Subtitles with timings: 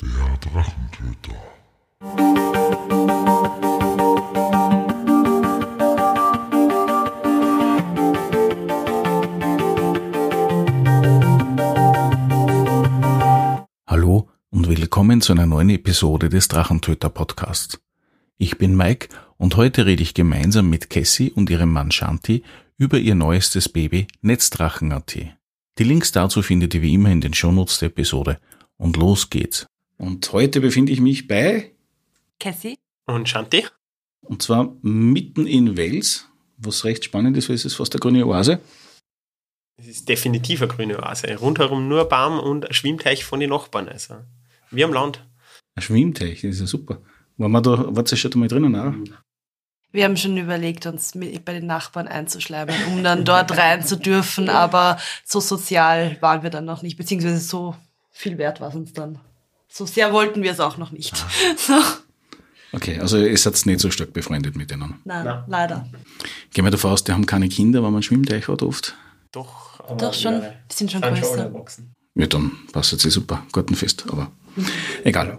[0.00, 1.34] Der Drachentöter.
[13.88, 17.80] Hallo und willkommen zu einer neuen Episode des Drachentöter Podcasts.
[18.36, 22.44] Ich bin Mike und heute rede ich gemeinsam mit Cassie und ihrem Mann Shanti
[22.76, 25.16] über ihr neuestes Baby Netzdrachen.at.
[25.78, 28.38] Die Links dazu findet ihr wie immer in den Shownotes der Episode.
[28.76, 29.66] Und los geht's.
[29.98, 31.72] Und heute befinde ich mich bei,
[32.38, 32.78] Cassie?
[33.06, 33.66] Und Shanti?
[34.28, 38.26] und zwar mitten in Wales, was recht spannend ist, weil es ist fast eine grüne
[38.26, 38.60] Oase.
[39.76, 41.34] Es ist definitiv eine grüne Oase.
[41.36, 43.88] Rundherum nur Baum und ein Schwimmteich von den Nachbarn.
[43.88, 44.16] Also,
[44.70, 45.24] wie am Land.
[45.76, 47.00] Ein Schwimmteich, das ist ja super.
[47.36, 48.94] Waren wir da, wart ihr schon einmal drinnen auch?
[49.92, 53.96] Wir haben schon überlegt, uns mit, bei den Nachbarn einzuschleimen, um dann dort rein zu
[53.96, 57.74] dürfen, aber so sozial waren wir dann noch nicht, beziehungsweise so
[58.10, 59.20] viel wert war es uns dann.
[59.70, 61.14] So sehr wollten wir es auch noch nicht.
[61.56, 61.74] So.
[62.72, 64.96] Okay, also ihr seid nicht so stark befreundet mit denen.
[65.04, 65.44] Nein, Nein.
[65.46, 65.88] leider.
[66.52, 68.94] Gehen wir davon aus, die haben keine Kinder, weil man einen Schwimmteich hat oft.
[69.32, 71.44] Doch, aber Doch schon, die sind schon Sind größer.
[71.44, 71.94] erwachsen.
[72.14, 73.46] Ja, dann passt es eh super.
[73.52, 74.30] Gartenfest, aber
[75.04, 75.38] egal.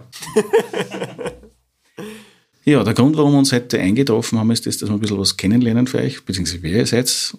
[2.64, 5.18] Ja, der Grund, warum wir uns heute eingetroffen haben, ist das, dass wir ein bisschen
[5.18, 7.36] was kennenlernen für euch, beziehungsweise wer ihr seid.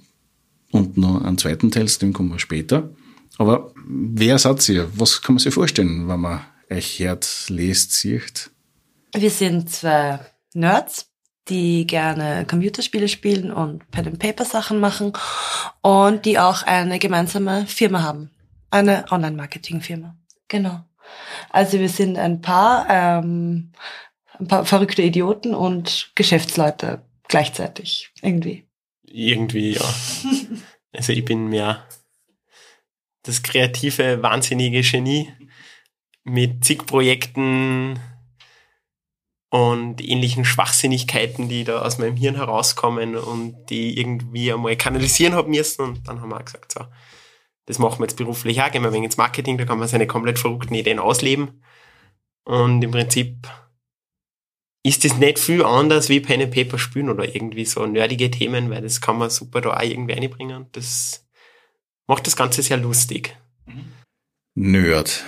[0.72, 2.90] Und noch einen zweiten Teil, zu dem kommen wir später.
[3.38, 4.90] Aber wer seid ihr?
[4.96, 8.52] Was kann man sich vorstellen, wenn man euch hört, lest, sieht?
[9.14, 10.20] Wir sind zwei
[10.54, 11.12] Nerds,
[11.50, 15.14] die gerne Computerspiele spielen und Pen-and-Paper-Sachen machen
[15.82, 18.32] und die auch eine gemeinsame Firma haben.
[18.70, 20.16] Eine Online-Marketing-Firma.
[20.48, 20.84] Genau.
[21.50, 23.72] Also wir sind ein paar, ähm,
[24.40, 28.12] ein paar verrückte Idioten und Geschäftsleute gleichzeitig.
[28.22, 28.66] Irgendwie.
[29.04, 29.94] Irgendwie, ja.
[30.94, 31.88] Also ich bin mehr
[33.24, 35.32] das kreative, wahnsinnige Genie
[36.24, 38.00] mit zig Projekten
[39.50, 45.52] und ähnlichen Schwachsinnigkeiten, die da aus meinem Hirn herauskommen und die irgendwie einmal kanalisieren haben
[45.52, 45.82] müssen.
[45.82, 46.86] Und dann haben wir auch gesagt, so,
[47.66, 49.88] das machen wir jetzt beruflich auch, gehen wir ein wenig ins Marketing, da kann man
[49.88, 51.62] seine komplett verrückten Ideen ausleben.
[52.46, 53.48] Und im Prinzip
[54.84, 58.70] ist das nicht viel anders wie Pen and Paper spielen oder irgendwie so nerdige Themen,
[58.70, 60.68] weil das kann man super da auch irgendwie einbringen.
[60.72, 61.28] Das
[62.08, 63.38] macht das Ganze sehr lustig.
[64.56, 65.24] Nerd.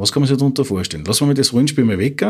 [0.00, 1.04] Was kann man sich darunter vorstellen?
[1.04, 2.24] Lassen wir mal das Rollenspiel mal weg.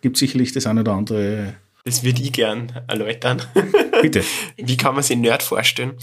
[0.00, 1.54] Gibt sicherlich das eine oder andere.
[1.84, 3.42] Das würde ich gern erläutern.
[4.02, 4.22] Bitte.
[4.56, 5.94] Wie kann man sich Nerd vorstellen?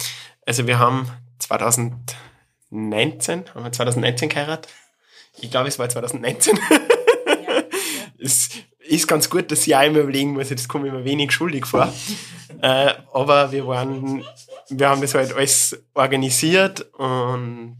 [0.46, 1.08] Also wir haben
[1.40, 4.70] 2019, haben wir 2019 geheiratet?
[5.40, 6.60] Ich glaube, es war 2019.
[8.20, 11.32] es ist ganz gut, dass ich auch immer überlegen muss, das kommt mir immer wenig
[11.32, 11.94] schuldig vor.
[12.62, 14.26] äh, aber wir waren,
[14.70, 17.78] wir haben das halt alles organisiert und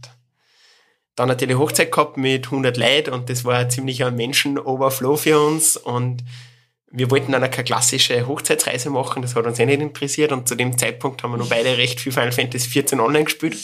[1.18, 5.76] dann natürlich Hochzeit gehabt mit 100 Leuten und das war ein ziemlicher Menschen-Overflow für uns
[5.76, 6.24] und
[6.90, 10.48] wir wollten dann auch keine klassische Hochzeitsreise machen, das hat uns eh nicht interessiert und
[10.48, 13.56] zu dem Zeitpunkt haben wir noch beide recht viel Final Fantasy 14 online gespielt.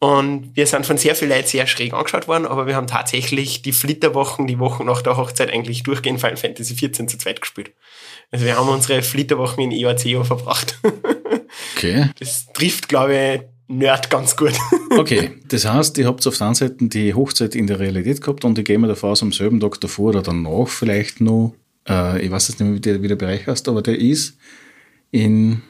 [0.00, 3.62] Und wir sind von sehr vielen Leuten sehr schräg angeschaut worden, aber wir haben tatsächlich
[3.62, 7.72] die Flitterwochen, die Wochen nach der Hochzeit eigentlich durchgehend Final Fantasy 14 zu zweit gespielt.
[8.32, 10.78] Also wir haben unsere Flitterwochen in EOCO verbracht.
[11.76, 12.10] Okay.
[12.18, 14.52] Das trifft, glaube ich, Nerd ganz gut.
[14.98, 18.44] Okay, das heißt, ihr habt auf der einen Seite die Hochzeit in der Realität gehabt
[18.44, 21.54] und ich gehe mal davon aus, am selben Tag davor oder danach vielleicht noch,
[21.88, 24.36] äh, ich weiß jetzt nicht mehr, wie der, wie der Bereich heißt, aber der ist
[25.10, 25.60] in,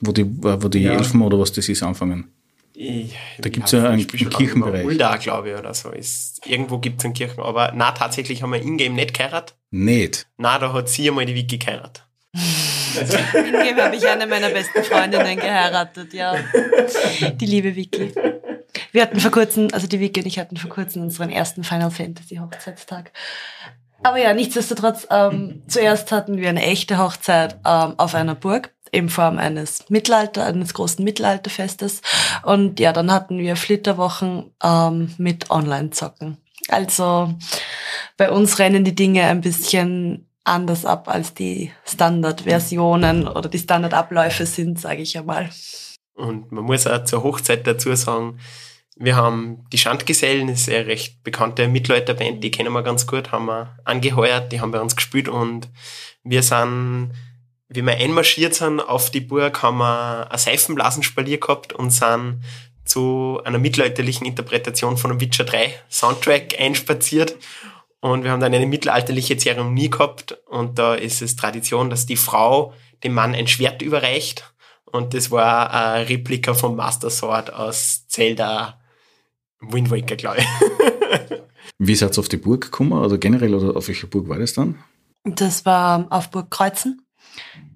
[0.00, 0.26] wo die, äh,
[0.62, 0.92] wo die Ja.
[0.92, 2.28] Elfen oder was das ist, anfangen.
[2.74, 4.86] Ich, Da gibt's ja einen- einen Kirchenbereich.
[4.86, 5.90] Ulda, glaube ich, oder so.
[5.90, 7.40] Ist, irgendwo gibt's einen Kirchen.
[7.42, 9.56] Aber na, tatsächlich haben wir in-game nicht geheiratet.
[9.72, 10.28] Nicht.
[10.38, 12.04] Na, da hat sie einmal die Wiki geheiratet.
[13.00, 16.34] In-game habe ich eine meiner besten Freundinnen geheiratet, ja.
[17.32, 18.12] Die liebe Vicky.
[18.92, 21.90] Wir hatten vor kurzem, also die Vicky und ich hatten vor kurzem unseren ersten Final
[21.90, 23.12] Fantasy Hochzeitstag.
[24.02, 29.08] Aber ja, nichtsdestotrotz, ähm, zuerst hatten wir eine echte Hochzeit ähm, auf einer Burg in
[29.08, 32.00] Form eines Mittelalter, eines großen Mittelalterfestes.
[32.42, 36.38] Und ja, dann hatten wir Flitterwochen ähm, mit Online-Zocken.
[36.68, 37.34] Also
[38.16, 44.46] bei uns rennen die Dinge ein bisschen anders ab, als die Standardversionen oder die Standardabläufe
[44.46, 45.50] sind, sage ich einmal.
[46.14, 48.38] Und man muss auch zur Hochzeit dazu sagen,
[48.96, 53.30] wir haben die Schandgesellen, das ist eine recht bekannte Mittelalterband, die kennen wir ganz gut,
[53.30, 55.68] haben wir angeheuert, die haben bei uns gespielt und
[56.24, 57.12] wir sind,
[57.68, 62.42] wie wir einmarschiert sind auf die Burg, haben wir ein Seifenblasenspalier gehabt und sind
[62.84, 67.36] zu einer mittelalterlichen Interpretation von einem Witcher 3 Soundtrack einspaziert.
[68.00, 72.16] Und wir haben dann eine mittelalterliche Zeremonie gehabt und da ist es Tradition, dass die
[72.16, 72.72] Frau
[73.02, 74.52] dem Mann ein Schwert überreicht.
[74.84, 78.80] Und das war ein Replika vom Master Sword aus Zelda
[79.60, 80.46] Wind Waker, glaube ich.
[81.78, 82.92] Wie seid ihr auf die Burg gekommen?
[82.92, 84.78] Oder generell, oder auf welcher Burg war das dann?
[85.24, 87.02] Das war auf Burg Kreuzen.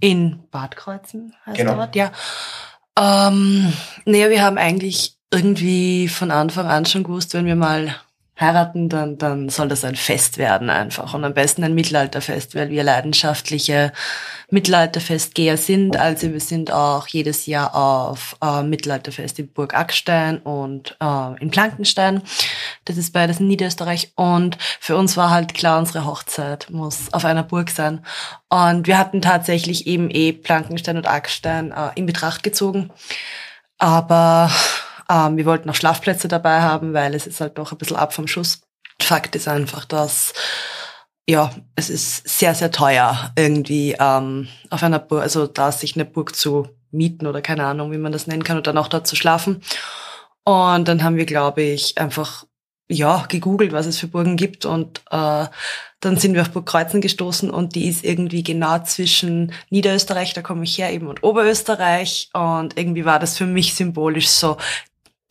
[0.01, 1.73] In Bad Kreuzen heißt Genau.
[1.73, 2.13] der Ort, ja.
[2.99, 3.73] Ähm,
[4.05, 7.95] naja, wir haben eigentlich irgendwie von Anfang an schon gewusst, wenn wir mal
[8.43, 11.15] heiraten, dann, dann soll das ein Fest werden einfach.
[11.15, 13.93] Und am besten ein Mittelalterfest, weil wir leidenschaftliche
[14.51, 15.97] Mittelalterfestgeher sind.
[15.97, 21.51] Also wir sind auch jedes Jahr auf äh, Mittelalterfest in Burg Ackstein und äh, in
[21.51, 22.23] Plankenstein.
[22.85, 24.13] Das ist beides in Niederösterreich.
[24.17, 28.05] Und für uns war halt klar, unsere Hochzeit muss auf einer Burg sein.
[28.51, 32.91] Und wir hatten tatsächlich eben eh Plankenstein und Ackstein äh, in Betracht gezogen.
[33.79, 34.51] Aber
[35.13, 38.15] ähm, wir wollten auch Schlafplätze dabei haben, weil es ist halt doch ein bisschen ab
[38.15, 38.63] vom Schuss.
[39.01, 40.33] Fakt ist einfach, dass
[41.29, 46.05] ja, es ist sehr, sehr teuer, irgendwie ähm, auf einer Burg, also da sich eine
[46.05, 49.07] Burg zu mieten oder keine Ahnung, wie man das nennen kann, und dann auch dort
[49.07, 49.63] zu schlafen.
[50.45, 52.45] Und dann haben wir, glaube ich, einfach
[52.89, 55.47] ja gegoogelt, was es für Burgen gibt und äh,
[56.01, 60.43] dann sind wir auf Burg Kreuzen gestoßen und die ist irgendwie genau zwischen Niederösterreich, da
[60.43, 64.57] komme ich her eben, und Oberösterreich und irgendwie war das für mich symbolisch so,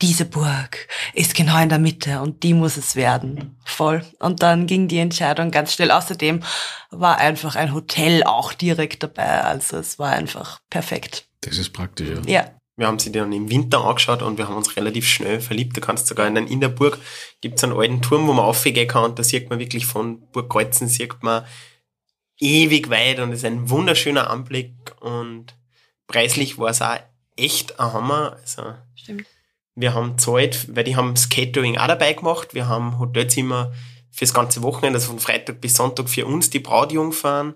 [0.01, 3.57] diese Burg ist genau in der Mitte und die muss es werden.
[3.63, 4.03] Voll.
[4.19, 5.91] Und dann ging die Entscheidung ganz schnell.
[5.91, 6.41] Außerdem
[6.89, 9.41] war einfach ein Hotel auch direkt dabei.
[9.43, 11.27] Also es war einfach perfekt.
[11.41, 12.21] Das ist praktisch, ja.
[12.41, 12.51] Ja.
[12.77, 15.75] Wir haben sie dann im Winter angeschaut und wir haben uns relativ schnell verliebt.
[15.77, 16.97] Du kannst sogar in, den- in der Burg
[17.41, 20.49] gibt's einen alten Turm, wo man aufgehen kann und da sieht man wirklich von Burg
[20.49, 21.45] Kreuzen sieht man
[22.39, 25.53] ewig weit und es ist ein wunderschöner Anblick und
[26.07, 26.97] preislich war es auch
[27.37, 28.37] echt ein Hammer.
[28.41, 29.27] Also Stimmt.
[29.81, 32.53] Wir haben Zeit, weil die haben das Catering auch dabei gemacht.
[32.53, 33.73] Wir haben Hotelzimmer
[34.11, 37.55] fürs ganze Wochenende, also von Freitag bis Sonntag für uns, die Brautjungfern,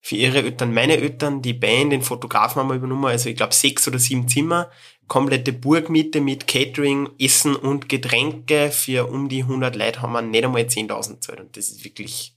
[0.00, 3.54] für ihre Eltern, meine Eltern, die Band, den Fotografen haben wir übernommen, also ich glaube
[3.54, 4.70] sechs oder sieben Zimmer,
[5.08, 8.70] komplette Burgmiete mit Catering, Essen und Getränke.
[8.70, 11.40] Für um die 100 Leute haben wir nicht einmal 10.000 gezahlt.
[11.40, 12.36] Und das ist wirklich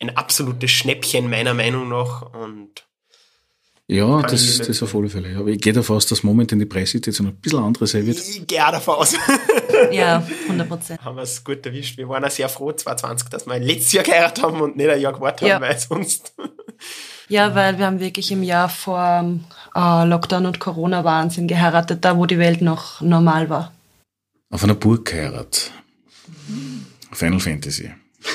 [0.00, 2.22] ein absolutes Schnäppchen meiner Meinung nach.
[2.34, 2.86] Und
[3.86, 5.36] Ja, Kann das, das auf alle Fälle.
[5.36, 8.16] Aber ich gehe davon aus, dass momentan die Preissituation ein bisschen andere sein wird.
[8.18, 9.14] ich gehe auch davon aus.
[9.90, 11.04] Ja, 100 Prozent.
[11.04, 11.98] haben wir es gut erwischt.
[11.98, 15.00] Wir waren auch sehr froh, 2020, dass wir letztes Jahr geheiratet haben und nicht ein
[15.00, 15.56] Jahr gewartet Ja.
[15.56, 16.32] haben, weil sonst.
[17.28, 19.40] Ja, weil wir haben wirklich im Jahr vor
[19.74, 23.72] äh, Lockdown und Corona-Wahnsinn geheiratet, da wo die Welt noch normal war.
[24.50, 25.70] Auf einer Burg geheiratet.
[27.12, 27.90] Final Fantasy.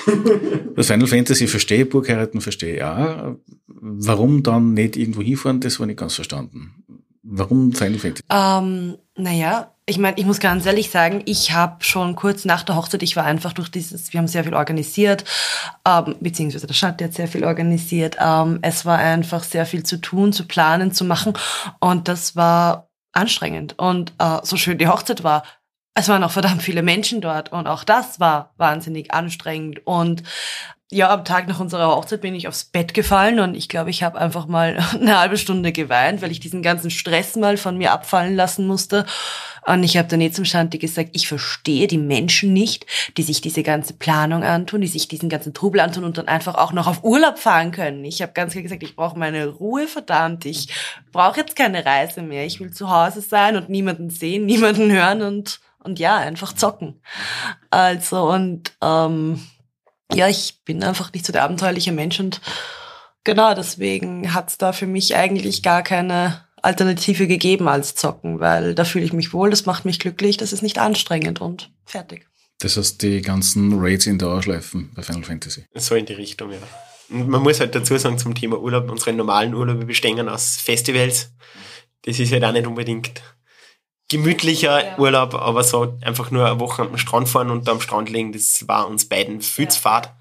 [0.75, 3.35] Das Final Fantasy verstehe Burgheiraten verstehe ich auch.
[3.67, 6.83] Warum dann nicht irgendwo hinfahren, das war nicht ganz verstanden.
[7.23, 8.23] Warum Final Fantasy?
[8.29, 12.75] Ähm, naja, ich meine, ich muss ganz ehrlich sagen, ich habe schon kurz nach der
[12.75, 15.25] Hochzeit, ich war einfach durch dieses, wir haben sehr viel organisiert,
[15.85, 18.15] ähm, beziehungsweise der Schatten hat sehr viel organisiert.
[18.21, 21.33] Ähm, es war einfach sehr viel zu tun, zu planen, zu machen
[21.79, 23.77] und das war anstrengend.
[23.77, 25.43] Und äh, so schön die Hochzeit war,
[25.93, 29.85] es waren auch verdammt viele Menschen dort und auch das war wahnsinnig anstrengend.
[29.85, 30.23] Und
[30.91, 34.01] ja, am Tag nach unserer Hochzeit bin ich aufs Bett gefallen und ich glaube, ich
[34.01, 37.91] habe einfach mal eine halbe Stunde geweint, weil ich diesen ganzen Stress mal von mir
[37.91, 39.05] abfallen lassen musste.
[39.67, 42.87] Und ich habe dann eh zum Shanti gesagt, ich verstehe die Menschen nicht,
[43.17, 46.55] die sich diese ganze Planung antun, die sich diesen ganzen Trubel antun und dann einfach
[46.55, 48.03] auch noch auf Urlaub fahren können.
[48.03, 50.45] Ich habe ganz klar gesagt, ich brauche meine Ruhe, verdammt.
[50.45, 50.69] Ich
[51.11, 52.47] brauche jetzt keine Reise mehr.
[52.47, 57.01] Ich will zu Hause sein und niemanden sehen, niemanden hören und, und ja, einfach zocken.
[57.69, 59.45] Also und ähm,
[60.13, 62.41] ja, ich bin einfach nicht so der abenteuerliche Mensch und
[63.23, 68.83] genau deswegen hat's da für mich eigentlich gar keine Alternative gegeben als Zocken, weil da
[68.83, 72.27] fühle ich mich wohl, das macht mich glücklich, das ist nicht anstrengend und fertig.
[72.59, 75.65] Das heißt, die ganzen Raids in Dauerschleifen bei Final Fantasy.
[75.75, 76.57] So in die Richtung, ja.
[77.09, 81.31] Und man muss halt dazu sagen zum Thema Urlaub, unsere normalen Urlaube bestehen aus Festivals.
[82.03, 83.21] Das ist halt auch nicht unbedingt
[84.09, 84.97] gemütlicher Ja.
[84.97, 88.31] Urlaub, aber so einfach nur eine Woche am Strand fahren und da am Strand liegen,
[88.33, 90.13] das war uns beiden viel zu fad.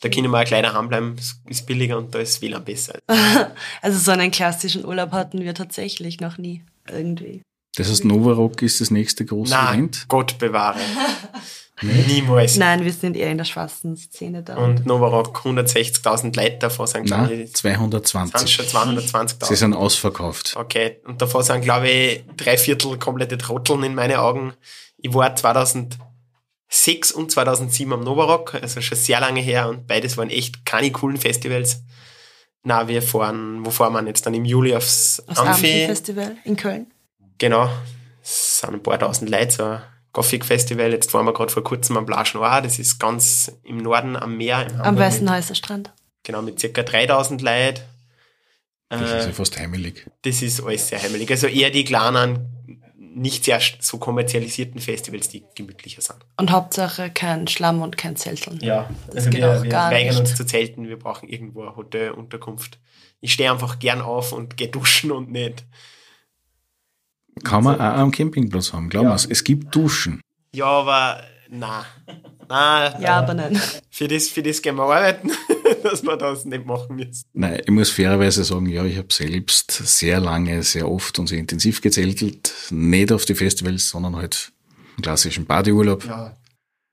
[0.00, 1.16] Da können wir auch gleich daheim bleiben,
[1.48, 2.98] ist billiger und da ist WLAN besser.
[3.82, 7.42] Also so einen klassischen Urlaub hatten wir tatsächlich noch nie irgendwie.
[7.76, 10.06] Das heißt, Novarock ist das nächste große Nein, Event.
[10.08, 10.78] Gott bewahre.
[11.82, 12.56] Niemals.
[12.56, 14.56] Nein, wir sind eher in der schwarzen Szene da.
[14.56, 18.60] Und Novarock 160.000 Leute davon sind, glaube ich, sind schon 220.
[18.60, 19.44] 220.000.
[19.46, 20.54] Sie sind ausverkauft.
[20.56, 24.54] Okay, und davon sind, glaube ich, drei Viertel komplette Trotteln in meinen Augen.
[24.96, 30.30] Ich war 2006 und 2007 am Novarock, also schon sehr lange her und beides waren
[30.30, 31.82] echt keine coolen Festivals.
[32.62, 35.50] Na, wir fahren, wo fahren wir jetzt dann im Juli aufs das Amphi?
[35.50, 36.86] Amphi-Festival in Köln.
[37.36, 37.68] Genau,
[38.22, 39.78] es sind ein paar tausend Leute, so
[40.16, 40.92] ein Gothic-Festival.
[40.92, 44.66] Jetzt waren wir gerade vor kurzem am Noir, das ist ganz im Norden am Meer.
[44.72, 45.92] Am Hamburg Weißen mit, Häuser Strand.
[46.22, 47.80] Genau, mit circa 3000 Leuten.
[48.88, 50.06] Das ist Äh, ja fast heimelig.
[50.22, 51.30] das ist alles sehr heimelig.
[51.30, 52.52] Also eher die kleinen
[52.96, 56.18] nicht sehr so kommerzialisierten Festivals, die gemütlicher sind.
[56.36, 58.58] Und Hauptsache kein Schlamm und kein Zelteln.
[58.60, 60.20] Ja, Das also geht wir, auch wir gar weigern nicht.
[60.20, 62.78] uns zu zelten, wir brauchen irgendwo eine Hotelunterkunft.
[63.22, 65.64] Ich stehe einfach gern auf und gehe duschen und nicht.
[67.44, 69.10] Kann man auch am Campingplatz haben, glaub Ja.
[69.10, 69.26] mir's.
[69.26, 70.20] Es gibt Duschen.
[70.54, 71.84] Ja, aber na.
[72.48, 73.60] Na, Ja, aber nein.
[73.90, 75.30] für das, für das gehen wir arbeiten,
[75.82, 77.24] dass wir das nicht machen müssen.
[77.32, 81.38] Nein, ich muss fairerweise sagen, ja, ich habe selbst sehr lange, sehr oft und sehr
[81.38, 82.52] intensiv gezeltelt.
[82.70, 84.52] Nicht auf die Festivals, sondern halt
[84.96, 86.04] einen klassischen Partyurlaub.
[86.04, 86.36] Ja.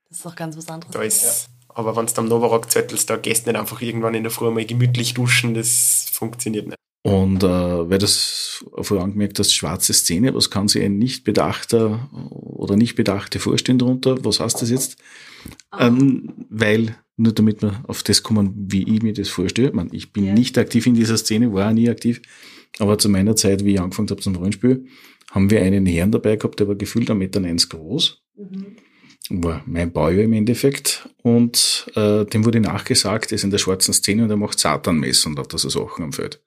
[0.09, 0.91] Das ist doch ganz was anderes.
[0.93, 4.23] Da ist, aber wenn du am Novarock zettelst, da gehst du nicht einfach irgendwann in
[4.23, 6.77] der Früh mal gemütlich duschen, das funktioniert nicht.
[7.05, 7.47] Und äh,
[7.89, 12.95] weil das vorher angemerkt hast, schwarze Szene, was kann sich ein nicht bedachter oder nicht
[12.95, 14.23] bedachte vorstellen darunter?
[14.23, 14.95] Was heißt das jetzt?
[15.77, 19.89] Ähm, weil, nur damit wir auf das kommen, wie ich mir das vorstelle, ich, meine,
[19.91, 20.33] ich bin Ja.
[20.33, 22.21] nicht aktiv in dieser Szene, war auch nie aktiv,
[22.79, 24.85] aber zu meiner Zeit, wie ich angefangen habe zum Rollenspiel,
[25.31, 29.41] haben wir einen Herrn dabei gehabt, der war gefühlt 1,90 Meter groß, Mhm.
[29.41, 33.93] war mein Baujahr im Endeffekt und äh, dem wurde nachgesagt, er ist in der schwarzen
[33.93, 36.41] Szene und er macht Satanmess und lauter so Sachen am Feld.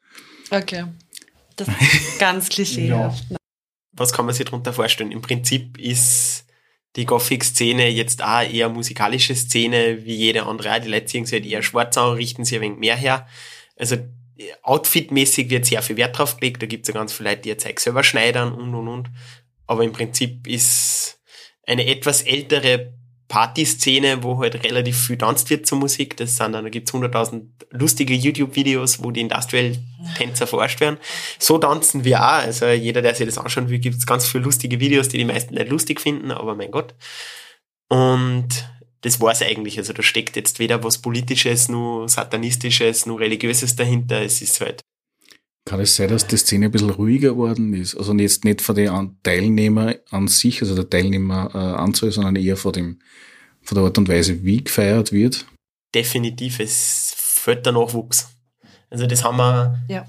[0.50, 0.84] Okay.
[1.56, 3.24] Das ist ganz klischeehaft.
[3.92, 5.12] Was kann man sich darunter vorstellen?
[5.12, 6.44] Im Prinzip ist
[6.96, 10.80] die Gothic-Szene jetzt auch eher musikalische Szene wie jede andere.
[10.80, 13.26] Die Leute ziehen sich halt eher schwarz an, richten sich ein wenig mehr her.
[13.76, 13.96] Also
[14.62, 16.62] outfitmäßig wird sehr viel Wert drauf gelegt.
[16.62, 19.10] Da gibt es ja ganz viele Leute, die ihr Zeug selber schneidern und und und.
[19.66, 21.18] Aber im Prinzip ist
[21.66, 22.94] eine etwas ältere
[23.28, 26.16] Partyszene, wo halt relativ viel tanzt wird zur Musik.
[26.16, 30.98] Das sind dann, da gibt's 100.000 lustige YouTube-Videos, wo die Industrial-Tänzer verarscht werden.
[31.38, 32.42] So tanzen wir auch.
[32.42, 35.54] Also jeder, der sich das anschauen will, gibt's ganz viele lustige Videos, die die meisten
[35.54, 36.94] nicht lustig finden, aber mein Gott.
[37.88, 38.48] Und
[39.02, 39.78] das war's eigentlich.
[39.78, 44.22] Also da steckt jetzt weder was Politisches, nur Satanistisches, nur Religiöses dahinter.
[44.22, 44.82] Es ist halt
[45.66, 47.96] Kann es sein, dass die Szene ein bisschen ruhiger geworden ist?
[47.96, 52.72] Also jetzt nicht von den An- Teilnehmer an sich, also der Teilnehmeranzahl, sondern eher von
[52.72, 53.00] dem,
[53.62, 55.44] von der Art und Weise, wie gefeiert wird.
[55.94, 58.28] definitiv, es fehlt der Nachwuchs.
[58.90, 60.06] Also das haben wir, Ja.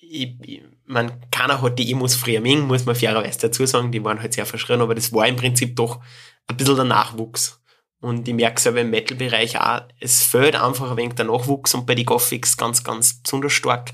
[0.00, 4.04] ich, ich, man, keiner hat die Emos früher mengen, muss man fairerweise dazu sagen, die
[4.04, 6.00] waren halt sehr verschrien, aber das war im Prinzip doch
[6.46, 7.60] ein bisschen der Nachwuchs.
[8.00, 11.84] Und ich merke selber im Metal-Bereich auch, es fehlt einfach ein wenig der Nachwuchs und
[11.84, 13.92] bei den Gothics ganz, ganz besonders stark.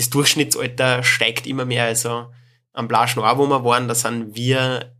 [0.00, 2.32] Das Durchschnittsalter steigt immer mehr, also
[2.72, 4.96] am Noir, wo wir waren, da sind wir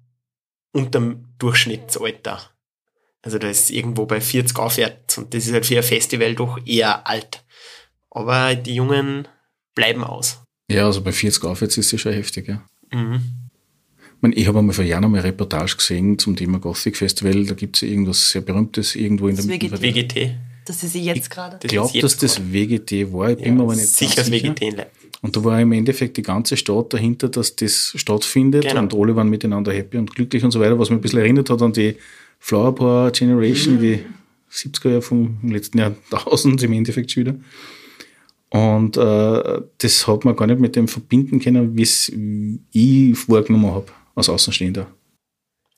[0.72, 2.50] unterm Durchschnittsalter.
[3.22, 6.58] Also da ist irgendwo bei 40 aufwärts und das ist halt für ein Festival doch
[6.66, 7.42] eher alt.
[8.10, 9.26] Aber die Jungen
[9.74, 10.42] bleiben aus.
[10.70, 12.62] Ja, also bei 40 aufwärts ist es schon heftig, ja.
[12.92, 13.22] Mhm.
[14.20, 17.46] Ich, ich habe einmal vor Jahren einmal eine Reportage gesehen zum Thema Gothic Festival.
[17.46, 19.80] Da gibt es irgendwas sehr Berühmtes irgendwo in der Das Mitte.
[19.80, 20.34] WGT.
[20.70, 20.82] WGT.
[20.82, 21.58] Das ist sie jetzt gerade.
[21.62, 24.62] Ich glaube, dass das WGT war, ich bin mir aber nicht sicher ganz das WGT
[24.62, 25.10] in Leipzig.
[25.22, 28.80] Und da war im Endeffekt die ganze Stadt dahinter, dass das stattfindet Genau.
[28.80, 31.50] und alle waren miteinander happy und glücklich und so weiter, was mich ein bisschen erinnert
[31.50, 31.96] hat an die
[32.38, 33.80] Flower Power Generation, Mhm.
[33.80, 33.98] die
[34.50, 37.34] 70er Jahre vom letzten Jahrtausend im Endeffekt schon wieder.
[38.48, 42.08] Und äh, das hat man gar nicht mit dem verbinden können, wie es
[42.72, 44.86] ich wahrgenommen habe, als Außenstehender.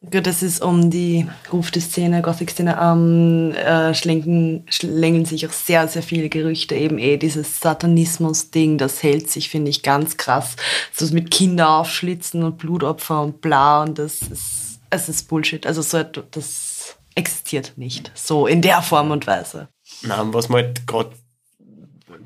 [0.05, 5.87] Das ist um die Ruf die Szene, Gothic-Szene, ähm, äh, schlenken, schlängeln sich auch sehr,
[5.87, 6.75] sehr viele Gerüchte.
[6.75, 10.57] Eben eh dieses Satanismus-Ding, das hält sich, finde ich, ganz krass.
[10.93, 15.67] So mit Kinder aufschlitzen und Blutopfer und bla und das ist, es ist Bullshit.
[15.67, 18.11] Also so, das existiert nicht.
[18.15, 19.69] So in der Form und Weise.
[20.03, 21.13] Nein, was man halt gerade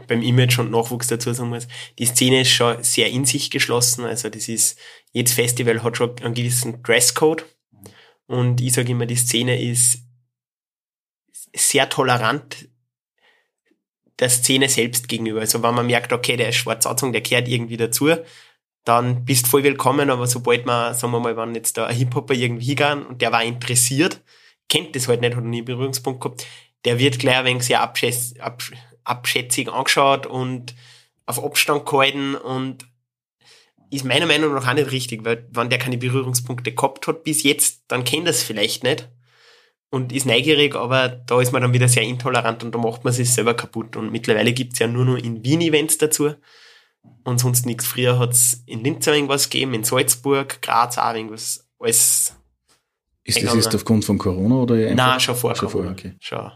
[0.07, 1.67] beim Image und Nachwuchs dazu sagen muss,
[1.99, 4.05] die Szene ist schon sehr in sich geschlossen.
[4.05, 4.79] Also das ist,
[5.13, 7.45] jedes Festival hat schon einen gewissen Dresscode.
[8.27, 10.03] Und ich sage immer, die Szene ist
[11.55, 12.69] sehr tolerant
[14.19, 15.41] der Szene selbst gegenüber.
[15.41, 18.11] Also wenn man merkt, okay, der ist schwarz angezogen, der gehört irgendwie dazu,
[18.85, 22.35] dann bist voll willkommen, aber sobald man, sagen wir mal, wenn jetzt da ein Hip-Hopper
[22.35, 24.23] irgendwie hingegangen und der war interessiert,
[24.69, 26.47] kennt das halt nicht, hat noch nie einen Berührungspunkt gehabt,
[26.85, 30.75] der wird gleich ein wenig sehr abschätz, absch, abschätzig angeschaut und
[31.27, 32.87] auf Abstand gehalten und
[33.91, 37.43] ist meiner Meinung nach auch nicht richtig, weil wenn der keine Berührungspunkte gehabt hat bis
[37.43, 39.09] jetzt, dann kennt er es vielleicht nicht
[39.91, 43.13] und ist neugierig, aber da ist man dann wieder sehr intolerant und da macht man
[43.13, 43.97] sich selber kaputt.
[43.97, 46.35] Und mittlerweile gibt's ja nur noch in Wien Events dazu
[47.25, 47.87] und sonst nichts.
[47.87, 52.35] Früher hat's in Linz irgendwas gegeben, in Salzburg, Graz auch irgendwas, alles
[53.25, 54.95] Ist das jetzt aufgrund von Corona oder einfach?
[54.95, 55.89] Nein, schon vor Schon Corona.
[55.89, 56.17] vorher, okay.
[56.21, 56.51] Schon.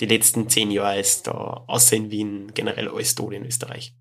[0.00, 3.94] Die letzten zehn Jahre ist da, außer in Wien, generell alles tot in Österreich.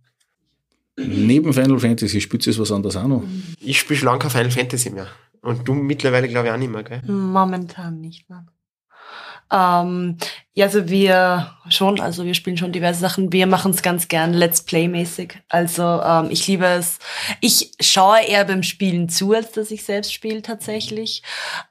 [0.97, 3.23] Neben Final Fantasy spielt es was anderes auch noch.
[3.59, 5.07] Ich spiele schon lange kein Final Fantasy mehr.
[5.41, 7.01] Und du mittlerweile glaube ich auch nicht mehr, gell?
[7.05, 8.49] Momentan nicht, nein.
[9.51, 10.17] Ähm,
[10.53, 13.31] ja, also wir schon, also wir spielen schon diverse Sachen.
[13.31, 15.37] Wir machen es ganz gern Let's Play-mäßig.
[15.49, 16.97] Also ähm, ich liebe es.
[17.41, 21.21] Ich schaue eher beim Spielen zu, als dass ich selbst spiele tatsächlich.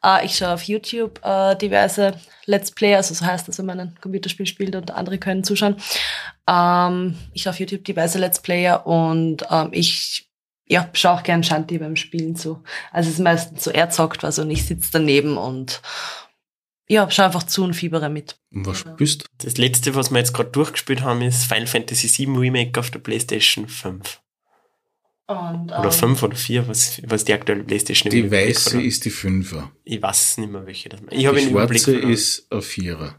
[0.04, 2.14] Äh, ich schaue auf YouTube äh, diverse
[2.46, 5.76] Let's Play, also so heißt das, wenn man ein Computerspiel spielt und andere können zuschauen.
[6.48, 10.28] Ähm, ich auf YouTube diverse Let's Player und ähm, ich
[10.66, 12.62] ja, schaue auch gern Shanti beim Spielen zu.
[12.90, 15.82] Also es ist meistens so, er zockt was und ich sitze daneben und
[16.88, 18.36] ja, schau einfach zu und fiebere mit.
[18.50, 19.26] Was spielst du?
[19.38, 22.98] Das letzte, was wir jetzt gerade durchgespielt haben, ist Final Fantasy VII Remake auf der
[22.98, 24.20] PlayStation 5.
[25.26, 28.84] Und, Oder ähm, 5 oder 4, was, was die aktuelle PlayStation im Die weiße hat.
[28.84, 29.70] ist die Fünfer.
[29.84, 33.14] Ich weiß nicht mehr, welche das Ich habe Die Überblick schwarze ist ein Vierer.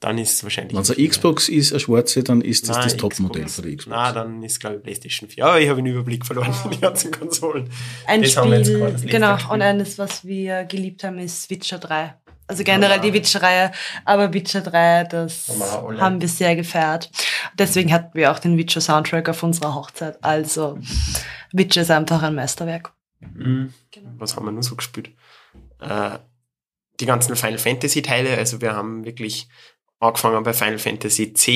[0.00, 0.74] Dann ist es wahrscheinlich.
[0.74, 3.76] Wenn es eine Xbox ist, eine schwarze, dann ist das Nein, das Topmodell von der
[3.76, 3.96] Xbox.
[3.96, 5.44] Nein, dann ist glaube ich PlayStation 4.
[5.44, 7.68] Aber ich habe den Überblick verloren von den ganzen Konsolen.
[8.06, 11.78] ein Das haben wir jetzt Spiel, genau, und eines, was wir geliebt haben, ist Witcher
[11.78, 12.14] 3.
[12.48, 13.72] Also generell die Witcher-Reihe,
[14.06, 17.10] aber Witcher 3, das Haben wir haben sehr gefeiert.
[17.58, 20.22] Deswegen hatten wir auch den Witcher-Soundtrack auf unserer Hochzeit.
[20.24, 20.78] Also
[21.52, 22.92] Witcher ist einfach ein Meisterwerk.
[23.20, 23.74] Mhm.
[23.90, 24.10] Genau.
[24.16, 25.10] Was haben wir nur so gespielt?
[25.80, 26.18] Äh,
[27.00, 29.48] die ganzen Final Fantasy Teile, also wir haben wirklich
[30.00, 31.46] angefangen bei Final Fantasy X,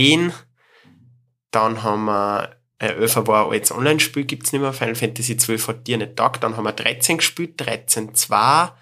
[1.51, 5.69] dann haben wir äh, 11 war ein altes Online-Spiel, gibt's nicht mehr, Final Fantasy 12
[5.69, 8.73] hat dir nicht taugt, dann haben wir 13 gespielt, 13 2,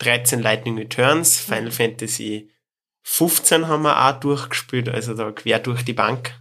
[0.00, 2.50] 13 Lightning Returns, Final Fantasy
[3.02, 6.34] 15 haben wir auch durchgespielt, also da quer durch die Bank.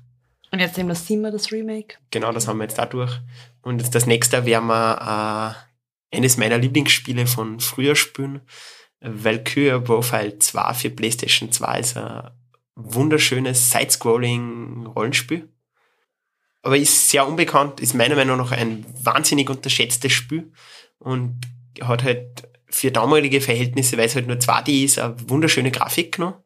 [0.51, 1.97] Und jetzt eben das Thema, das Remake.
[2.11, 3.19] Genau, das haben wir jetzt da durch.
[3.61, 5.55] Und jetzt das nächste werden wir
[6.11, 8.41] äh, eines meiner Lieblingsspiele von früher spielen.
[8.99, 12.31] Valkyria Profile 2 für PlayStation 2 ist ein
[12.75, 15.47] wunderschönes Side-Scrolling-Rollenspiel.
[16.61, 20.51] Aber ist sehr unbekannt, ist meiner Meinung nach ein wahnsinnig unterschätztes Spiel
[20.97, 21.39] und
[21.81, 26.43] hat halt für damalige Verhältnisse, weil es halt nur 2D ist, eine wunderschöne Grafik noch.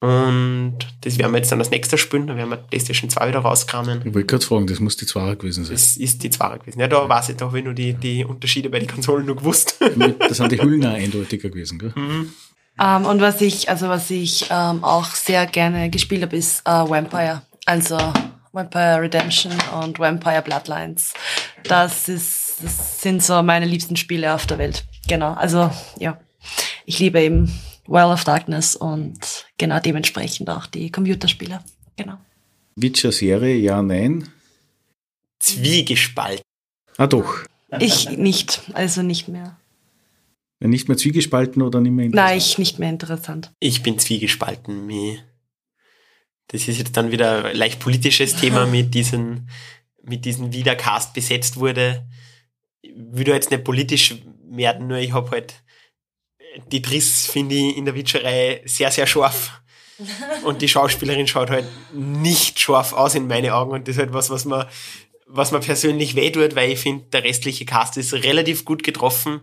[0.00, 3.40] Und das werden wir jetzt dann das nächste spielen, da werden wir PlayStation 2 wieder
[3.40, 4.02] rauskramen.
[4.04, 5.74] Ich wollte gerade fragen, das muss die Zweier gewesen sein.
[5.74, 6.78] Das ist die Zweier gewesen.
[6.78, 9.36] Ja, da weiß ich, da habe ich nur die, die Unterschiede bei den Konsolen nur
[9.36, 9.78] gewusst.
[10.18, 11.92] Da sind die Hüllen auch eindeutiger gewesen, gell?
[11.96, 12.32] Mhm.
[12.80, 16.70] Ähm, und was ich, also was ich ähm, auch sehr gerne gespielt habe, ist äh,
[16.70, 17.42] Vampire.
[17.66, 17.98] Also
[18.52, 21.12] Vampire Redemption und Vampire Bloodlines.
[21.64, 24.84] Das ist, das sind so meine liebsten Spiele auf der Welt.
[25.08, 25.32] Genau.
[25.34, 26.20] Also ja,
[26.84, 27.52] ich liebe eben
[27.86, 31.62] Well of Darkness und genau dementsprechend auch die Computerspiele.
[31.96, 32.18] Genau.
[32.76, 34.28] Witcher-Serie, ja, nein.
[35.38, 36.42] Zwiegespalten.
[36.96, 37.44] Ah, doch.
[37.80, 39.56] Ich nicht, also nicht mehr.
[40.60, 42.30] Nicht mehr zwiegespalten oder nicht mehr interessant?
[42.30, 43.52] Nein, ich nicht mehr interessant.
[43.60, 44.90] Ich bin zwiegespalten.
[46.48, 49.48] Das ist jetzt dann wieder ein leicht politisches Thema mit diesen,
[50.02, 52.06] mit diesen, wie der Cast besetzt wurde.
[52.80, 54.14] Ich will da jetzt nicht politisch
[54.50, 55.62] werden, nur ich habe halt
[56.72, 59.60] die Triss, finde ich, in der Witcherei sehr, sehr scharf.
[60.44, 64.12] Und die Schauspielerin schaut halt nicht scharf aus in meine Augen und das ist halt
[64.12, 64.68] was, was mir,
[65.26, 69.40] was mir persönlich wehtut, weil ich finde, der restliche Cast ist relativ gut getroffen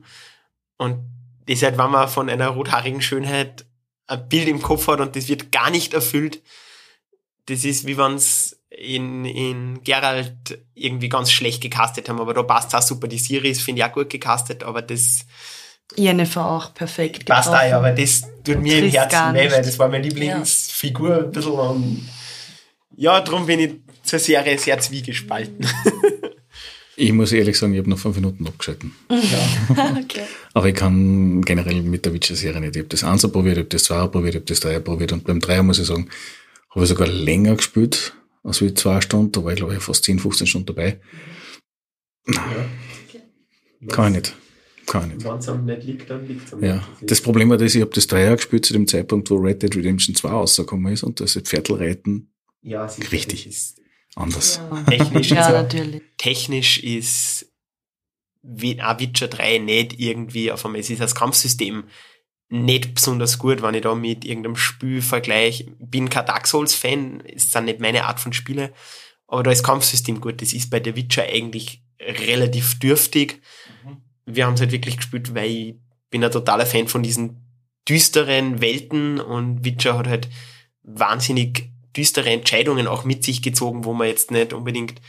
[0.78, 1.00] und
[1.46, 3.66] das ist halt, wenn man von einer rothaarigen Schönheit
[4.08, 6.42] ein Bild im Kopf hat und das wird gar nicht erfüllt,
[7.48, 12.76] das ist wie wenn's in, in Geralt irgendwie ganz schlecht gecastet haben, aber da passt
[12.76, 13.08] auch super.
[13.08, 15.26] Die Series finde ich auch gut gecastet, aber das
[15.96, 17.26] Jennifer auch perfekt.
[17.26, 17.70] passt auch, getroffen.
[17.70, 21.52] ja, aber das tut mir im Herzen weh, weil das war meine Lieblingsfigur ein bisschen
[21.54, 22.10] und
[22.98, 23.72] ja, darum bin ich
[24.04, 25.68] zur Serie sehr zwiegespalten.
[26.98, 28.96] Ich muss ehrlich sagen, ich habe noch fünf Minuten abgeschalten.
[29.10, 30.24] okay.
[30.54, 32.76] Aber ich kann generell mit der Witcher-Serie nicht.
[32.76, 35.12] Ich habe das Einser probiert, ich habe das Zweier probiert, ich habe das Dreier probiert
[35.12, 36.10] und beim Dreier muss ich sagen,
[36.70, 38.14] habe ich sogar länger gespielt,
[38.46, 39.32] als wie zwei Stunden.
[39.32, 41.00] Da war ich glaube ich fast 10, 15 Stunden dabei.
[43.90, 44.36] Kann ich nicht.
[44.86, 45.26] Kann ich nicht.
[45.26, 47.92] Wenn es am nicht liegt, dann liegt es Ja, das Problem war das, ich habe
[47.92, 51.34] das Dreier gespielt zu dem Zeitpunkt, wo Red Dead Redemption 2 rausgekommen ist und das
[51.34, 52.32] Pferdlreiten
[52.62, 53.46] ja, Richtig.
[53.46, 53.80] Ist
[54.16, 54.60] anders.
[54.88, 56.02] technisch, Ja, ist natürlich.
[56.18, 57.52] technisch ist
[58.42, 61.84] wie auch Witcher 3 nicht irgendwie auf einmal, es ist das Kampfsystem
[62.50, 65.64] nicht besonders gut, wenn ich da mit irgendeinem Spiel vergleiche.
[65.64, 68.74] Ich bin kein Dark Souls-Fan, ist dann nicht meine Art von Spiele,
[69.28, 70.42] aber da ist Kampfsystem gut.
[70.42, 73.42] Das ist bei der Witcher eigentlich relativ dürftig.
[74.26, 75.76] Wir haben es halt wirklich gespielt, weil ich
[76.10, 77.42] bin ein totaler Fan von diesen
[77.88, 80.30] düsteren Welten und Witcher hat halt
[80.84, 85.02] wahnsinnig düstere Entscheidungen auch mit sich gezogen, wo man jetzt nicht unbedingt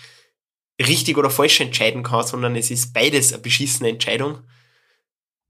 [0.81, 4.39] richtig oder falsch entscheiden kann, sondern es ist beides eine beschissene Entscheidung.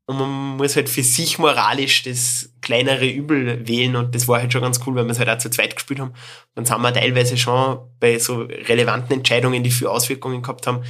[0.08, 4.52] Und man muss halt für sich moralisch das kleinere Übel wählen und das war halt
[4.52, 6.14] schon ganz cool, weil wir es halt auch zu zweit gespielt haben.
[6.54, 10.84] Dann sind wir teilweise schon bei so relevanten Entscheidungen, die viel Auswirkungen gehabt haben,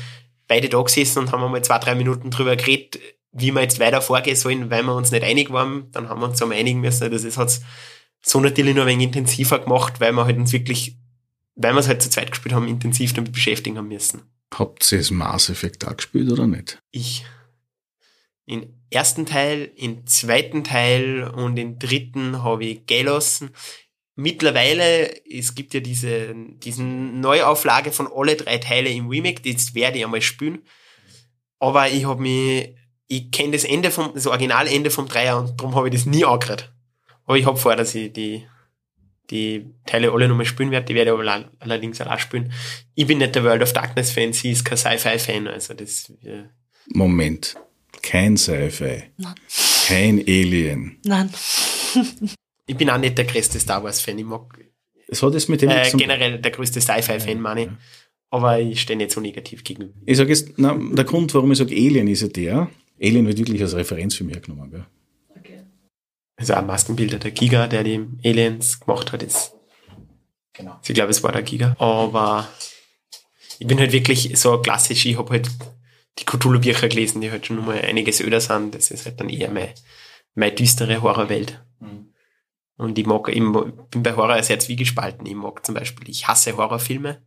[0.49, 3.01] beide da gesessen und haben einmal zwei, drei Minuten drüber geredet,
[3.33, 6.27] wie wir jetzt weiter vorgehen sollen, weil wir uns nicht einig waren, dann haben wir
[6.27, 7.11] uns zusammen einigen müssen.
[7.11, 7.63] Das ist hat's
[8.23, 10.99] so natürlich nur ein wenig intensiver gemacht, weil wir halt uns wirklich,
[11.55, 14.23] weil wir es halt zu zweit gespielt haben, intensiv damit beschäftigen haben müssen.
[14.55, 16.79] Habt ihr das Mass Effect auch gespielt oder nicht?
[16.91, 17.25] Ich.
[18.47, 23.51] Im ersten Teil, im zweiten Teil und im dritten habe ich gelassen.
[24.15, 29.99] Mittlerweile, es gibt ja diese, diesen Neuauflage von alle drei Teile im Remake, das werde
[29.99, 30.63] ich einmal spielen.
[31.59, 32.75] Aber ich habe mich,
[33.09, 36.25] ich kenne das Ende vom, das Originalende vom Dreier und darum habe ich das nie
[36.25, 36.73] angehört.
[37.25, 38.47] Aber ich habe vor, dass ich die,
[39.31, 42.53] die Teile alle nochmal spielen werde, die werde ich aber allerdings auch spielen.
[42.95, 46.45] Ich bin nicht der World of Darkness Fan, sie ist kein Sci-Fi-Fan, also das, äh,
[46.89, 47.57] Moment.
[48.03, 49.03] Kein Sci-Fi.
[49.17, 49.35] Nein.
[49.87, 50.99] Kein Alien.
[51.05, 51.31] Nein.
[52.67, 54.59] ich bin auch nicht der größte Star Wars Fan, ich mag,
[55.09, 57.69] Es hat es mit dem äh, generell der größte Sci-Fi-Fan, meine ich.
[58.31, 59.95] Aber ich stehe nicht so negativ gegenüber.
[60.05, 63.39] Ich sage jetzt, na, der Grund, warum ich sage Alien, ist ja der, Alien wird
[63.39, 64.71] wirklich als Referenz für mich genommen.
[64.71, 64.85] Gell?
[66.37, 69.53] Also auch Maskenbilder, der Giga, der die Aliens gemacht hat, ist,
[70.53, 70.79] Genau.
[70.87, 71.77] ich glaube, es war der Giga.
[71.79, 72.49] Aber
[73.59, 75.51] ich bin halt wirklich so klassisch, ich habe halt
[76.19, 78.75] die Cthulhu-Bücher gelesen, die halt schon nochmal einiges öder sind.
[78.75, 79.75] Das ist halt dann eher meine,
[80.35, 81.63] meine düstere Horrorwelt.
[82.79, 83.35] Und ich mag, ich
[83.91, 85.25] bin bei Horror sehr zwiegespalten.
[85.27, 87.23] Ich mag zum Beispiel, ich hasse Horrorfilme.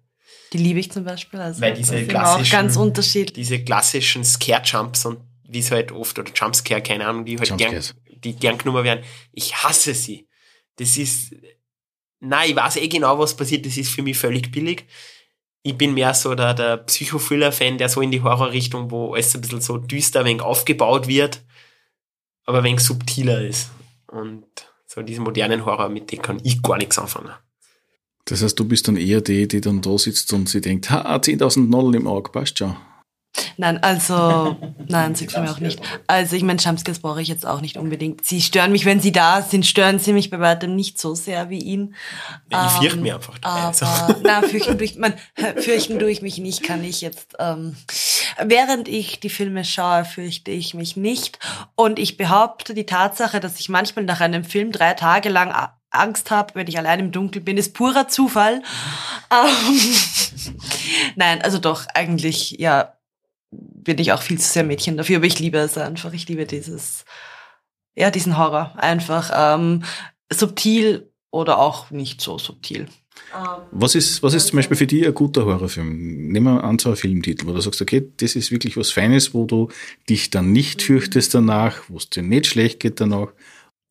[0.53, 1.39] Die liebe ich zum Beispiel.
[1.39, 3.33] Also Weil diese das sind auch klassischen- ganz unterschiedlich.
[3.33, 7.83] Diese klassischen Scare-Jumps und wie es halt oft, oder Jumpscare, keine Ahnung, die halt gern,
[8.23, 9.03] die gern genommen werden.
[9.31, 10.27] Ich hasse sie.
[10.75, 11.33] Das ist,
[12.19, 13.65] nein, ich weiß eh genau, was passiert.
[13.65, 14.85] Das ist für mich völlig billig.
[15.61, 19.41] Ich bin mehr so der, der Psychothriller-Fan, der so in die Horrorrichtung, wo alles ein
[19.41, 21.41] bisschen so düster, wenig aufgebaut wird,
[22.45, 23.69] aber ein wenig subtiler ist.
[24.07, 24.45] Und
[24.85, 27.33] so diesen modernen Horror, mit dem kann ich gar nichts anfangen.
[28.25, 31.15] Das heißt, du bist dann eher die, die dann da sitzt und sie denkt, ha,
[31.15, 32.75] 10.000 Nollen im Auge, passt schon.
[33.57, 35.81] Nein, also, nein, sie mir auch nicht.
[36.07, 38.25] Also, ich meine, Jumpscares brauche ich jetzt auch nicht unbedingt.
[38.25, 41.49] Sie stören mich, wenn sie da sind, stören sie mich bei weitem nicht so sehr
[41.49, 41.95] wie ihn.
[42.49, 43.61] Ich fürchte Ähm, mich einfach dabei.
[43.65, 43.85] Also.
[43.85, 45.13] Aber, na, fürchten durch, man,
[45.57, 47.75] fürchten durch mich nicht, kann ich jetzt, ähm,
[48.43, 51.39] während ich die Filme schaue, fürchte ich mich nicht.
[51.75, 55.53] Und ich behaupte, die Tatsache, dass ich manchmal nach einem Film drei Tage lang
[55.91, 58.61] Angst habe, wenn ich allein im Dunkeln bin, ist purer Zufall.
[59.31, 59.79] Ähm,
[61.15, 62.95] Nein, also doch, eigentlich, ja,
[63.51, 66.13] bin ich auch viel zu sehr Mädchen dafür, aber ich liebe es einfach.
[66.13, 67.05] Ich liebe dieses,
[67.95, 68.73] ja, diesen Horror.
[68.77, 69.83] Einfach ähm,
[70.31, 72.87] subtil oder auch nicht so subtil.
[73.71, 76.29] Was ist, was ist zum Beispiel für dich ein guter Horrorfilm?
[76.29, 79.33] Nehmen wir an, so einen Filmtitel, wo du sagst, okay, das ist wirklich was Feines,
[79.33, 79.69] wo du
[80.07, 83.27] dich dann nicht fürchtest danach, wo es dir nicht schlecht geht danach.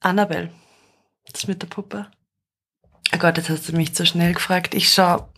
[0.01, 0.51] Annabelle.
[1.33, 2.09] Das mit der Puppe.
[3.15, 4.75] Oh Gott, jetzt hast du mich zu schnell gefragt.
[4.75, 5.29] Ich schau,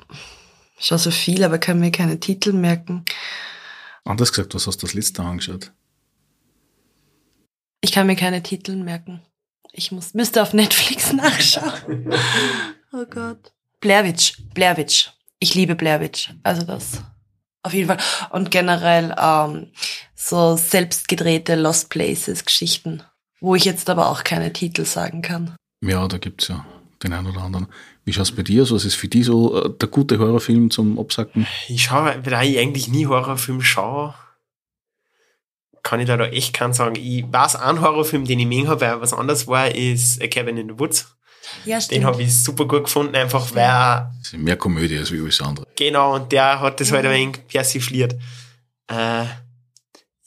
[0.78, 3.04] schau so viel, aber kann mir keine Titel merken.
[4.04, 5.72] Anders gesagt, was hast du das letzte angeschaut?
[7.80, 9.22] Ich kann mir keine Titel merken.
[9.72, 12.12] Ich muss, müsste auf Netflix nachschauen.
[12.92, 13.52] Oh Gott.
[13.80, 14.36] Blair Witch.
[14.52, 15.10] Blair Witch.
[15.38, 16.34] Ich liebe Blair Witch.
[16.42, 17.02] Also das.
[17.62, 17.98] Auf jeden Fall.
[18.30, 19.70] Und generell ähm,
[20.14, 23.02] so selbstgedrehte Lost Places Geschichten,
[23.40, 25.54] wo ich jetzt aber auch keine Titel sagen kann.
[25.82, 26.66] Ja, da gibt's ja
[27.02, 27.66] den einen oder anderen.
[28.04, 28.72] Wie schaut's bei dir aus?
[28.72, 31.46] Was ist für dich so äh, der gute Horrorfilm zum Absacken?
[31.68, 34.14] Ich schaue, da ich eigentlich nie Horrorfilm schaue,
[35.82, 36.94] kann ich da, da echt keinen sagen.
[36.96, 40.26] Ich weiß, ein Horrorfilm, den ich gesehen habe, weil er was anderes war, ist A
[40.26, 41.16] Cabin in the Woods.
[41.64, 42.04] Ja, Den stimmt.
[42.04, 45.40] habe ich super gut gefunden, einfach weil er, Das ist mehr Komödie als wie alles
[45.40, 45.66] andere.
[45.74, 47.10] genau, und der hat das halt Mhm.
[47.10, 48.12] ein wenig persifliert.
[48.88, 49.24] Äh,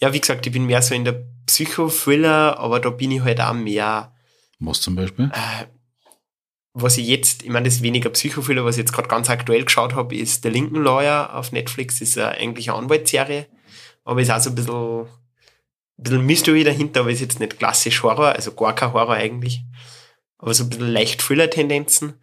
[0.01, 3.39] ja, wie gesagt, ich bin mehr so in der Psychothriller, aber da bin ich halt
[3.39, 4.11] auch mehr,
[4.59, 5.25] Was zum Beispiel?
[5.33, 5.65] äh,
[6.73, 9.63] was ich jetzt, ich meine, das ist weniger Psychothriller, was ich jetzt gerade ganz aktuell
[9.63, 13.47] geschaut habe, ist The Lincoln Lawyer auf Netflix, ist eine, eigentlich eine Anwaltsserie,
[14.03, 15.07] aber ist auch so ein bisschen, ein
[15.97, 19.63] bisschen Mystery dahinter, aber ist jetzt nicht klassisch Horror, also gar kein Horror eigentlich,
[20.39, 22.15] aber so ein bisschen leicht Thriller-Tendenzen.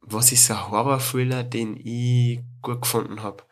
[0.00, 3.44] Was ist ein Horror-Thriller, den ich gut gefunden habe?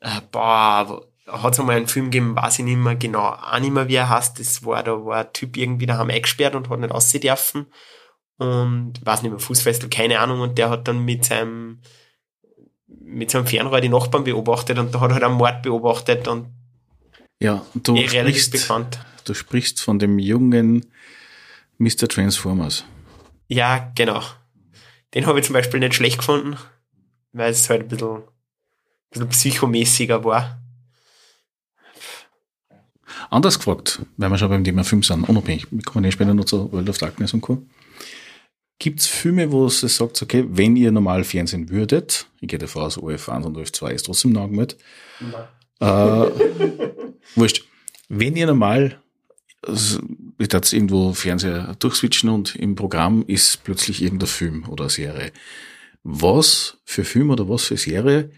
[0.00, 3.72] Äh, boah, hat es einmal einen Film gegeben, weiß ich nicht mehr genau, auch nicht
[3.72, 6.80] mehr, wie er heißt, das war, da war ein Typ irgendwie daheim eingesperrt und hat
[6.80, 7.66] nicht rausgehen dürfen
[8.38, 11.80] und weiß nicht mehr, Fußfessel, keine Ahnung, und der hat dann mit seinem
[12.86, 16.48] mit seinem Fernrohr die Nachbarn beobachtet und da hat er halt einen Mord beobachtet und
[17.40, 18.98] Ja, du eh sprichst, bekannt.
[19.24, 20.86] du sprichst von dem jungen
[21.78, 22.08] Mr.
[22.08, 22.84] Transformers.
[23.48, 24.22] Ja, genau.
[25.14, 26.56] Den habe ich zum Beispiel nicht schlecht gefunden,
[27.32, 28.22] weil es halt ein bisschen, ein
[29.10, 30.58] bisschen psychomäßiger war.
[33.30, 36.44] Anders gefragt, weil wir schon beim Thema Film sind, unabhängig, wir kommen eh später noch
[36.44, 37.62] zu World of Darkness und Co.
[38.78, 42.98] Gibt's Filme, wo es sagt, okay, wenn ihr normal Fernsehen würdet, ich gehe davon aus,
[42.98, 44.78] OF1 und OF2 ist trotzdem noch angemeldet,
[45.80, 45.84] äh,
[47.34, 47.64] wurscht,
[48.08, 49.00] wenn ihr normal
[49.62, 50.00] also,
[50.38, 55.32] ich darf irgendwo Fernseher durchswitchen und im Programm ist plötzlich irgendein Film oder Serie.
[56.04, 58.30] Was für Film oder was für Serie,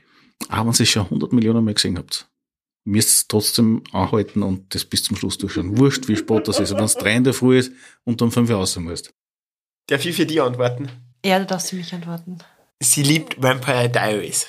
[0.48, 2.29] auch wenn ihr schon 100 Millionen Mal gesehen habt,
[2.85, 5.76] müsst es trotzdem anhalten und das bis zum Schluss durchschauen.
[5.76, 6.74] Wurscht, wie spät das ist.
[6.74, 7.72] Wenn es drei in der Früh ist
[8.05, 9.12] und dann fünf Uhr raus musst.
[9.90, 10.88] Darf ich für die antworten?
[11.24, 12.38] Ja, du darfst für mich antworten.
[12.79, 14.46] Sie liebt Vampire Diaries.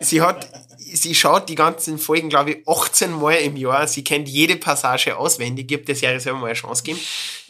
[0.00, 3.86] Sie hat, sie schaut die ganzen Folgen, glaube ich, 18 Mal im Jahr.
[3.86, 5.70] Sie kennt jede Passage auswendig.
[5.70, 7.00] Ich habe der Serie selber mal eine Chance gegeben.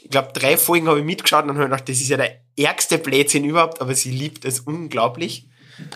[0.04, 2.98] Ich glaube, drei Folgen habe ich mitgeschaut und habe gedacht, das ist ja der ärgste
[2.98, 5.46] Blödsinn überhaupt, aber sie liebt es unglaublich.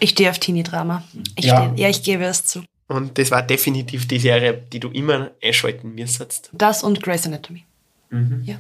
[0.01, 1.05] Ich stehe auf Teenie-Drama.
[1.39, 1.75] Ja.
[1.77, 2.65] Ja, ich gebe es zu.
[2.89, 6.49] Und das war definitiv die Serie, die du immer einschalten müsstest.
[6.53, 7.65] Das und Grey's Anatomy.
[8.11, 8.43] Mhm.
[8.45, 8.59] Ja.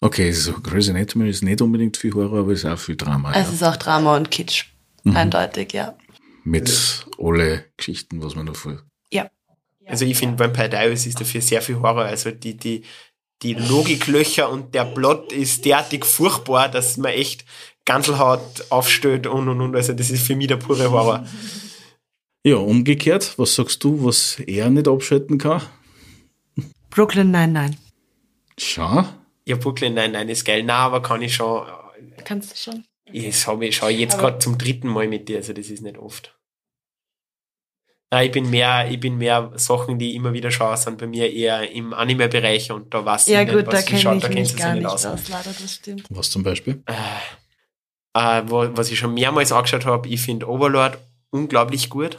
[0.00, 3.32] Okay, so, Grey's Anatomy ist nicht unbedingt viel Horror, aber es ist auch viel Drama.
[3.32, 3.52] Es ja.
[3.52, 4.66] ist auch Drama und Kitsch.
[5.04, 5.16] Mhm.
[5.16, 5.94] Eindeutig, ja.
[6.44, 8.78] Mit alle Geschichten, was man noch vor.
[9.12, 9.30] Ja.
[9.86, 12.04] Also ich finde Vampire Diaries ist dafür sehr viel Horror.
[12.04, 12.82] Also die, die,
[13.42, 17.44] die Logiklöcher und der Plot ist derartig furchtbar, dass man echt
[17.84, 19.76] Ganselhaut aufstellt und und und.
[19.76, 21.26] Also das ist für mich der pure Horror.
[22.42, 25.62] Ja, umgekehrt, was sagst du, was er nicht abschalten kann?
[26.88, 27.76] Brooklyn nein, nein.
[28.56, 29.04] Schau.
[29.46, 30.62] Ja, Brooklyn, nein, nein, ist geil.
[30.62, 31.66] Na, aber kann ich schon.
[32.24, 32.84] Kannst du schon?
[33.12, 35.98] Ich habe ich schaue jetzt gerade zum dritten Mal mit dir, also das ist nicht
[35.98, 36.36] oft.
[38.12, 41.06] Nein, ich bin mehr, ich bin mehr Sachen, die ich immer wieder schaue, sind bei
[41.06, 44.22] mir eher im Anime-Bereich und da weiß Ja ich nicht, gut, da was schaut, ich
[44.22, 45.06] da kennt mich sie sich gar nicht nicht aus.
[45.06, 46.04] aus, leider, das stimmt.
[46.10, 46.82] Was zum Beispiel?
[48.12, 50.98] Äh, wo, was ich schon mehrmals angeschaut habe, ich finde Overlord
[51.30, 52.18] unglaublich gut.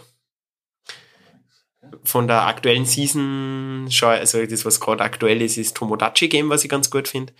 [2.03, 6.63] Von der aktuellen Season, schau, also das, was gerade aktuell ist, ist Tomodachi Game, was
[6.63, 7.33] ich ganz gut finde.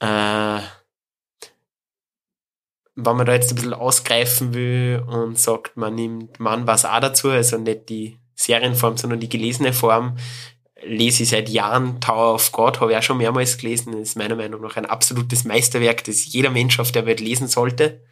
[0.00, 0.60] Äh,
[2.96, 7.00] wenn man da jetzt ein bisschen ausgreifen will und sagt, man nimmt man was auch
[7.00, 10.16] dazu, also nicht die Serienform, sondern die gelesene Form,
[10.82, 14.36] lese ich seit Jahren Tower of God, habe ich auch schon mehrmals gelesen, ist meiner
[14.36, 18.02] Meinung nach ein absolutes Meisterwerk, das jeder Mensch auf der Welt lesen sollte.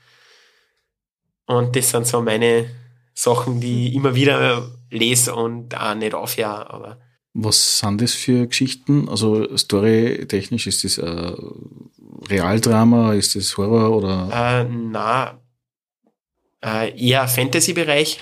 [1.47, 2.71] Und das sind so meine
[3.19, 7.01] Sachen, die ich immer wieder lese und auch nicht aufhöre, aber
[7.35, 9.09] Was sind das für Geschichten?
[9.09, 11.33] Also storytechnisch ist das äh,
[12.31, 15.41] Realdrama, ist das Horror oder Äh, na,
[16.65, 18.21] äh, eher Fantasy-Bereich.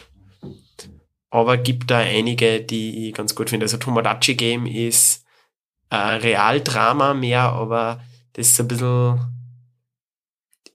[1.29, 3.65] Aber gibt da einige, die ich ganz gut finde.
[3.65, 5.25] Also Tomodachi Game ist
[5.91, 8.01] äh, Realdrama mehr, aber
[8.33, 9.19] das ist ein bisschen,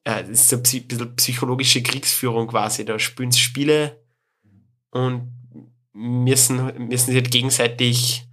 [0.03, 2.85] äh, das ist ein bisschen psychologische Kriegsführung quasi.
[2.85, 3.99] Da spielen Spiele
[4.91, 5.31] und
[5.93, 8.25] müssen, müssen sich halt gegenseitig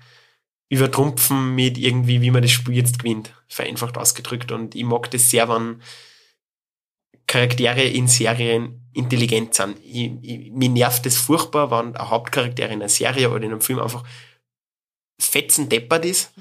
[0.69, 3.33] übertrumpfen mit irgendwie, wie man das Spiel jetzt gewinnt.
[3.49, 4.53] Vereinfacht ausgedrückt.
[4.53, 5.81] Und ich mag das sehr, wenn
[7.27, 9.79] Charaktere in Serien intelligent sind.
[9.83, 13.61] Ich, ich, mir nervt es furchtbar, wenn ein Hauptcharakter in einer Serie oder in einem
[13.61, 14.05] Film einfach
[15.21, 16.33] fetzen deppert ist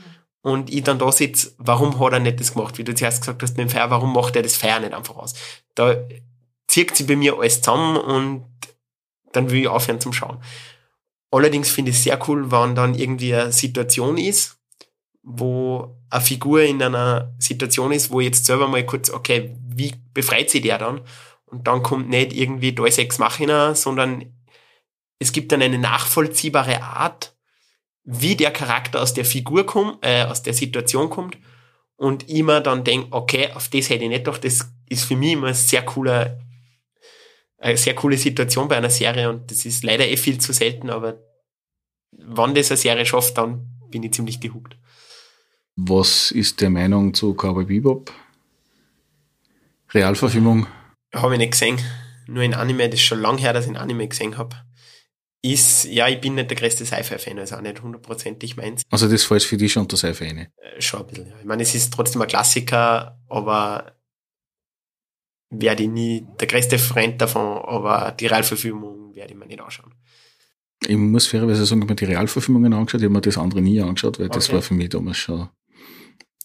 [0.42, 2.78] und ich dann da sitze, warum hat er nicht das gemacht?
[2.78, 5.16] Wie du zuerst gesagt hast mit dem Feuer, warum macht er das Feuer nicht einfach
[5.16, 5.34] aus?
[5.76, 5.98] Da
[6.68, 8.46] zieht sie bei mir alles zusammen und
[9.32, 10.42] dann will ich aufhören zum Schauen.
[11.32, 14.58] Allerdings finde ich es sehr cool, wenn dann irgendwie eine Situation ist,
[15.22, 20.50] wo eine Figur in einer Situation ist, wo jetzt selber mal kurz, okay, wie befreit
[20.50, 21.02] sie der dann?
[21.46, 24.34] Und dann kommt nicht irgendwie Deus Ex Machina, sondern
[25.20, 27.36] es gibt dann eine nachvollziehbare Art,
[28.04, 31.38] wie der Charakter aus der Figur kommt, äh, aus der Situation kommt
[31.98, 35.34] und immer dann denkt, okay, auf das hätte ich nicht gedacht, das ist für mich
[35.34, 36.40] immer ein sehr cooler,
[37.60, 40.90] eine sehr coole Situation bei einer Serie und das ist leider eh viel zu selten,
[40.90, 41.20] aber
[42.12, 44.78] wenn das eine Serie schafft, dann bin ich ziemlich gehuckt.
[45.76, 48.12] was ist der Meinung zu Cowboy Bebop?
[49.94, 50.68] Realverfilmung?
[51.14, 51.80] Habe ich nicht gesehen.
[52.28, 54.56] Nur in Anime, das ist schon lange her, dass ich in Anime gesehen habe.
[55.44, 58.82] Ist, ja, ich bin nicht der größte Sci-Fi-Fan, also auch nicht hundertprozentig meins.
[58.90, 60.48] Also das fällt für dich schon unter Sci-Fi rein.
[60.58, 61.36] Äh, schon ein bisschen, ja.
[61.40, 63.97] Ich meine, es ist trotzdem ein Klassiker, aber
[65.50, 69.94] werde ich nie der größte Freund davon, aber die Realverfilmung werde ich mir nicht anschauen.
[70.86, 73.62] Ich muss fairerweise sagen, ich habe mir die Realverfilmungen angeschaut, ich habe mir das andere
[73.62, 74.56] nie angeschaut, weil das Okay.
[74.56, 75.50] war für mich damals schon,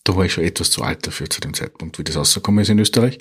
[0.05, 2.71] da war ich schon etwas zu alt dafür zu dem Zeitpunkt, wie das rausgekommen ist
[2.71, 3.19] in Österreich.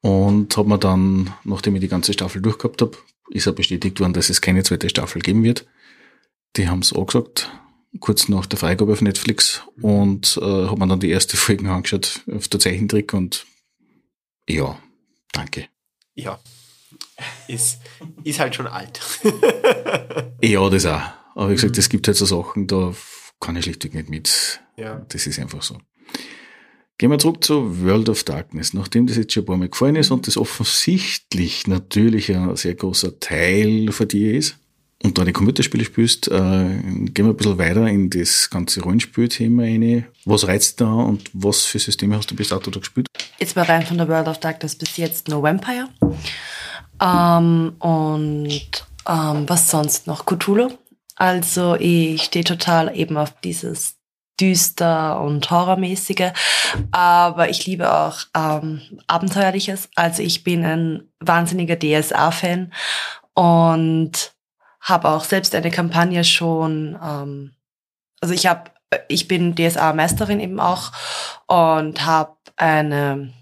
[0.00, 2.96] Und habe mir dann, nachdem ich die ganze Staffel durchgehabt habe,
[3.30, 5.66] ist ja bestätigt worden, dass es keine zweite Staffel geben wird.
[6.56, 7.50] Die haben es angesagt,
[8.00, 12.20] kurz nach der Freigabe auf Netflix und äh, habe mir dann die erste Folge angeschaut
[12.34, 13.46] auf der Zeichentrick und
[14.48, 14.76] ja,
[15.32, 15.66] danke.
[16.14, 16.38] Ja.
[17.48, 17.80] Ist,
[18.24, 19.00] ist halt schon alt.
[20.44, 21.00] Ja, das auch.
[21.36, 22.92] Aber wie gesagt, es gibt halt so Sachen, da
[23.38, 24.60] kann ich schlichtweg nicht mit.
[24.76, 25.04] ja.
[25.08, 25.78] Das ist einfach so.
[26.98, 28.74] Gehen wir zurück zu World of Darkness.
[28.74, 32.74] Nachdem das jetzt schon ein paar Mal gefallen ist und das offensichtlich natürlich ein sehr
[32.74, 34.58] großer Teil von dir ist,
[35.02, 40.06] und die Computerspiele spielst, äh, gehen wir ein bisschen weiter in das ganze Rollenspielthema rein.
[40.24, 43.08] Was reizt da und was für Systeme hast du bis dato da gespielt?
[43.38, 45.88] Jetzt mal rein von der World of Darkness bis jetzt No Vampire.
[47.00, 50.24] Ähm, und ähm, was sonst noch?
[50.24, 50.70] Cthulhu.
[51.16, 53.96] Also ich stehe total eben auf dieses
[54.40, 56.32] düster und horrormäßige,
[56.90, 59.88] aber ich liebe auch ähm, abenteuerliches.
[59.94, 62.72] Also ich bin ein wahnsinniger DSA-Fan
[63.34, 64.32] und
[64.82, 66.98] habe auch selbst eine Kampagne schon.
[67.02, 67.52] Ähm,
[68.20, 68.70] also ich habe,
[69.08, 70.92] ich bin DSA-Meisterin eben auch
[71.46, 73.32] und habe eine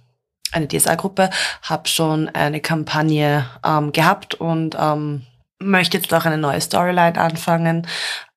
[0.53, 1.31] eine DSA-Gruppe,
[1.63, 5.23] habe schon eine Kampagne ähm, gehabt und ähm,
[5.61, 7.87] möchte jetzt auch eine neue Storyline anfangen.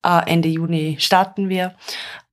[0.06, 1.74] Äh, Ende Juni starten wir.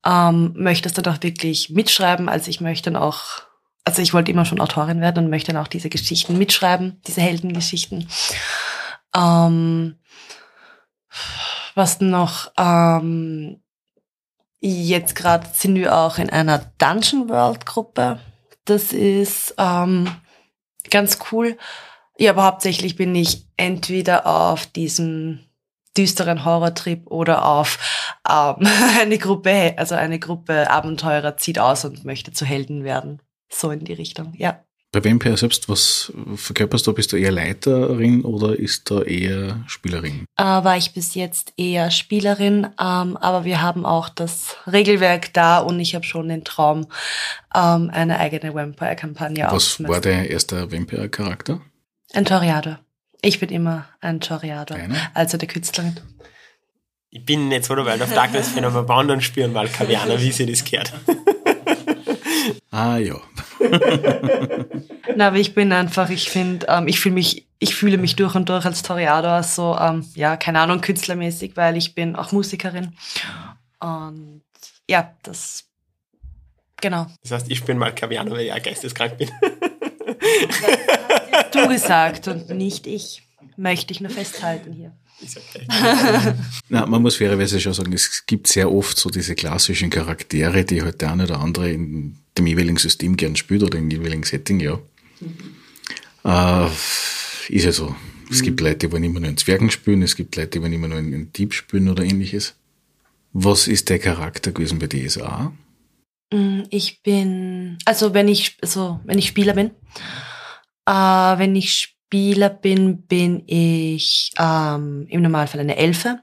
[0.04, 2.28] Ähm, möchte es dann auch wirklich mitschreiben.
[2.28, 3.42] Also ich möchte dann auch,
[3.85, 7.20] also ich wollte immer schon Autorin werden und möchte dann auch diese Geschichten mitschreiben, diese
[7.20, 8.09] Heldengeschichten.
[9.14, 9.96] Ähm,
[11.74, 12.52] was noch?
[12.58, 13.62] Ähm,
[14.60, 18.20] jetzt gerade sind wir auch in einer Dungeon World Gruppe.
[18.64, 20.14] Das ist ähm,
[20.90, 21.56] ganz cool.
[22.18, 25.40] Ja, aber hauptsächlich bin ich entweder auf diesem
[25.96, 27.78] düsteren Horrortrip oder auf
[28.28, 28.66] ähm,
[29.00, 33.22] eine Gruppe, also eine Gruppe Abenteurer zieht aus und möchte zu Helden werden.
[33.48, 34.64] So in die Richtung, ja.
[34.92, 36.92] Bei Vampire selbst, was verkörperst du?
[36.92, 40.24] Bist du eher Leiterin oder ist da eher Spielerin?
[40.37, 45.59] Äh, war ich bis jetzt eher Spielerin, ähm, aber wir haben auch das Regelwerk da
[45.59, 46.88] und ich habe schon den Traum,
[47.55, 51.61] ähm, eine eigene Vampire-Kampagne Was war dein erster Vampire-Charakter?
[52.12, 52.76] Ein Toriado.
[53.22, 54.74] Ich bin immer ein Toriado,
[55.14, 56.00] also der Künstlerin.
[57.11, 60.33] Ich bin jetzt, wo du World of Darkness bin, aber Wandern spielen mal Kavianer, wie
[60.33, 60.92] sie das gehört.
[62.72, 63.20] ah ja.
[65.16, 68.34] Na, aber ich bin einfach, ich finde, ähm, ich fühle mich, ich fühle mich durch
[68.34, 72.94] und durch als Toriado, so, ähm, ja, keine Ahnung, künstlermäßig, weil ich bin auch Musikerin.
[73.80, 74.42] Und
[74.88, 75.64] ja, das,
[76.80, 77.06] genau.
[77.22, 79.30] Das heißt, ich bin mal Kavianer, weil ich auch geisteskrank bin.
[81.52, 83.22] du gesagt und nicht ich.
[83.56, 84.92] Möchte ich nur festhalten hier.
[86.68, 90.82] Na, man muss fairerweise schon sagen, es gibt sehr oft so diese klassischen Charaktere, die
[90.82, 94.61] halt der eine oder andere in dem jeweiligen System gern spielt oder im jeweiligen Setting,
[94.61, 94.79] ja.
[95.20, 95.55] Mhm.
[96.24, 96.66] Äh,
[97.48, 97.94] ist ja so.
[98.31, 98.44] Es mhm.
[98.44, 100.88] gibt Leute, die wollen immer nur in Zwergen spielen, es gibt Leute, die wollen immer
[100.88, 102.57] nur in Dieb spielen oder ähnliches.
[103.33, 105.53] Was ist der Charakter gewesen bei DSA?
[106.33, 109.70] Mm, ich bin, also wenn ich, also wenn ich Spieler bin,
[110.87, 116.20] äh, wenn ich Spieler bin, bin ich ähm, im Normalfall eine Elfe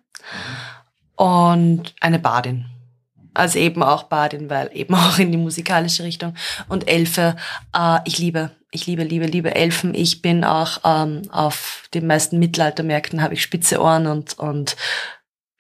[1.16, 2.66] und eine Badin.
[3.38, 6.34] Also eben auch Badin, weil eben auch in die musikalische Richtung.
[6.68, 7.36] Und Elfe,
[7.76, 9.94] äh, ich liebe, ich liebe, liebe, liebe Elfen.
[9.94, 14.76] Ich bin auch ähm, auf den meisten Mittelaltermärkten habe ich spitze Ohren und, und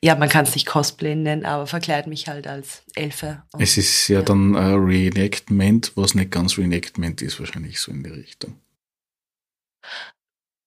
[0.03, 3.43] ja, man kann es nicht Cosplay nennen, aber verkleide mich halt als Elfe.
[3.51, 7.91] Und, es ist ja, ja, dann ein Reenactment, was nicht ganz Reenactment ist, wahrscheinlich so
[7.91, 8.59] in die Richtung.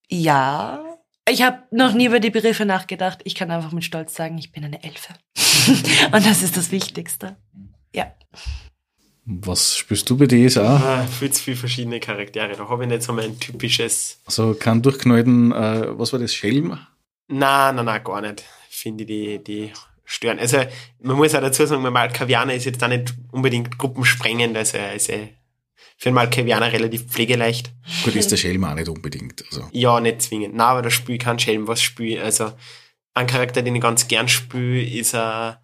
[0.08, 0.89] Ja,
[1.28, 3.20] ich habe noch nie über die Begriffe nachgedacht.
[3.24, 5.14] Ich kann einfach mit Stolz sagen, ich bin eine Elfe.
[6.12, 7.36] und das ist das Wichtigste.
[7.94, 8.12] Ja.
[9.24, 10.76] Was spürst du bei DSA?
[10.76, 12.56] Ah, viel zu viele verschiedene Charaktere.
[12.56, 14.20] Da habe ich nicht so mein typisches.
[14.24, 16.78] Also kein durchknallten, äh, was war das, Schelm?
[17.28, 18.44] Nein, nein, nein, gar nicht
[18.80, 19.72] finde ich, die, die
[20.04, 20.38] stören.
[20.38, 20.58] Also
[21.00, 25.12] man muss auch dazu sagen, Malkavianer ist jetzt auch nicht unbedingt gruppensprengend, also, also
[26.00, 27.72] für einen Malkavianer relativ pflegeleicht.
[28.04, 29.44] Gut, ist der Schelm auch nicht unbedingt.
[29.50, 29.68] Also.
[29.72, 30.54] Ja, nicht zwingend.
[30.54, 32.52] Nein, aber da spiele ich keinen Schelm, was spiele Also
[33.12, 35.56] ein Charakter, den ich ganz gern spiele, ist ein,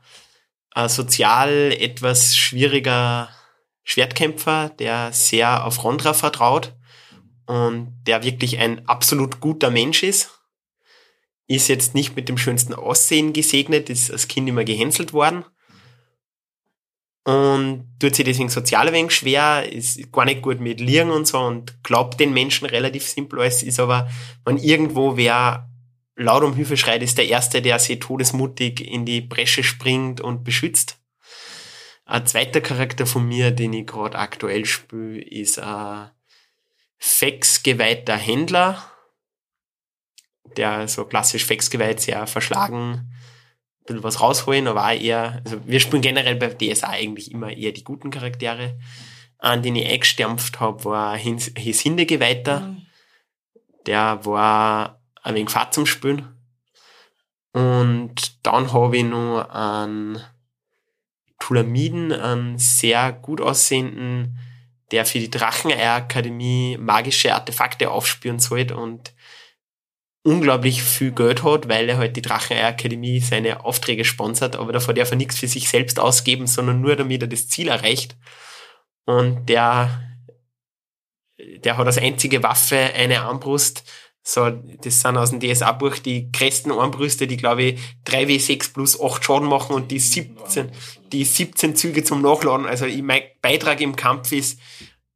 [0.73, 3.31] ein sozial etwas schwieriger
[3.83, 6.75] Schwertkämpfer, der sehr auf Rondra vertraut
[7.47, 10.37] und der wirklich ein absolut guter Mensch ist
[11.49, 15.45] ist jetzt nicht mit dem schönsten Aussehen gesegnet, ist als Kind immer gehänselt worden.
[17.27, 21.27] Und tut sich deswegen sozial ein wenig schwer, ist gar nicht gut mit Lieren und
[21.27, 24.09] so und glaubt den Menschen relativ simpel alles, ist aber,
[24.45, 25.69] wenn irgendwo wer
[26.15, 30.45] laut um Hilfe schreit, ist der Erste, der sich todesmutig in die Bresche springt und
[30.45, 30.99] beschützt.
[32.05, 36.11] Ein zweiter Charakter von mir, den ich gerade aktuell spiele, ist ein
[36.99, 38.85] Fex geweihter Händler
[40.57, 43.13] der so klassisch Fexgewalt sehr verschlagen,
[43.87, 47.73] bisschen was rausholen, aber auch eher, also wir spielen generell bei DSA eigentlich immer eher
[47.73, 48.79] die guten Charaktere.
[49.39, 52.61] An den ich eingestampft habe, war Hisinde Geweihter.
[52.61, 52.87] Mhm.
[53.87, 56.37] Der war ein wenig Fahrt zum Spielen.
[57.53, 60.21] Und dann habe ich noch einen
[61.39, 64.39] Tulamiden, einen sehr gut aussehenden,
[64.91, 69.13] der für die Dracheneierakademie magische Artefakte aufspüren sollte und
[70.27, 75.13] unglaublich viel Geld hat, weil er halt die Dracheneierakademie seine Aufträge sponsert, aber davor darf
[75.13, 78.17] er nichts für sich selbst ausgeben, sondern nur damit er das Ziel erreicht.
[79.05, 80.03] Und der,
[81.39, 83.85] der hat als einzige Waffe eine Armbrust.
[84.25, 89.25] So, das sind aus dem DSA-Buch die größten Armbrüste, die glaube ich 3W6 plus 8
[89.25, 90.73] Schaden machen und die 17,
[91.13, 92.67] die 17 Züge zum Nachladen.
[92.67, 94.59] Also mein Beitrag im Kampf ist,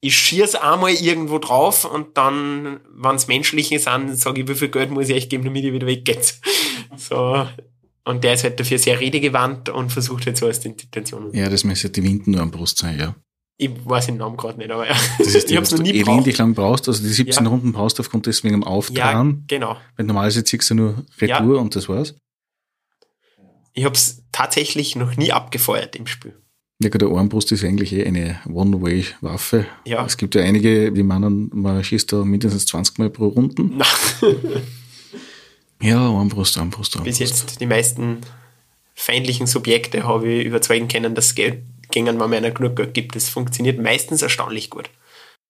[0.00, 4.68] ich schieß einmal irgendwo drauf und dann, wenn es menschliche sind, sage ich, wie viel
[4.70, 6.34] Geld muss ich euch geben, damit ihr wieder weggeht.
[6.96, 7.46] So.
[8.04, 11.32] Und der ist halt dafür sehr redegewandt und versucht halt so als Intention.
[11.34, 13.14] Ja, das müsste die Windenarmbrust sein, ja.
[13.58, 14.96] Ich weiß den Namen gerade nicht, aber ja.
[15.18, 16.38] Das ist die, ich hab's noch du nie elendig gebraucht.
[16.38, 17.50] lang brauchst, also die 17 Ja.
[17.50, 19.44] Runden brauchst du aufgrund des wegen dem Ja, Auftragen.
[19.46, 19.76] genau.
[19.96, 21.60] Weil normalerweise ziehst du nur Retour Ja.
[21.60, 22.14] und das war's.
[23.74, 26.39] Ich hab's tatsächlich noch nie abgefeuert im Spiel.
[26.82, 29.66] Ja, der Armbrust ist eigentlich eh eine One-Way-Waffe.
[29.84, 30.04] Ja.
[30.06, 33.80] Es gibt ja einige, die meinen, man schießt da mindestens 20 Mal pro Runden.
[35.82, 37.18] Ja, Armbrust, Armbrust, Armbrust.
[37.18, 38.18] bis jetzt die meisten
[38.94, 43.16] feindlichen Subjekte habe ich überzeugen können, dass es Geld gegen man meiner genug Geld gibt.
[43.16, 44.90] Das funktioniert meistens erstaunlich gut.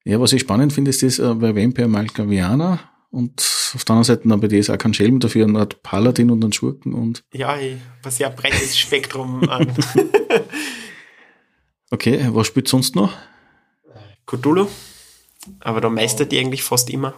[0.05, 2.79] Ja, was ich spannend finde, ist das äh, bei Vampire Malkaviana
[3.11, 3.41] und
[3.75, 6.53] auf der anderen Seite dann bei DSA kein Schelm, dafür eine Art Paladin und einen
[6.53, 9.67] Schurken und Ja, ich habe ein sehr breites Spektrum an
[11.91, 13.13] okay, was spielt sonst noch?
[14.27, 14.67] Cthulhu.
[15.61, 17.15] Aber da meistert die eigentlich fast immer.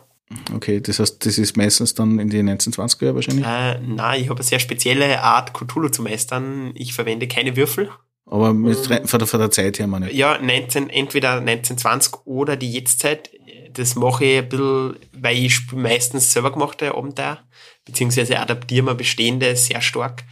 [0.54, 3.44] Okay, das heißt, das ist meistens dann in die 1920er Jahre wahrscheinlich.
[3.44, 6.72] Äh, nein, ich habe eine sehr spezielle Art, Cthulhu zu meistern.
[6.74, 7.90] Ich verwende keine Würfel.
[8.24, 10.16] Aber mit, rein- von, der, von der Zeit her meine ich.
[10.16, 13.30] Ja, 19, entweder 1920 oder die Jetztzeit.
[13.72, 17.38] Das mache ich ein bisschen, weil ich meistens selber gemachte Abenteuer,
[17.84, 20.24] beziehungsweise adaptiere mir bestehende sehr stark.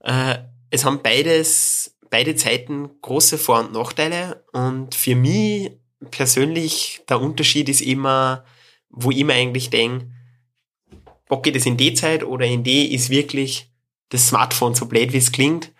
[0.00, 0.38] Äh,
[0.70, 5.72] es haben beides, beide Zeiten große Vor- und Nachteile und für mich
[6.10, 8.42] persönlich der Unterschied ist immer,
[8.88, 10.10] wo ich mir eigentlich denke,
[11.44, 13.70] ich das in die Zeit oder in die ist wirklich
[14.08, 15.74] das Smartphone, so blöd wie es klingt,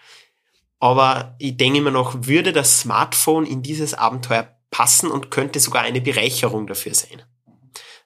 [0.78, 5.84] aber ich denke immer noch, würde das Smartphone in dieses Abenteuer passen und könnte sogar
[5.84, 7.22] eine Bereicherung dafür sein.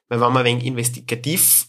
[0.07, 1.65] Weil wenn man wenig investigativ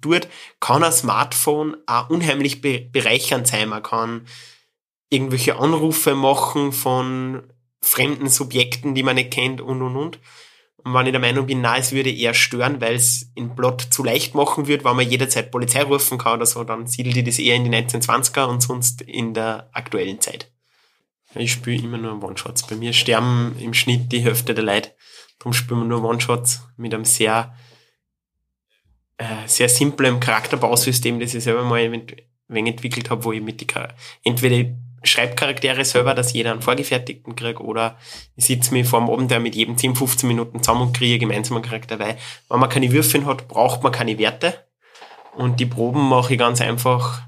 [0.00, 0.28] tut,
[0.60, 3.68] kann ein Smartphone auch unheimlich be bereichernd sein.
[3.68, 4.26] Man kann
[5.10, 7.42] irgendwelche Anrufe machen von
[7.80, 10.20] fremden Subjekten, die man nicht kennt und und und.
[10.84, 13.88] Und wenn ich der Meinung bin, na, es würde eher stören, weil es in Plot
[13.90, 17.24] zu leicht machen wird, weil man jederzeit Polizei rufen kann oder so, dann siedelt die
[17.24, 20.50] das eher in die 1920er und sonst in der aktuellen Zeit.
[21.34, 22.66] Ich spiele immer nur One-Shots.
[22.68, 24.94] Bei mir sterben im Schnitt die Hälfte der Leute.
[25.38, 27.54] Darum spielen wir nur One-Shots mit einem sehr,
[29.18, 32.06] äh, sehr simplen Charakterbausystem, das ich selber mal ein
[32.48, 33.94] wenig entwickelt habe, wo ich mit die Char
[34.98, 37.98] entweder Schreibcharaktere selber, dass jeder einen vorgefertigten kriegt, oder
[38.36, 41.56] ich sitze mich vor dem Abenteuer mit jedem Team 15 Minuten zusammen und kriege gemeinsam
[41.56, 42.16] einen Charakter, weil
[42.48, 44.66] wenn man keine Würfel hat, braucht man keine Werte.
[45.36, 47.22] Und die Proben mache ich ganz einfach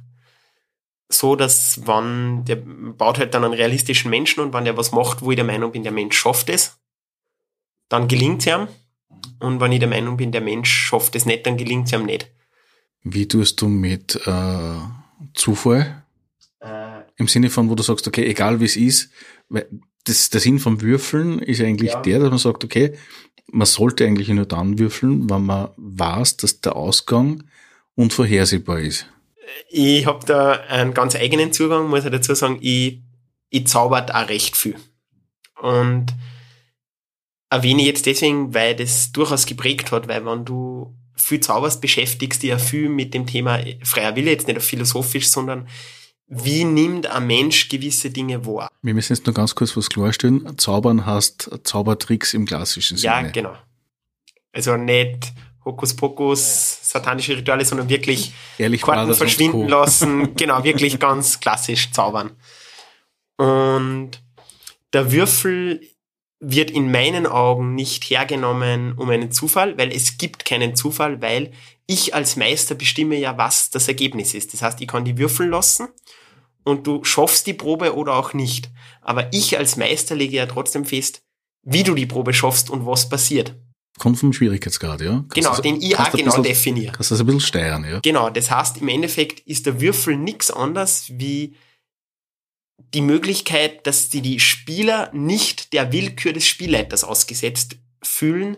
[1.09, 5.23] so, dass wenn, der baut halt dann einen realistischen Menschen und wenn der was macht,
[5.23, 6.79] wo ich der Meinung bin, der Mensch schafft es,
[7.89, 8.69] dann gelingt es ihm.
[9.41, 12.07] Und wenn ich der Meinung bin, der Mensch schafft es nicht, dann gelingt es ihm
[12.07, 12.31] nicht.
[13.03, 14.75] Wie tust du mit äh,
[15.35, 16.00] Zufall?
[17.21, 19.11] Im Sinne von, wo du sagst, okay, egal wie es ist,
[19.51, 19.69] weil
[20.05, 22.01] das, der Sinn vom Würfeln ist eigentlich Ja.
[22.01, 22.95] der, dass man sagt, okay,
[23.53, 27.45] man sollte eigentlich nur dann würfeln, wenn man weiß, dass der Ausgang
[27.95, 29.07] unvorhersehbar ist.
[29.69, 33.03] ich habe da einen ganz eigenen Zugang, muss ich dazu sagen, ich,
[33.51, 34.77] ich zaubert auch recht viel.
[35.61, 36.15] Und
[37.51, 42.43] erwähne ich jetzt deswegen, weil das durchaus geprägt hat, weil wenn du viel zauberst, beschäftigst
[42.43, 45.69] dich ja viel mit dem Thema freier Wille, jetzt nicht philosophisch, sondern
[46.33, 48.71] wie nimmt ein Mensch gewisse Dinge wahr?
[48.83, 50.57] Wir müssen jetzt nur ganz kurz was klarstellen.
[50.59, 53.33] Zaubern heißt Zaubertricks im klassischen Ja, Sinne.
[53.33, 53.57] genau.
[54.53, 55.33] Also nicht
[55.65, 60.35] Hokuspokus, satanische Rituale, sondern wirklich Ehrlich Karten verschwinden lassen.
[60.37, 62.31] Genau, wirklich ganz klassisch zaubern.
[63.37, 64.13] Und
[64.93, 65.81] der Würfel
[66.39, 71.51] wird in meinen Augen nicht hergenommen um einen Zufall, weil es gibt keinen Zufall, weil
[71.87, 74.53] ich als Meister bestimme ja, was das Ergebnis ist.
[74.55, 75.89] Das heißt, ich kann die Würfel lassen
[76.65, 78.71] und du schaffst die Probe oder auch nicht.
[79.01, 81.23] Aber ich als Meister lege ja trotzdem fest,
[81.63, 83.55] wie du die Probe schaffst und was passiert.
[83.99, 85.25] Kommt vom Schwierigkeitsgrad, ja?
[85.29, 86.93] Kannst Genau, du- den ich auch genau bisschen- definiere.
[86.93, 88.01] Kannst das ein bisschen steuern, ja?
[88.01, 91.55] Genau, das heißt, im Endeffekt ist der Würfel nichts anderes wie
[92.95, 98.57] die Möglichkeit, dass die, die Spieler nicht der Willkür des Spielleiters ausgesetzt fühlen,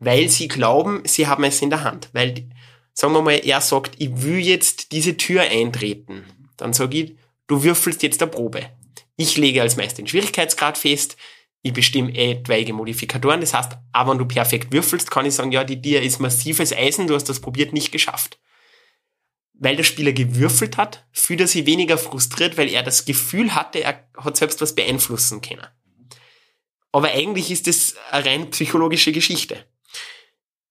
[0.00, 2.08] weil sie glauben, sie haben es in der Hand.
[2.12, 2.48] Weil,
[2.94, 6.24] sagen wir mal, er sagt, ich will jetzt diese Tür eintreten.
[6.56, 7.16] Dann sage ich,
[7.50, 8.70] du würfelst jetzt eine Probe.
[9.16, 11.16] Ich lege als Meister den Schwierigkeitsgrad fest,
[11.62, 13.40] ich bestimme etwaige Modifikatoren.
[13.40, 16.72] Das heißt, auch wenn du perfekt würfelst, kann ich sagen, ja, die Dir ist massives
[16.72, 18.38] Eisen, du hast das probiert, nicht geschafft.
[19.52, 23.82] Weil der Spieler gewürfelt hat, fühlt er sich weniger frustriert, weil er das Gefühl hatte,
[23.82, 25.66] er hat selbst was beeinflussen können.
[26.92, 29.66] Aber eigentlich ist das eine rein psychologische Geschichte.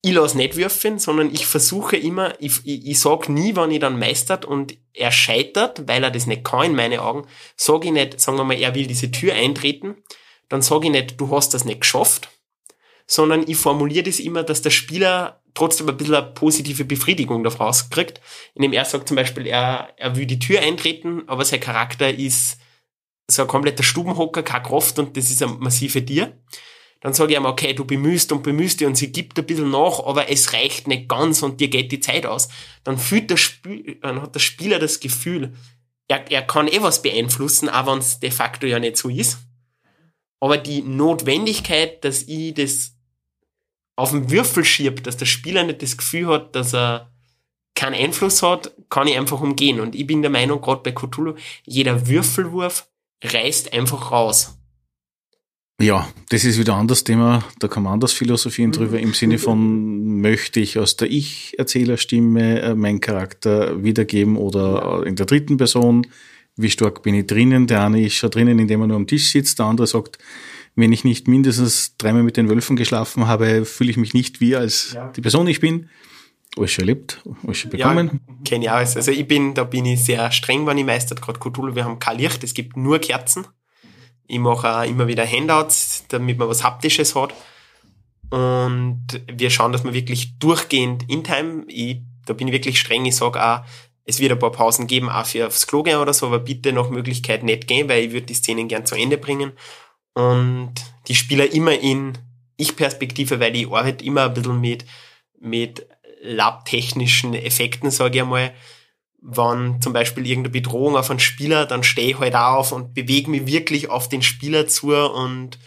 [0.02, 3.80] Ich lasse nicht würfeln, sondern ich versuche immer, ich, ich, ich sag nie, wann ich
[3.80, 7.28] dann meistert und er scheitert, weil er das nicht kann in meinen Augen,
[7.58, 9.98] sage ich nicht, sagen wir mal, er will diese Tür eintreten,
[10.48, 12.30] dann sage ich nicht, du hast das nicht geschafft,
[13.08, 17.90] sondern ich formuliere das immer, dass der Spieler trotzdem ein bisschen eine positive Befriedigung daraus
[17.90, 18.22] kriegt.
[18.54, 22.60] Indem er sagt zum Beispiel, er, er will die Tür eintreten, aber sein Charakter ist
[23.28, 26.38] so ein kompletter Stubenhocker, keine Kraft und das ist eine massive Tier.
[27.02, 29.72] Dann sage ich ihm, okay, du bemühst und bemühst dich und sie gibt ein bisschen
[29.72, 32.50] nach, aber es reicht nicht ganz und dir geht die Zeit aus.
[32.84, 35.54] Dann fühlt der Spiel, dann hat der Spieler das Gefühl,
[36.10, 39.38] er, er kann eh was beeinflussen, auch wenn es de facto ja nicht so ist.
[40.42, 42.96] Aber die Notwendigkeit, dass ich das
[43.96, 47.12] auf den Würfel schiebe, dass der Spieler nicht das Gefühl hat, dass er
[47.76, 49.80] keinen Einfluss hat, kann ich einfach umgehen.
[49.80, 51.36] Und ich bin der Meinung, gerade bei Cthulhu,
[51.66, 52.88] jeder Würfelwurf
[53.24, 54.59] reißt einfach raus.
[55.82, 57.44] Ja, das ist wieder ein anderes Thema.
[57.60, 62.76] Da kann man anders philosophieren drüber im Sinne von, möchte ich aus der Ich-Erzählerstimme äh,
[62.76, 66.06] meinen Charakter wiedergeben oder in der dritten Person?
[66.58, 67.66] Wie stark bin ich drinnen?
[67.68, 69.60] Der eine ist schon drinnen, indem er nur am Tisch sitzt.
[69.60, 70.18] Der andere sagt,
[70.76, 74.58] wenn ich nicht mindestens dreimal mit den Wölfen geschlafen habe, fühle ich mich nicht wie
[74.58, 75.10] als ja.
[75.16, 75.88] die Person ich bin.
[76.58, 78.22] Alles schon erlebt, alles schon bekommen.
[78.28, 78.98] Ja, kenne ich alles.
[78.98, 81.74] Also ich bin, da bin ich sehr streng, wenn ich meistert gerade Cthulhu.
[81.76, 83.46] Wir haben kein Licht, es gibt nur Kerzen.
[84.30, 87.34] Ich mache auch immer wieder Handouts, damit man was Haptisches hat.
[88.30, 93.06] Und wir schauen, dass wir wirklich durchgehend in Time, ich, da bin ich wirklich streng,
[93.06, 93.62] ich sage auch,
[94.06, 96.72] es wird ein paar Pausen geben, auch für aufs Klo gehen oder so, aber bitte
[96.72, 99.54] nach Möglichkeit nicht gehen, weil ich würde die Szenen gern zu Ende bringen.
[100.14, 100.76] Und
[101.08, 102.16] die Spieler immer in
[102.56, 104.86] Ich-Perspektive, weil ich arbeite immer ein bisschen mit,
[105.40, 105.88] mit
[106.22, 108.54] labtechnischen Effekten, sage ich einmal
[109.22, 113.30] wenn zum Beispiel irgendeine Bedrohung auf einen Spieler, dann stehe ich halt auf und bewege
[113.30, 115.60] mich wirklich auf den Spieler zu und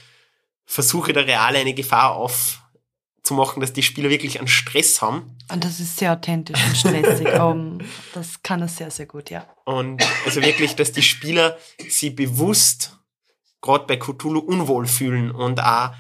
[0.65, 5.37] versuche da real eine Gefahr aufzumachen, dass die Spieler wirklich einen Stress haben.
[5.51, 7.29] Und das ist sehr authentisch und stressig.
[7.41, 7.79] um,
[8.15, 9.47] das kann er sehr, sehr gut, ja.
[9.65, 12.99] Und also wirklich, dass die Spieler sie bewusst,
[13.61, 15.91] gerade bei Cthulhu, unwohl fühlen und auch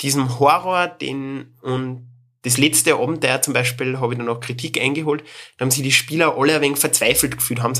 [0.00, 2.08] diesem Horror, den und
[2.42, 5.24] das letzte Abenteuer zum Beispiel habe ich dann auch Kritik eingeholt.
[5.56, 7.72] Da haben sich die Spieler alle ein wenig verzweifelt gefühlt, haben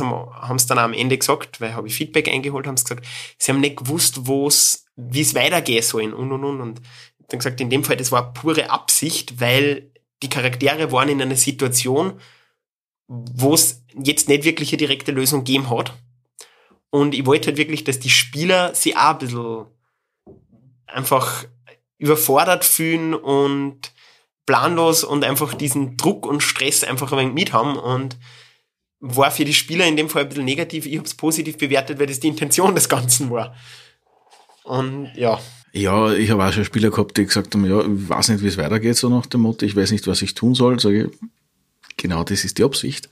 [0.57, 3.07] es dann am Ende gesagt, weil habe ich Feedback eingeholt, haben sie gesagt,
[3.39, 6.61] sie haben nicht gewusst, wo's, wie es weitergehen soll und und und.
[6.61, 6.81] Und
[7.29, 9.93] dann gesagt, in dem Fall, das war pure Absicht, weil
[10.23, 12.21] die Charaktere waren in einer Situation,
[13.07, 15.95] wo es jetzt nicht wirklich eine direkte Lösung gegeben hat.
[16.91, 19.67] Und ich wollte halt wirklich, dass die Spieler sie auch ein bisschen
[20.87, 21.45] einfach
[21.99, 23.93] überfordert fühlen und
[24.49, 28.17] planlos und einfach diesen Druck und Stress einfach ein wenig mit haben und
[28.99, 30.87] war für die Spieler in dem Fall ein bisschen negativ.
[30.87, 33.55] Ich habe es positiv bewertet, weil das die Intention des Ganzen war.
[34.65, 35.39] Und ja.
[35.75, 38.47] Ja, ich habe auch schon Spieler gehabt, die gesagt haben, ja, ich weiß nicht, wie
[38.47, 40.81] es weitergeht, so nach dem Motto, ich weiß nicht, was ich tun soll.
[40.81, 41.19] Sage ich,
[41.99, 43.11] genau das ist die Absicht.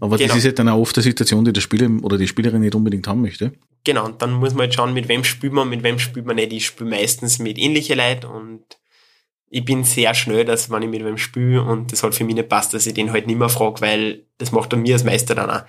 [0.00, 0.28] Aber genau.
[0.28, 2.74] das ist ja dann auch oft eine Situation, die der Spieler oder die Spielerin nicht
[2.74, 3.52] unbedingt haben möchte.
[3.84, 6.36] Genau, und dann muss man halt schauen, mit wem spielt man, mit wem spielt man
[6.36, 6.54] nicht.
[6.54, 8.62] Ich spiele meistens mit ähnlichen Leuten und
[9.54, 12.34] ich bin sehr schnell, dass wenn ich mit wem spiele und das halt für mich
[12.34, 15.04] nicht passt, dass ich den halt nicht mehr frage, weil das macht er mir als
[15.04, 15.62] Meister dann auch.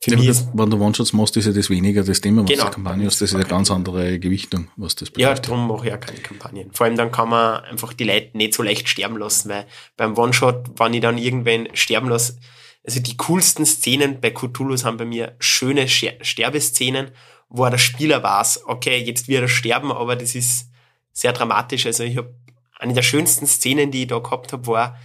[0.00, 2.64] Für ja, ist, wenn du One-Shots machst, ist ja das weniger das Thema, was genau.
[2.64, 3.20] der Kampagne ist.
[3.20, 5.46] Das ist eine ganz andere Gewichtung, was das bedeutet.
[5.46, 6.70] Ja, darum mache ich auch keine Kampagnen.
[6.72, 9.66] Vor allem dann kann man einfach die Leute nicht so leicht sterben lassen, weil
[9.98, 12.38] beim One-Shot, wenn ich dann irgendwen sterben lasse,
[12.86, 17.10] also die coolsten Szenen bei Cthulhu sind bei mir schöne Sterbeszenen,
[17.50, 20.70] wo der Spieler weiß, okay, jetzt wird er sterben, aber das ist
[21.12, 21.84] sehr dramatisch.
[21.84, 22.32] Also ich habe
[22.78, 24.98] eine der schönsten Szenen, die ich da gehabt habe, war,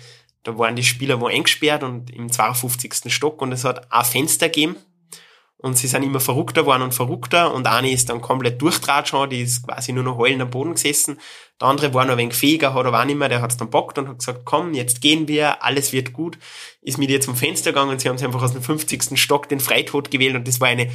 [0.43, 3.13] da waren die Spieler wo eingesperrt und im 52.
[3.13, 4.75] Stock und es hat ein Fenster gegeben
[5.57, 9.29] und sie sind immer verrückter geworden und verrückter und eine ist dann komplett durchtrat schon,
[9.29, 11.17] die ist quasi nur noch heulend am Boden gesessen.
[11.61, 13.57] Der andere war noch ein wenig fähiger, hat aber auch nicht mehr, der hat es
[13.57, 16.37] dann bockt und hat gesagt, komm, jetzt gehen wir, alles wird gut.
[16.81, 19.17] Ist mit ihr zum Fenster gegangen und sie haben sich einfach aus dem 50.
[19.17, 20.91] Stock den Freitod gewählt und das war eine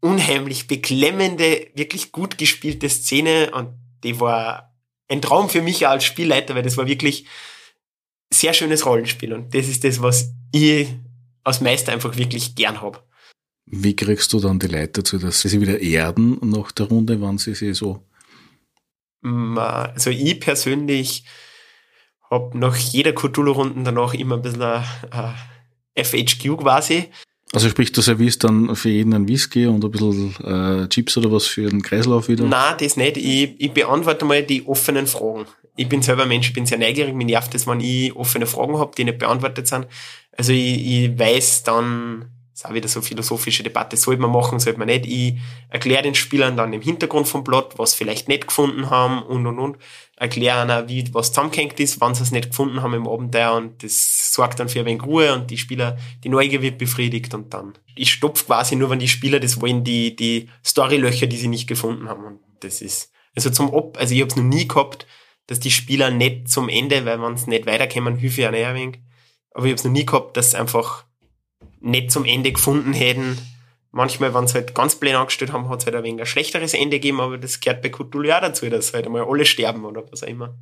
[0.00, 3.70] unheimlich beklemmende, wirklich gut gespielte Szene und
[4.04, 4.71] die war
[5.12, 7.26] ein Traum für mich als Spielleiter, weil das war wirklich
[8.32, 10.88] sehr schönes Rollenspiel und das ist das, was ich
[11.44, 13.02] als Meister einfach wirklich gern habe.
[13.66, 17.20] Wie kriegst du dann die Leute dazu, dass sie sich wieder erden nach der Runde,
[17.20, 18.04] wann sie sich so?
[19.22, 21.24] Also ich persönlich
[22.30, 24.84] habe nach jeder Cthulhu-Runde danach immer ein bisschen ein
[25.94, 27.10] FHQ quasi.
[27.52, 31.30] Also sprich, du servierst dann für jeden einen Whisky und ein bisschen äh, Chips oder
[31.30, 32.44] was für den Kreislauf wieder?
[32.44, 33.18] Nein, das nicht.
[33.18, 35.44] Ich, ich beantworte mal die offenen Fragen.
[35.76, 38.78] Ich bin selber Mensch, ich bin sehr neugierig, mir nervt es, wenn ich offene Fragen
[38.78, 39.86] habe, die nicht beantwortet sind.
[40.36, 44.78] Also ich, ich weiß dann, ist auch wieder so philosophische Debatte, sollte man machen, sollte
[44.78, 45.06] man nicht.
[45.06, 45.34] Ich
[45.68, 49.58] erkläre den Spielern dann im Hintergrund vom Plot, was vielleicht nicht gefunden haben und und
[49.58, 49.76] und.
[50.22, 53.82] Erkläre ihnen, wie was zusammengehängt ist, wann sie es nicht gefunden haben im Abenteuer und
[53.82, 57.52] das sorgt dann für ein wenig Ruhe und die Spieler, die Neugier wird befriedigt und
[57.52, 57.72] dann.
[57.96, 61.66] Ich stopf quasi nur, wenn die Spieler das wollen, die, die Storylöcher, die sie nicht
[61.66, 65.06] gefunden haben und das ist, also zum Ob, also ich habe es noch nie gehabt,
[65.46, 68.74] dass die Spieler nicht zum Ende, weil wenn sie nicht weiterkommen, hilfe ich ihnen ein
[68.74, 69.00] wenig.
[69.50, 71.04] Aber ich habe es noch nie gehabt, dass sie einfach
[71.80, 73.38] nicht zum Ende gefunden hätten.
[73.94, 76.72] Manchmal, wenn sie halt ganz plain angestellt haben, hat es halt ein wenig ein schlechteres
[76.72, 80.02] Ende gegeben, aber das gehört bei Cthulhu auch dazu, dass halt einmal alle sterben oder
[80.10, 80.54] was auch immer.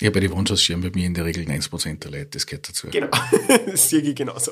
[0.00, 2.68] Ja, bei den One-Shots sterben bei mir in der Regel 90% der Leute, das gehört
[2.68, 2.88] dazu.
[2.90, 3.06] Genau,
[3.66, 4.50] das sehe ich genauso.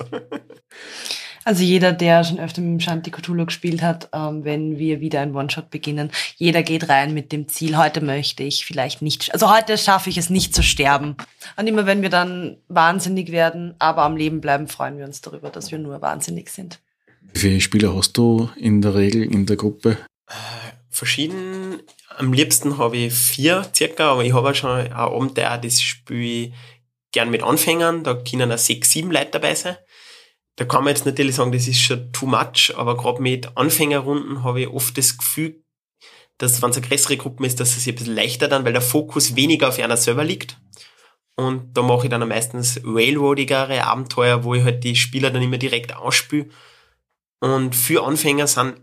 [1.45, 5.21] Also jeder, der schon öfter mit dem Shanti Cthulhu gespielt hat, ähm, wenn wir wieder
[5.23, 9.53] ein One-Shot beginnen, jeder geht rein mit dem Ziel, heute möchte ich vielleicht nicht, also
[9.53, 11.17] heute schaffe ich es nicht zu sterben.
[11.57, 15.51] Und immer wenn wir dann wahnsinnig werden, aber am Leben bleiben, freuen wir uns darüber,
[15.51, 16.79] dass wir nur wahnsinnig sind.
[17.21, 19.99] Wie viele Spieler hast du in der Regel in der Gruppe?
[20.89, 21.83] Verschieden.
[22.17, 26.21] Am liebsten habe ich vier circa, aber ich habe auch schon ein Abenteuer, das spiele
[26.21, 26.53] ich
[27.13, 28.05] gern mit Anfängern.
[28.05, 29.77] Da können auch sechs, sieben Leute dabei sein.
[30.57, 34.45] Da kann man jetzt natürlich sagen, das ist schon too much, aber gerade mit Anfängerrunden
[34.45, 35.63] habe ich oft das Gefühl,
[36.37, 38.83] dass wenn es eine größere Gruppe ist, dass es ein bisschen leichter dann, weil der
[38.83, 40.59] Fokus weniger auf einer selber liegt.
[41.37, 45.57] Und da mache ich dann meistens railroadigere Abenteuer, wo ich halt die Spieler dann immer
[45.57, 46.51] direkt ausspüle.
[47.41, 48.81] Und für Anfänger sind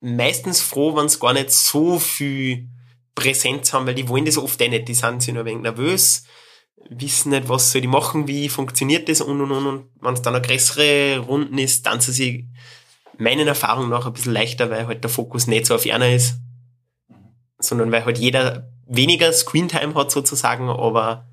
[0.00, 2.68] meistens froh, wenn sie gar nicht so viel
[3.14, 4.88] Präsenz haben, weil die wollen das oft eh nicht.
[4.88, 6.24] Die sind sich nur ein wenig nervös,
[6.90, 9.66] wissen nicht, was soll die machen, wie funktioniert das und und und.
[9.66, 12.44] Und wenn es dann eine größere Runden ist, dann sie sich
[13.16, 16.36] meinen Erfahrungen nach ein bisschen leichter, weil halt der Fokus nicht so auf einer ist,
[17.58, 21.28] sondern weil halt jeder weniger Screentime hat sozusagen, aber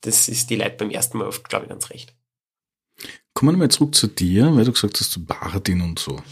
[0.00, 2.14] das ist die Leute beim ersten Mal oft, glaube ich, ganz recht.
[3.36, 6.22] Kommen wir mal zurück zu dir, weil du gesagt hast, du Bardin und so.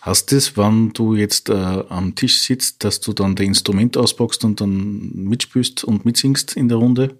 [0.00, 3.96] Hast du das, wenn du jetzt äh, am Tisch sitzt, dass du dann das Instrument
[3.96, 7.16] auspackst und dann mitspielst und mitsingst in der Runde?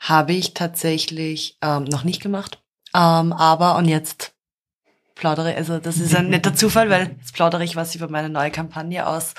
[0.00, 2.60] Habe ich tatsächlich ähm, noch nicht gemacht.
[2.92, 4.34] Ähm, aber, und jetzt
[5.14, 8.50] plaudere, also das ist ein netter Zufall, weil jetzt plaudere ich was über meine neue
[8.50, 9.34] Kampagne aus.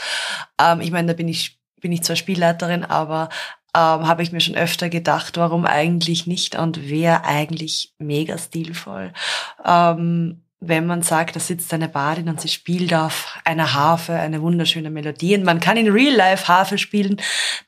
[0.58, 3.28] Ähm, ich meine, da bin ich, bin ich zwar Spielleiterin, aber
[3.76, 9.14] ähm, habe ich mir schon öfter gedacht, warum eigentlich nicht und wäre eigentlich mega stilvoll.
[9.66, 14.42] Ähm, wenn man sagt, da sitzt eine Badin und sie spielt auf einer Harfe eine
[14.42, 17.22] wunderschöne Melodie und man kann in Real Life Harfe spielen,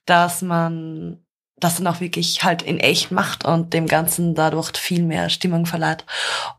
[0.05, 1.19] dass man
[1.61, 5.65] das dann auch wirklich halt in echt macht und dem Ganzen dadurch viel mehr Stimmung
[5.65, 6.05] verleiht.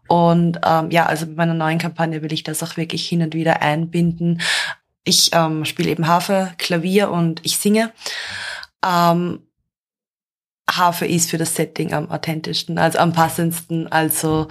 [0.08, 3.34] Und ähm, ja, also mit meiner neuen Kampagne will ich das auch wirklich hin und
[3.34, 4.40] wieder einbinden.
[5.04, 7.92] Ich ähm, spiele eben Harfe, Klavier und ich singe.
[8.84, 9.46] Ähm,
[10.70, 13.90] Harfe ist für das Setting am authentischsten, also am passendsten.
[13.90, 14.48] Also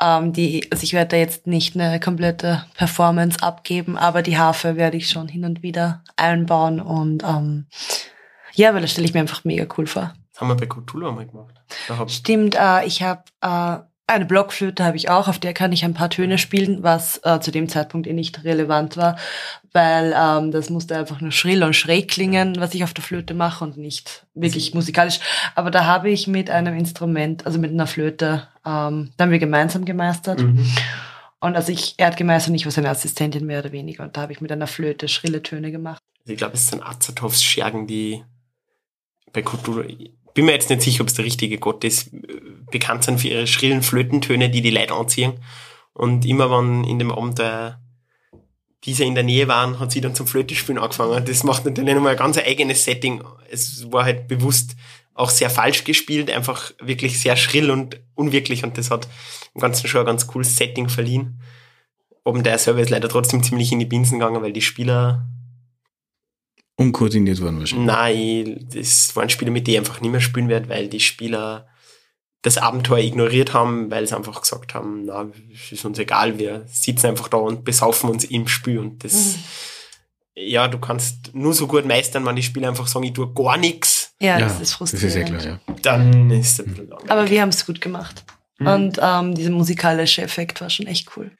[0.00, 4.76] ähm, die, also ich werde da jetzt nicht eine komplette Performance abgeben, aber die Harfe
[4.76, 7.66] werde ich schon hin und wieder einbauen und ähm,
[8.52, 10.14] ja, weil das stelle ich mir einfach mega cool vor.
[10.32, 11.54] Das haben wir bei Cthulhu einmal gemacht.
[12.08, 13.78] Stimmt, äh, ich habe äh,
[14.08, 17.40] eine Blockflöte habe ich auch, auf der kann ich ein paar Töne spielen, was äh,
[17.40, 19.16] zu dem Zeitpunkt eh nicht relevant war,
[19.72, 23.34] weil ähm, das musste einfach nur schrill und schräg klingen, was ich auf der Flöte
[23.34, 25.18] mache und nicht wirklich musikalisch.
[25.56, 29.40] Aber da habe ich mit einem Instrument, also mit einer Flöte, ähm, da haben wir
[29.40, 30.40] gemeinsam gemeistert.
[30.40, 30.64] mhm.
[31.40, 34.04] Und also ich, er hat gemeistert, ich war seine Assistentin mehr oder weniger.
[34.04, 36.00] Und da habe ich mit einer Flöte schrille Töne gemacht.
[36.24, 38.24] Ich glaube, es sind Azathoffs Schergen, die
[39.32, 39.44] bei
[39.86, 42.10] ich bin mir jetzt nicht sicher, ob es der richtige Gott ist,
[42.70, 45.32] bekannt sind für ihre schrillen Flötentöne, die die Leute anziehen.
[45.94, 47.80] Und immer wenn in dem Abenteuer
[48.84, 51.24] diese in der Nähe waren, hat sie dann zum Flötespielen angefangen.
[51.24, 53.24] Das macht natürlich nochmal ein ganz eigenes Setting.
[53.50, 54.76] Es war halt bewusst
[55.14, 59.08] auch sehr falsch gespielt, einfach wirklich sehr schrill und unwirklich und das hat
[59.54, 61.40] im Ganzen schon ein ganz cooles Setting verliehen.
[62.24, 65.26] Oben der selber ist leider trotzdem ziemlich in die Binsen gegangen, weil die Spieler
[66.76, 67.86] Unkoordiniert waren wahrscheinlich.
[67.86, 71.68] Nein, das waren Spiele, mit denen ich einfach nicht mehr spielen werde, weil die Spieler
[72.42, 76.64] das Abenteuer ignoriert haben, weil sie einfach gesagt haben, na, es ist uns egal, wir
[76.66, 79.36] sitzen einfach da und besaufen uns im Spiel und das,
[80.34, 83.56] ja, du kannst nur so gut meistern, wenn die Spieler einfach sagen, ich tue gar
[83.56, 85.08] nichts, Ja, Ja, das ist Das frustrierend.
[85.08, 85.74] ist ja klar, ja.
[85.82, 87.10] dann ist es ein bisschen langweilig.
[87.10, 88.24] Aber wir haben es gut gemacht.
[88.58, 88.66] Mhm.
[88.66, 91.30] Und ähm, dieser musikalische Effekt war schon echt cool.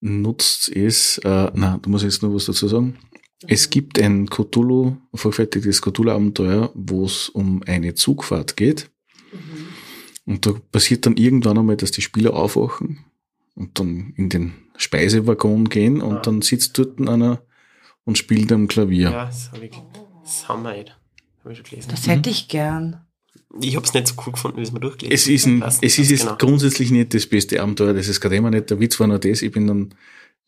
[0.00, 2.98] Nutzt es, äh, na, du musst jetzt noch was dazu sagen.
[3.46, 8.90] Es gibt ein Cthulhu, vorgefertigtes Cthulhu-Abenteuer, wo es um eine Zugfahrt geht.
[10.24, 13.04] Und da passiert dann irgendwann einmal, dass die Spieler aufwachen
[13.54, 16.20] und dann in den Speisewaggon gehen und Ja.
[16.20, 17.42] dann sitzt dort einer
[18.04, 19.10] und spielt am Klavier.
[19.10, 19.70] Ja, das, hab ich,
[20.22, 20.96] das haben wir nicht.
[21.44, 21.88] Hab ich schon gelesen.
[21.90, 23.02] Das hätte ich gern.
[23.60, 25.98] Ich hab's nicht so cool gefunden, wie es mir durchgelesen Es ist, ein, Weiß es
[25.98, 26.36] ist jetzt genau.
[26.36, 28.68] grundsätzlich nicht das beste Abenteuer, das ist gerade immer nicht.
[28.70, 29.94] Der Witz war nur das, ich bin dann,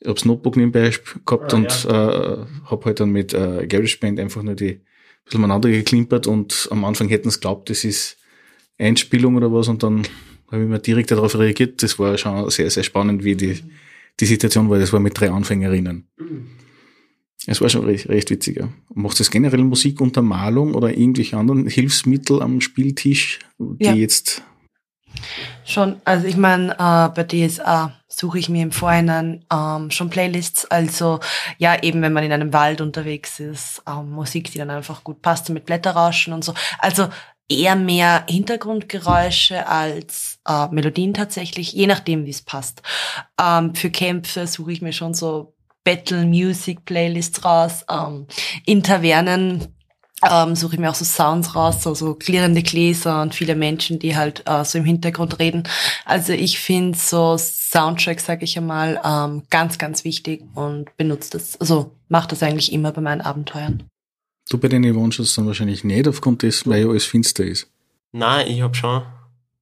[0.07, 0.93] hab's Notebook nebenbei
[1.27, 4.81] gehabt Ah, und äh, hab halt dann mit äh, GarageBand einfach nur die ein
[5.25, 8.17] bisschen miteinander geklimpert und am Anfang hätten sie glaubt, das ist
[8.79, 10.05] Einspielung oder was und dann
[10.51, 11.83] habe ich mir direkt darauf reagiert.
[11.83, 13.59] Das war schon sehr, sehr spannend, wie die,
[14.21, 14.79] die Situation war.
[14.79, 16.09] Das war mit drei Anfängerinnen.
[17.47, 18.57] Es war schon recht, recht witzig.
[18.59, 18.69] Ja.
[18.95, 23.95] Macht es generell Musikuntermalung oder irgendwelche anderen Hilfsmittel am Spieltisch, die Ja.
[23.95, 24.43] jetzt
[25.65, 30.65] Schon, also ich meine, äh, bei DSA suche ich mir im Vorhinein ähm, schon Playlists.
[30.65, 31.21] Also
[31.59, 35.23] ja, eben wenn man in einem Wald unterwegs ist, ähm, Musik, die dann einfach gut
[35.23, 36.55] passt mit Blätterrauschen und so.
[36.79, 37.09] Also
[37.49, 42.83] eher mehr Hintergrundgeräusche als äh, Melodien tatsächlich, je nachdem, wie es passt.
[43.41, 45.55] Ähm, für Kämpfe suche ich mir schon so
[45.85, 47.85] Battle Music Playlists raus.
[47.91, 48.27] Ähm,
[48.67, 49.78] in Tavernen
[50.29, 53.99] ähm, suche ich mir auch so Sounds raus, so, so klirrende Gläser und viele Menschen,
[53.99, 55.63] die halt äh, so im Hintergrund reden.
[56.05, 61.61] Also ich finde so Soundtracks, sage ich einmal, ähm, ganz, ganz wichtig und benutze das,
[61.61, 63.85] also mache das eigentlich immer bei meinen Abenteuern.
[64.51, 67.69] Du bei den Evangels dann wahrscheinlich nicht, aufgrund dessen, weil ja alles finster ist.
[68.13, 69.03] Nein, ich hab schon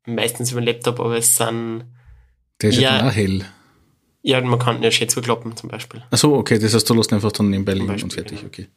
[0.07, 1.85] meistens über den Laptop, aber es sind,
[2.63, 2.99] Der ist ja, Ja.
[2.99, 3.45] dann auch hell.
[4.23, 6.03] ja, man kann ja Schätze klappen zum Beispiel.
[6.11, 8.47] Ach so, okay, das heißt, du lässt einfach dann nebenbei liegen Beispiel, und fertig, genau.
[8.49, 8.69] okay.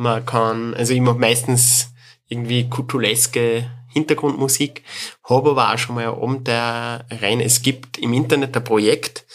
[0.00, 1.92] Man kann, also ich mag meistens
[2.26, 4.82] irgendwie kutuleske Hintergrundmusik,
[5.24, 9.26] habe aber auch schon mal oben der rein, es gibt im Internet ein Projekt,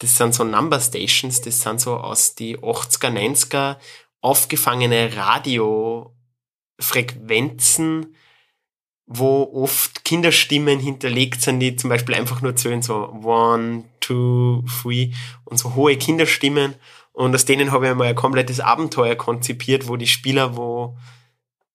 [0.00, 3.78] das sind so Number Stations, das sind so aus die 80er, 90er
[4.20, 8.14] aufgefangene Radiofrequenzen,
[9.06, 15.14] wo oft Kinderstimmen hinterlegt sind, die zum Beispiel einfach nur zählen, so one, two, three
[15.46, 16.74] und so hohe Kinderstimmen.
[17.12, 20.96] Und aus denen habe ich einmal ein komplettes Abenteuer konzipiert, wo die Spieler, wo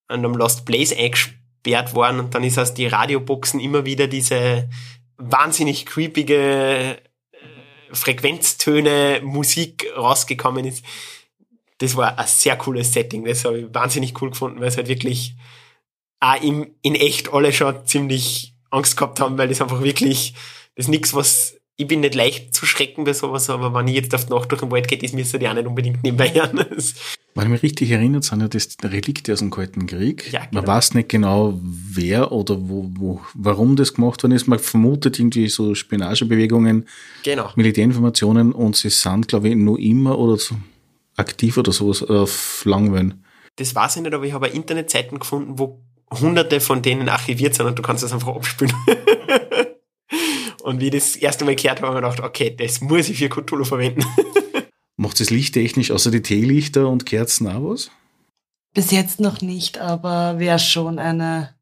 [0.08, 4.70] an einem Lost Place eingesperrt waren und dann ist aus die Radioboxen immer wieder diese
[5.18, 6.98] wahnsinnig creepige äh,
[7.92, 10.84] Frequenztöne Musik rausgekommen ist.
[11.80, 13.26] Das war ein sehr cooles Setting.
[13.26, 15.36] Das habe ich wahnsinnig cool gefunden, weil es halt wirklich
[16.20, 20.34] auch im, in echt alle schon ziemlich Angst gehabt haben, weil das einfach wirklich,
[20.76, 23.96] das ist nichts, was, ich bin nicht leicht zu schrecken bei sowas, aber wenn ich
[23.96, 26.30] jetzt auf die Nacht durch den Wald ist mir so die auch nicht unbedingt nebenbei
[26.34, 26.66] hören.
[26.76, 26.96] Das-
[27.36, 30.32] Wenn ich mich richtig erinnert, sind ja das Relikte aus dem Kalten Krieg.
[30.34, 30.62] Ja, genau.
[30.62, 34.48] Man weiß nicht genau, wer oder wo, wo, warum das gemacht worden ist.
[34.48, 36.88] Man vermutet irgendwie so Spionagebewegungen,
[37.24, 37.52] Genau.
[37.56, 40.56] Militärinformationen und sie sind, glaube ich, nur immer oder so
[41.16, 43.24] aktiv oder sowas auf Langwellen.
[43.58, 45.80] Das weiß ich nicht, aber ich habe Internetseiten gefunden, wo
[46.12, 48.74] hunderte von denen archiviert sind und du kannst das einfach abspielen.
[50.68, 53.08] und wie ich das erste Mal gehört habe, habe ich mir gedacht, okay, das muss
[53.08, 54.04] ich für Cthulhu verwenden.
[54.98, 57.90] Macht es lichttechnisch außer die Teelichter und Kerzen auch was?
[58.74, 61.56] Bis jetzt noch nicht, aber wäre schon eine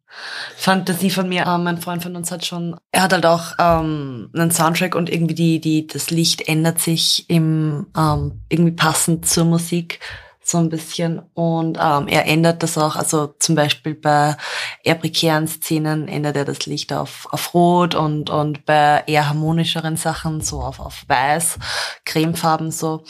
[0.58, 1.45] Fantasie von mir.
[1.45, 5.12] Ähm, mein Freund von uns hat schon, er hat halt auch ähm, einen Soundtrack und
[5.12, 9.99] irgendwie die, die, das Licht ändert sich im, ähm, irgendwie passend zur Musik
[10.48, 14.38] so ein bisschen und ähm, er ändert das auch, also zum Beispiel bei
[14.84, 19.98] eher prekären Szenen ändert er das Licht auf, auf Rot und, und bei eher harmonischeren
[19.98, 21.58] Sachen so auf, auf Weiß,
[22.06, 23.04] Cremefarben so.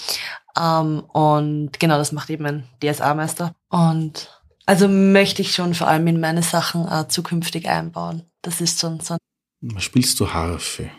[0.58, 3.54] Ähm, und genau, das macht eben ein DSA-Meister.
[3.70, 4.30] Und
[4.66, 8.24] also möchte ich schon vor allem in meine Sachen äh, zukünftig einbauen.
[8.44, 9.18] Das ist schon so.
[9.78, 10.90] Spielst du Harfe?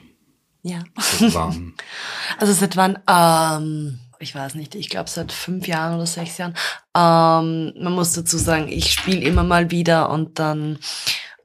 [0.63, 0.81] Ja.
[0.99, 1.75] Seit wann?
[2.39, 2.99] Also seit wann?
[3.09, 6.55] Ähm, ich weiß nicht, ich glaube seit fünf Jahren oder sechs Jahren.
[6.97, 10.79] Ähm, man muss dazu sagen, ich spiele immer mal wieder und dann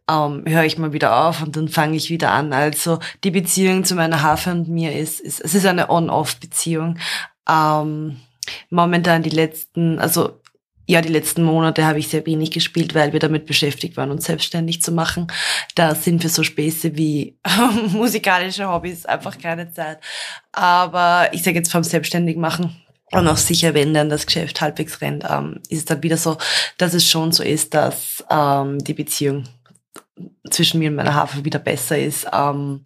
[0.09, 2.53] ähm, höre ich mal wieder auf und dann fange ich wieder an.
[2.53, 6.97] Also die Beziehung zu meiner Harfe und mir ist, ist es ist eine On-Off-Beziehung.
[7.47, 8.19] Ähm,
[8.69, 10.40] momentan die letzten, also
[10.91, 14.25] ja, die letzten Monate habe ich sehr wenig gespielt, weil wir damit beschäftigt waren, uns
[14.25, 15.27] selbstständig zu machen.
[15.73, 17.37] Da sind für so Späße wie
[17.93, 19.99] musikalische Hobbys einfach keine Zeit.
[20.51, 22.75] Aber ich sage jetzt vom selbstständig machen
[23.13, 26.37] und auch sicher, wenn dann das Geschäft halbwegs rennt, ähm, ist es dann wieder so,
[26.77, 29.45] dass es schon so ist, dass ähm, die Beziehung
[30.49, 32.27] zwischen mir und meiner Harfe wieder besser ist.
[32.33, 32.83] Ähm,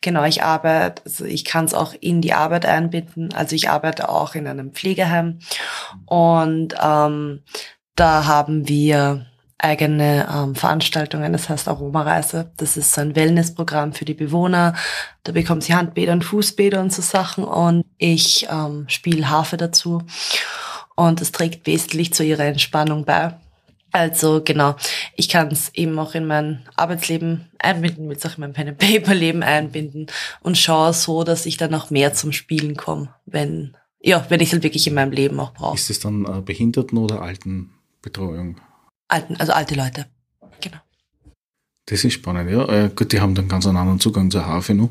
[0.00, 3.32] genau, ich arbeite, also ich kann es auch in die Arbeit einbinden.
[3.34, 5.38] Also ich arbeite auch in einem Pflegeheim
[6.06, 7.42] und ähm,
[7.94, 9.26] da haben wir
[9.58, 12.52] eigene ähm, Veranstaltungen, das heißt Aromareise.
[12.56, 14.74] Das ist so ein Wellnessprogramm für die Bewohner.
[15.24, 20.02] Da bekommen sie Handbäder und Fußbäder und so Sachen und ich ähm, spiele Harfe dazu
[20.94, 23.34] und das trägt wesentlich zu ihrer Entspannung bei.
[23.96, 24.76] Also genau,
[25.14, 30.08] ich kann es eben auch in mein Arbeitsleben einbinden, es auch in mein Pen-and-Paper-Leben einbinden
[30.42, 34.48] und schaue so, dass ich dann auch mehr zum Spielen komme, wenn, ja, wenn ich
[34.48, 35.76] es halt wirklich in meinem Leben auch brauche.
[35.76, 38.60] Ist es dann äh, Behinderten- oder Altenbetreuung?
[39.08, 40.04] Alten, also alte Leute,
[40.60, 40.78] genau.
[41.86, 42.68] Das ist spannend, ja.
[42.68, 44.90] Äh, gut, die haben dann ganz einen anderen Zugang zur Harfe noch.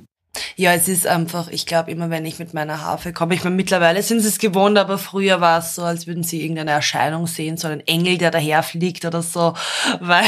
[0.56, 3.56] Ja, es ist einfach, ich glaube, immer wenn ich mit meiner Harfe komme, ich meine,
[3.56, 7.28] mittlerweile sind sie es gewohnt, aber früher war es so, als würden sie irgendeine Erscheinung
[7.28, 9.54] sehen, so einen Engel, der daherfliegt oder so,
[10.00, 10.24] weil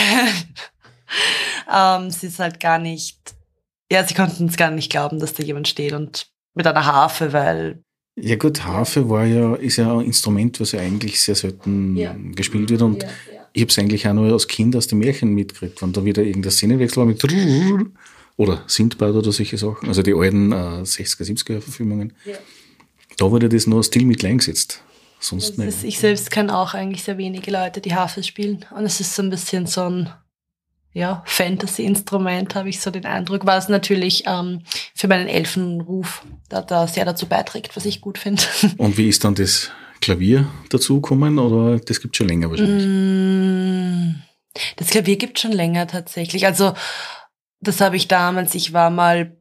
[1.73, 3.17] ähm, sie ist halt gar nicht,
[3.91, 7.33] ja, sie konnten es gar nicht glauben, dass da jemand steht und mit einer Harfe,
[7.33, 7.83] weil
[8.19, 12.15] Ja gut, Harfe war ja, ist ja ein Instrument, was ja eigentlich sehr selten Ja.
[12.35, 13.05] gespielt wird und
[13.53, 16.21] ich habe es eigentlich auch nur als Kind aus dem Märchen mitgekriegt, wenn da wieder
[16.21, 17.19] irgendein Szenenwechsel war mit
[18.37, 22.13] oder Sindbad oder solche Sachen, also die alten äh, 60er, 70er Verfilmungen.
[23.17, 24.81] Da wurde das nur als Stilmittel eingesetzt.
[25.19, 25.67] Sonst nicht.
[25.67, 28.65] ist, ich selbst kenne auch eigentlich sehr wenige Leute, die Harfe spielen.
[28.75, 30.09] Und es ist so ein bisschen so ein
[30.93, 34.61] ja, Fantasy-Instrument, habe ich so den Eindruck, was natürlich ähm,
[34.95, 38.41] für meinen Elfenruf da, da sehr dazu beiträgt, was ich gut finde.
[38.77, 39.71] Und wie ist dann das
[40.01, 42.85] Klavier dazugekommen oder das gibt schon länger wahrscheinlich?
[42.85, 44.21] Mm,
[44.77, 46.45] Das Klavier gibt schon länger tatsächlich.
[46.45, 46.73] Also
[47.59, 49.35] das habe ich damals, ich war mal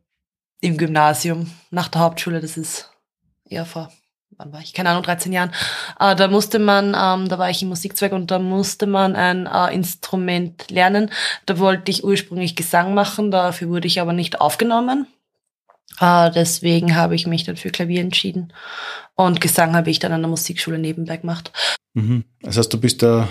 [0.60, 2.90] im Gymnasium nach der Hauptschule, das ist
[3.44, 3.92] ja vor,
[4.38, 4.72] wann war ich?
[4.72, 5.52] Keine Ahnung, 13 Jahren.
[6.00, 9.46] Äh, da musste man, ähm, da war ich im Musikzweig und da musste man ein
[9.46, 11.10] äh, Instrument lernen.
[11.46, 15.06] Da wollte ich ursprünglich Gesang machen, dafür wurde ich aber nicht aufgenommen.
[16.00, 18.52] Äh, deswegen habe ich mich dann für Klavier entschieden.
[19.14, 21.52] Und Gesang habe ich dann an der Musikschule nebenbei gemacht.
[21.94, 22.24] Mhm.
[22.42, 23.28] Das heißt, du bist da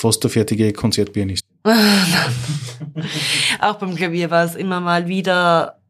[0.00, 1.44] fast der fertige Konzertpianist.
[3.60, 5.80] auch beim Klavier war es immer mal wieder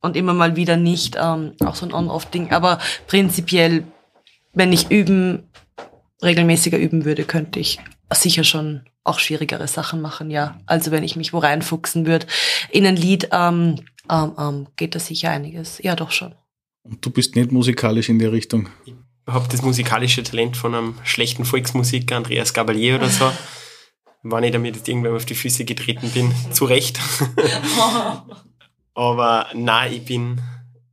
[0.00, 2.52] und immer mal wieder nicht, ähm, auch so ein On-Off-Ding.
[2.52, 2.78] Aber
[3.08, 3.84] prinzipiell,
[4.52, 5.42] wenn ich üben,
[6.22, 7.80] regelmäßiger üben würde, könnte ich
[8.12, 10.60] sicher schon auch schwierigere Sachen machen, ja.
[10.66, 12.26] Also wenn ich mich wo reinfuchsen würde
[12.70, 13.80] in ein Lied, ähm,
[14.10, 15.80] ähm, ähm, geht da sicher einiges.
[15.82, 16.34] Ja, doch schon.
[16.82, 18.68] Und du bist nicht musikalisch in der Richtung.
[19.28, 23.30] Ich habe das musikalische Talent von einem schlechten Volksmusiker, Andreas Gabalier oder so.
[24.22, 26.98] War nicht damit jetzt irgendwann auf die Füße getreten bin, zu Recht.
[28.94, 30.40] Aber nein, ich bin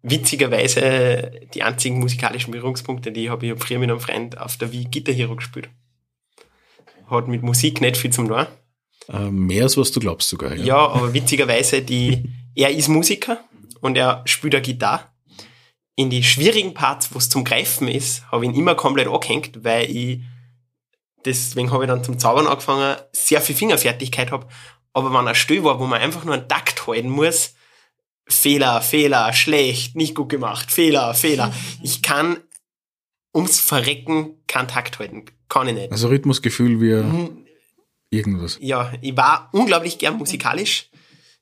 [0.01, 3.45] witzigerweise die einzigen musikalischen Berührungspunkte, die ich habe.
[3.45, 5.69] Ich habe früher mit einem Freund auf der Wii Guitar Hero gespielt.
[7.09, 8.47] Hat mit Musik nicht viel zum tun.
[9.07, 10.55] Äh, mehr als was du glaubst sogar.
[10.55, 13.39] Ja, aber witzigerweise, die, er ist Musiker
[13.79, 15.05] und er spielt eine Gitarre.
[15.95, 19.63] In die schwierigen Parts, wo es zum Greifen ist, habe ich ihn immer komplett angehängt,
[19.63, 20.19] weil ich,
[21.23, 24.47] deswegen habe ich dann zum Zaubern angefangen, sehr viel Fingerfertigkeit habe.
[24.93, 27.53] Aber wenn ein Stück war, wo man einfach nur einen Takt halten muss,
[28.27, 31.53] Fehler, Fehler, schlecht, nicht gut gemacht, Fehler, Fehler.
[31.83, 32.37] Ich kann
[33.33, 35.25] ums Verrecken keinen Takt halten.
[35.47, 35.91] Kann ich nicht.
[35.91, 37.45] Also Rhythmusgefühl wie Mhm.
[38.09, 38.57] irgendwas.
[38.61, 40.89] Ja, ich war unglaublich gern musikalisch.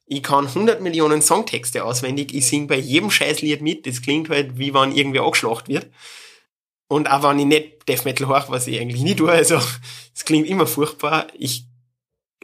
[0.05, 2.33] Ich kann 100 Millionen Songtexte auswendig.
[2.33, 3.87] Ich sing bei jedem Scheißlied mit.
[3.87, 5.87] Das klingt halt, wie wenn irgendwer angeschlacht wird.
[6.87, 9.59] Und auch wenn ich nicht Death Metal höre, was ich eigentlich nie tue, also
[10.13, 11.27] es klingt immer furchtbar.
[11.37, 11.65] Ich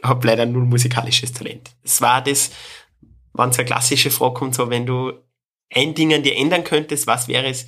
[0.02, 1.70] habe leider null musikalisches Talent.
[1.82, 2.50] Es war das,
[3.34, 5.12] wenn so eine klassische Frage kommt, so wenn du
[5.72, 7.66] ein Ding an dir ändern könntest, was wäre es?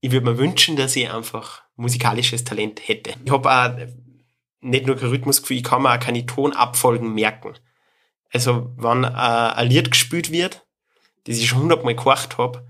[0.00, 3.14] Ich würde mir wünschen, dass ich einfach musikalisches Talent hätte.
[3.24, 3.76] Ich habe auch
[4.60, 7.54] nicht nur kein Rhythmusgefühl, ich kann mir auch keine Tonabfolgen merken.
[8.32, 10.66] Also, wenn äh, ein Lied gespielt wird,
[11.24, 12.66] das ich schon hundertmal gehört habe,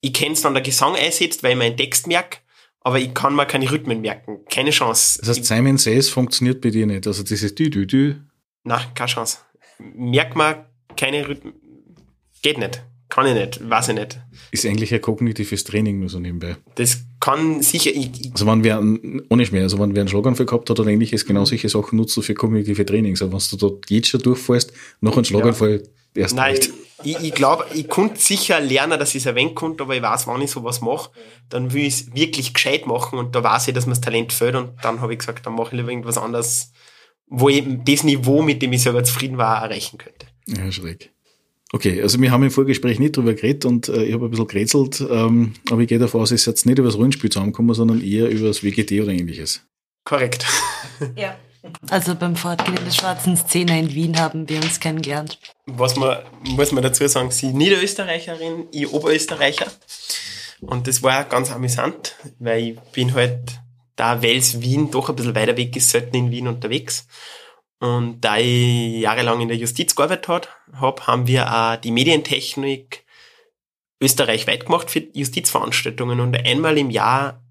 [0.00, 2.38] ich kenn's wenn der Gesang einsetzt, weil ich meinen Text merke,
[2.80, 4.38] aber ich kann mir keine Rhythmen merken.
[4.50, 5.18] Keine Chance.
[5.20, 7.06] Das heißt, Simon Says funktioniert bei dir nicht.
[7.06, 8.14] Also dieses Dü, Dü, Dü.
[8.64, 9.38] Nein, keine Chance.
[9.78, 10.64] Merkt man
[10.96, 11.54] keine Rhythmen.
[12.42, 12.82] Geht nicht.
[13.10, 13.68] Kann ich nicht.
[13.68, 14.20] Weiß ich nicht.
[14.50, 16.56] Ist eigentlich ein kognitives Training nur so nebenbei.
[16.76, 20.08] Das kann sicher, ich, ich, Also wenn wer, einen- ohne Schmäh, also wenn wer einen
[20.08, 23.20] Schlaganfall gehabt hat oder ähnliches, genau solche Sachen nutzt du für kognitive Trainings.
[23.22, 25.82] Aber wenn du dort jetzt schon durchfährst, noch einen Schlaganfall
[26.14, 26.70] erst nein, recht.
[27.04, 30.26] ich, ich glaube, ich konnte sicher lernen, dass ich es erwähnen konnte, aber ich weiß,
[30.26, 31.10] wenn ich sowas mache,
[31.50, 34.32] dann will ich es wirklich gescheit machen und da weiß ich, dass mir das Talent
[34.32, 36.72] fehlt und dann habe ich gesagt, dann mache ich lieber irgendwas anderes,
[37.26, 40.26] wo ich das Niveau, mit dem ich selber zufrieden war, erreichen könnte.
[40.46, 41.12] Ja, schräg.
[41.72, 44.48] Okay, also wir haben im Vorgespräch nicht drüber geredet und äh, ich habe ein bisschen
[44.48, 47.74] gerätselt, ähm, aber ich gehe davon aus, es ist jetzt nicht über das Rollenspiel zusammengekommen,
[47.74, 49.64] sondern eher über das WGT oder ähnliches.
[50.04, 50.46] Korrekt.
[51.16, 51.36] Ja.
[51.88, 55.38] Also beim Fortgehen der schwarzen Szene in Wien haben wir uns kennengelernt.
[55.66, 59.66] Was man, muss man dazu sagen, sie Niederösterreicherin, ich Oberösterreicher.
[60.60, 63.60] Und das war ganz amüsant, weil ich bin halt
[63.96, 67.06] da Wels Wien doch ein bisschen weiter weg ist, selten in Wien unterwegs.
[67.80, 73.04] Und da ich jahrelang in der Justiz gearbeitet hat, hab, haben wir auch die Medientechnik
[74.00, 76.20] österreichweit gemacht für Justizveranstaltungen.
[76.20, 77.42] Und einmal im Jahr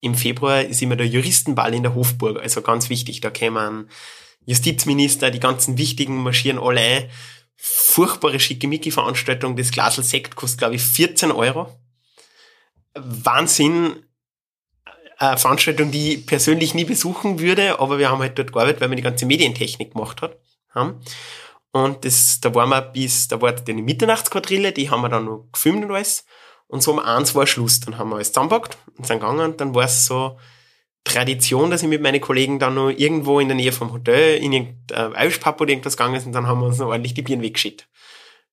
[0.00, 3.20] im Februar ist immer der Juristenball in der Hofburg, also ganz wichtig.
[3.20, 3.88] Da kämen
[4.44, 7.10] Justizminister, die ganzen Wichtigen marschieren alle ein.
[7.56, 9.56] Furchtbare Schickimicki-Veranstaltung.
[9.56, 11.78] Das Glasl Sekt kostet, glaube ich, 14 Euro.
[12.94, 14.04] Wahnsinn.
[15.22, 18.90] Eine Veranstaltung, die ich persönlich nie besuchen würde, aber wir haben halt dort gearbeitet, weil
[18.90, 20.36] wir die ganze Medientechnik gemacht hat,
[20.70, 21.00] haben.
[21.70, 25.46] Und das, da waren wir bis, da war die Mitternachtsquadrille, die haben wir dann noch
[25.52, 26.26] gefilmt und alles.
[26.66, 27.78] Und so um eins war Schluss.
[27.78, 30.40] Dann haben wir alles zusammengepackt und sind gegangen und dann war es so
[31.04, 34.52] Tradition, dass ich mit meinen Kollegen dann noch irgendwo in der Nähe vom Hotel in
[34.52, 37.42] irgendein Eispub oder irgendwas gegangen ist und dann haben wir uns noch ordentlich die Bieren
[37.42, 37.88] weggeschickt.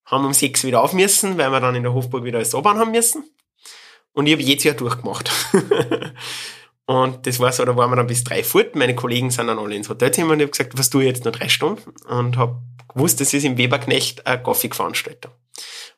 [0.05, 2.78] Haben um sechs wieder auf müssen, weil wir dann in der Hofburg wieder alles abbauen
[2.78, 3.24] haben müssen.
[4.13, 5.32] Und ich habe jedes Jahr durchgemacht.
[6.90, 8.76] und das war so, da waren wir dann bis drei fort.
[8.76, 11.26] Meine Kollegen sind dann alle ins Hotelzimmer und ich habe gesagt, was tue ich jetzt
[11.26, 11.92] noch drei Stunden?
[12.08, 12.58] Und habe
[12.94, 15.32] gewusst, das ist im Weberknecht eine Kaffeeveranstaltung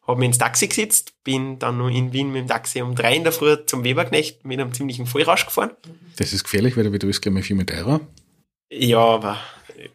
[0.08, 3.16] habe mich ins Taxi gesetzt, bin dann noch in Wien mit dem Taxi um drei
[3.16, 5.72] in der Früh zum Weberknecht mit einem ziemlichen Vollrausch gefahren.
[6.18, 8.02] Das ist gefährlich, weil du bist gleich mal viel mit teurer.
[8.70, 9.38] Ja, aber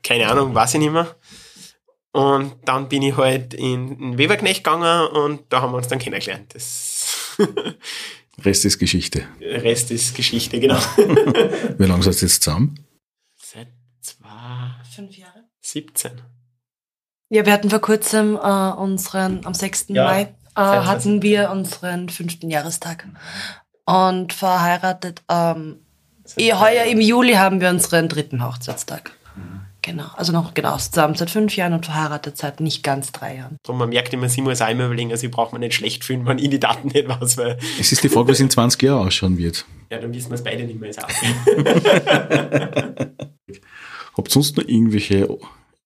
[0.02, 1.14] keine Ahnung, weiß ich nicht mehr.
[2.12, 5.98] Und dann bin ich halt in den Weberknecht gegangen und da haben wir uns dann
[5.98, 6.54] kennengelernt.
[6.54, 7.36] Das
[8.44, 9.24] Rest ist Geschichte.
[9.40, 10.78] Rest ist Geschichte, genau.
[11.78, 12.74] Wie lange seid ihr jetzt zusammen?
[13.36, 13.68] Seit
[14.00, 15.44] zwei, Fünf Jahre.
[15.60, 16.12] 17.
[17.28, 19.86] Ja, wir hatten vor kurzem äh, unseren, am 6.
[19.88, 23.08] Ja, Mai äh, hatten wir unseren fünften Jahrestag.
[23.84, 25.80] Und verheiratet, ähm,
[26.38, 29.12] heuer im Juli haben wir unseren dritten Hochzeitstag.
[29.86, 33.56] Genau, also noch genau, zusammen seit fünf Jahren und verheiratet seit nicht ganz drei Jahren.
[33.68, 36.04] Und man merkt immer, sie muss auch immer überlegen, also ich brauche mir nicht schlecht
[36.04, 38.50] fühlen, wenn ich die Daten nicht weiß, weil, Es ist die Frage, wie es in
[38.50, 39.64] 20 Jahren ausschauen wird.
[39.90, 40.90] ja, dann wissen wir es beide nicht mehr.
[40.90, 41.08] Ist auch.
[44.16, 45.28] Habt ihr sonst noch irgendwelche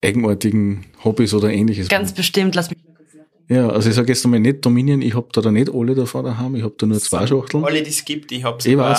[0.03, 1.89] eigenartigen Hobbys oder ähnliches?
[1.89, 3.55] Ganz bestimmt, lass mich mal kurz nachdenken.
[3.55, 6.25] Ja, also ich sage jetzt einmal nicht Dominion, ich hab da, da nicht alle davon
[6.25, 7.63] daheim, ich hab da nur zwei Schachteln.
[7.67, 8.99] Alle, die es gibt, ich habe Ich sogar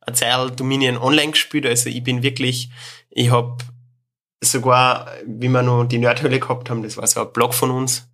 [0.00, 2.70] eine Zeit Dominion online gespielt, also ich bin wirklich,
[3.10, 3.58] ich habe
[4.40, 8.08] sogar, wie wir noch die Nerdhöhle gehabt haben, das war so ein Blog von uns,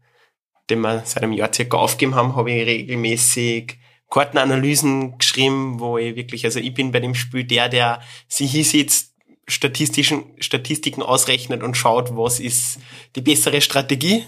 [0.70, 3.78] den wir seit einem Jahr circa aufgegeben haben, habe ich regelmäßig
[4.10, 9.14] Kartenanalysen geschrieben, wo ich wirklich, also ich bin bei dem Spiel der, der sich hinsetzt,
[9.46, 12.78] statistischen Statistiken ausrechnet und schaut, was ist
[13.14, 14.24] die bessere Strategie.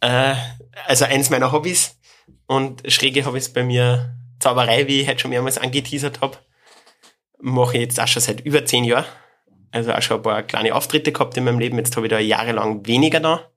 [0.00, 0.34] Äh,
[0.86, 1.98] also eines meiner Hobbys.
[2.46, 6.38] Und schräge Hobbys bei mir Zauberei, wie ich heute schon mehrmals angeteasert habe,
[7.40, 9.04] mache ich jetzt auch schon seit über zehn Jahren.
[9.72, 11.78] Also auch schon ein paar kleine Auftritte gehabt in meinem Leben.
[11.78, 13.50] Jetzt habe ich da jahrelang weniger da.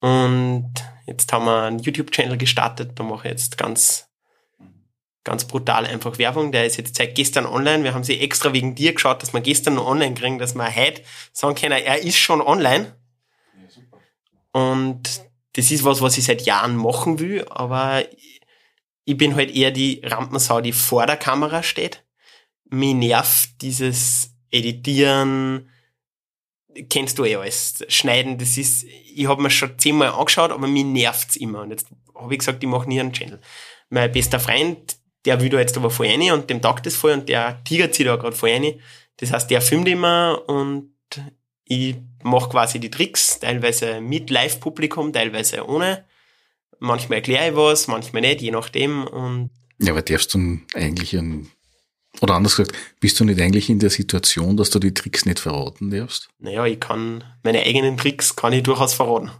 [0.00, 0.74] Und
[1.06, 2.92] jetzt haben wir einen YouTube-Channel gestartet.
[2.96, 4.08] Da mache ich jetzt ganz,
[5.22, 6.50] ganz brutal einfach Werbung.
[6.50, 7.84] Der ist jetzt seit gestern online.
[7.84, 10.74] Wir haben sie extra wegen dir geschaut, dass wir gestern noch online kriegen, dass wir
[10.74, 11.02] heute
[11.32, 12.96] sagen können, er ist schon online.
[14.50, 15.22] Und
[15.54, 18.04] das ist was, was ich seit Jahren machen will, aber
[19.04, 22.04] ich bin halt eher die Rampensau, die vor der Kamera steht.
[22.64, 25.68] Mich nervt dieses Editieren,
[26.88, 27.84] kennst du eh alles.
[27.88, 31.62] Schneiden, das ist, ich habe mir schon zehnmal angeschaut, aber mich nervt's immer.
[31.62, 33.40] Und jetzt habe ich gesagt, ich mache nie einen Channel.
[33.90, 37.12] Mein bester Freund, der will da jetzt aber voll rein und dem taugt das voll
[37.12, 38.80] und der tigert sich da gerade voll rein.
[39.18, 40.92] Das heißt, der filmt immer und
[41.64, 46.04] ich mache quasi die Tricks, teilweise mit Live-Publikum, teilweise ohne.
[46.78, 49.06] Manchmal erkläre ich was, manchmal nicht, je nachdem.
[49.06, 51.50] Und Ja, aber darfst du eigentlich ein,
[52.20, 55.40] oder anders gesagt, bist du nicht eigentlich in der Situation, dass du die Tricks nicht
[55.40, 56.28] verraten darfst?
[56.38, 59.30] naja, ich kann meine eigenen Tricks kann ich durchaus verraten.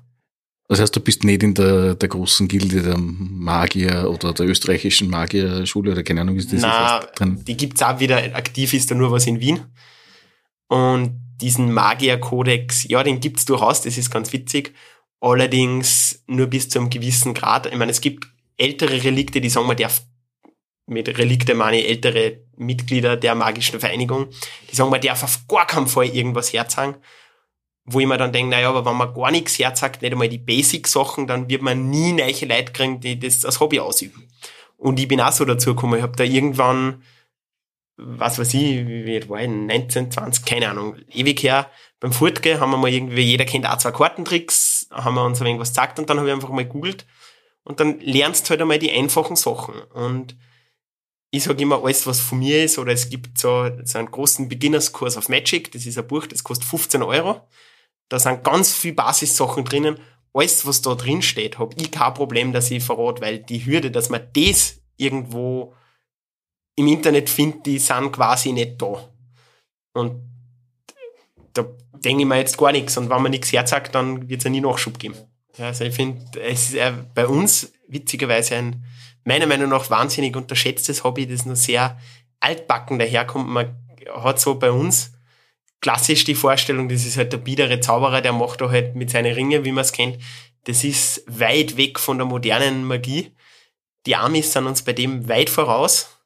[0.68, 5.10] Das heißt, du bist nicht in der, der großen Gilde der Magier oder der österreichischen
[5.10, 7.44] Magierschule oder keine Ahnung, wie es das Na, drin.
[7.44, 8.16] die gibt's auch wieder.
[8.34, 9.60] Aktiv ist da nur was in Wien.
[10.68, 14.72] Und diesen Magier-Kodex, ja, den gibt's durchaus, das ist ganz witzig.
[15.20, 17.66] Allerdings nur bis zu einem gewissen Grad.
[17.66, 20.02] Ich meine, es gibt ältere Relikte, die sagen, man darf
[20.86, 24.28] mit Relikte meine ich ältere Mitglieder der magischen Vereinigung,
[24.70, 26.96] die sagen, man darf auf gar keinen Fall irgendwas herzeigen.
[27.84, 30.38] Wo ich mir dann denke, naja, aber wenn man gar nichts herzagt, nicht einmal die
[30.38, 34.28] Basic-Sachen, dann wird man nie neue Leute kriegen, die das als Hobby ausüben.
[34.76, 37.02] Und ich bin auch so dazu gekommen, ich habe da irgendwann,
[37.96, 42.70] was weiß ich, wie war ich, 19, 20, keine Ahnung, ewig her, beim Fortgehen haben
[42.70, 45.98] wir mal irgendwie, jeder kennt auch zwei Kartentricks, haben wir uns ein wenig was gesagt
[45.98, 47.06] und dann habe ich einfach mal googelt
[47.64, 49.74] und dann lernst du halt einmal die einfachen Sachen.
[49.94, 50.36] Und
[51.34, 54.48] ich sage immer, alles, was von mir ist, oder es gibt so, so einen großen
[54.48, 57.40] Beginnerskurs auf Magic, das ist ein Buch, das kostet 15 Euro.
[58.10, 59.98] Da sind ganz viele Basissachen drinnen.
[60.34, 63.90] Alles, was da drin steht, habe ich kein Problem, dass ich verrate, weil die Hürde,
[63.90, 65.74] dass man das irgendwo
[66.76, 69.08] im Internet findet, die sind quasi nicht da.
[69.94, 70.20] Und
[71.54, 71.64] da
[71.94, 72.98] denke ich mir jetzt gar nichts.
[72.98, 75.14] Und wenn man nichts herzagt, dann wird es ja nie Nachschub geben.
[75.58, 78.84] Also ich finde, es ist bei uns witzigerweise ein
[79.24, 81.98] meiner Meinung nach wahnsinnig unterschätztes Hobby, das nur sehr
[82.40, 83.48] altbacken daherkommt.
[83.48, 83.76] Man
[84.14, 85.12] hat so bei uns
[85.80, 89.34] klassisch die Vorstellung, das ist halt der biedere Zauberer, der macht da halt mit seinen
[89.34, 90.18] Ringen, wie man es kennt.
[90.64, 93.32] Das ist weit weg von der modernen Magie.
[94.06, 96.16] Die Amis sind uns bei dem weit voraus.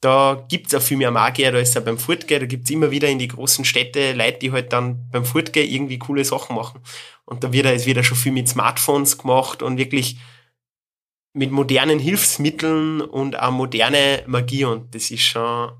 [0.00, 3.08] Da gibt's auch viel mehr Magier, da ist ja beim Fortgehen, da gibt's immer wieder
[3.08, 6.82] in die großen Städte Leute, die halt dann beim Fortgehen irgendwie coole Sachen machen.
[7.24, 10.18] Und da wird es wieder schon viel mit Smartphones gemacht und wirklich
[11.34, 15.72] mit modernen Hilfsmitteln und auch moderne Magie und das ist schon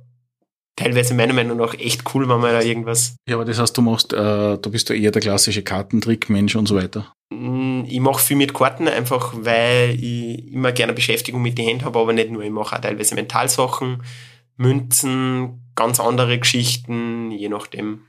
[0.77, 3.17] teilweise meiner Meinung nach echt cool, wenn man da irgendwas.
[3.29, 6.67] Ja, aber das heißt, du machst, äh, du bist ja eher der klassische Kartentrickmensch und
[6.67, 7.13] so weiter.
[7.31, 11.85] Mm, Ich mache viel mit Karten, einfach weil ich immer gerne Beschäftigung mit den Händen
[11.85, 12.43] habe, aber nicht nur.
[12.43, 14.03] Ich mache auch teilweise Mentalsachen,
[14.57, 18.07] Münzen, ganz andere Geschichten, je nachdem,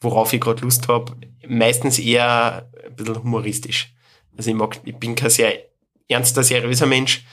[0.00, 1.12] worauf ich gerade Lust habe.
[1.46, 3.94] Meistens eher ein bisschen humoristisch.
[4.36, 5.69] Also ich mag, ich bin kein sehr
[6.10, 7.24] ernster, seriöser Mensch.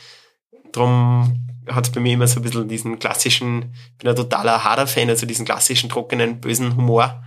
[0.72, 4.64] Drum hat es bei mir immer so ein bisschen diesen klassischen, ich bin ein totaler
[4.64, 7.24] Hader-Fan, also diesen klassischen, trockenen, bösen Humor.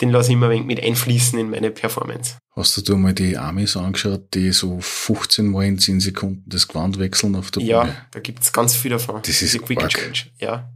[0.00, 2.36] Den lasse ich immer ein wenig mit einfließen in meine Performance.
[2.56, 6.66] Hast du dir mal die Amis angeschaut, die so 15 Mal in 10 Sekunden das
[6.66, 7.96] Gewand wechseln auf der Ja, Bühne?
[8.10, 9.22] da gibt's ganz viel davon.
[9.24, 9.88] Das ist Die Quick.
[9.88, 10.26] Change.
[10.40, 10.70] Ja.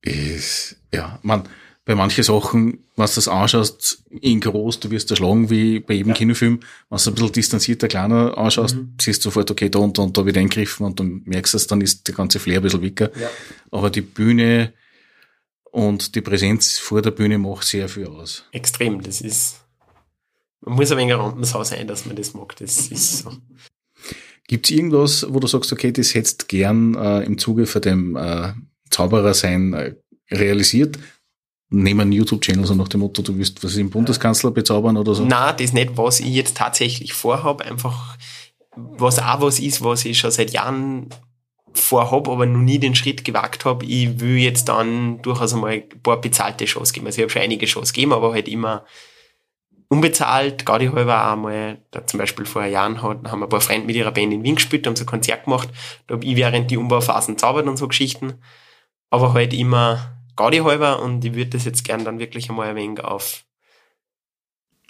[0.00, 1.44] Ist, ja, man,
[1.84, 6.14] bei manchen Sachen, du das anschaust, in groß, du wirst erschlagen wie bei jedem Ja.
[6.14, 6.60] Kinofilm.
[6.90, 8.94] Wenn du ein bisschen distanzierter, kleiner anschaust, Mhm.
[9.00, 11.56] siehst du sofort, okay, da und da und da wird eingegriffen und dann merkst du
[11.56, 13.00] es, dann ist der ganze Flair ein bisschen weg.
[13.00, 13.28] Ja.
[13.72, 14.72] Aber die Bühne
[15.72, 18.44] und die Präsenz vor der Bühne macht sehr viel aus.
[18.52, 19.02] Extrem.
[19.02, 19.56] Das ist,
[20.60, 22.54] man muss ein wenig ein Rampensau sein, dass man das mag.
[22.56, 23.32] Das ist so.
[24.46, 28.52] Gibt's irgendwas, wo du sagst, okay, das hättest gern äh, im Zuge von dem äh,
[28.90, 29.94] Zauberer sein äh,
[30.30, 30.98] realisiert?
[31.72, 35.24] Nehmen YouTube-Channel so nach dem Motto, du willst was im Bundeskanzler bezaubern oder so?
[35.24, 37.62] Na, das ist nicht, was ich jetzt tatsächlich vorhab.
[37.62, 38.16] Einfach,
[38.76, 41.08] was auch was ist, was ich schon seit Jahren
[41.74, 43.84] vorhab, aber noch nie den Schritt gewagt habe.
[43.86, 47.06] Ich will jetzt dann durchaus einmal ein paar bezahlte Shows geben.
[47.06, 48.84] Also ich habe schon einige Shows gegeben, aber halt immer
[49.88, 50.64] unbezahlt.
[50.66, 53.96] Gaudi halber auch mal, da zum Beispiel vor Jahren hat, haben ein paar Freunde mit
[53.96, 55.68] ihrer Band in Wien gespielt, haben so ein Konzert gemacht.
[56.06, 58.34] Da habe ich während die Umbauphasen zaubert und so Geschichten.
[59.10, 62.76] Aber halt immer Gaudi halber und ich würde das jetzt gern dann wirklich einmal ein
[62.76, 63.44] wenig auf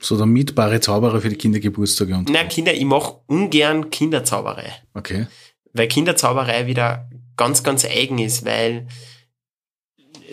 [0.00, 5.26] So der mietbare Zauberer für die Kindergeburtstage und Na, Kinder, ich mache ungern Kinderzauberei, okay.
[5.72, 8.86] weil Kinderzauberei wieder ganz, ganz eigen ist, weil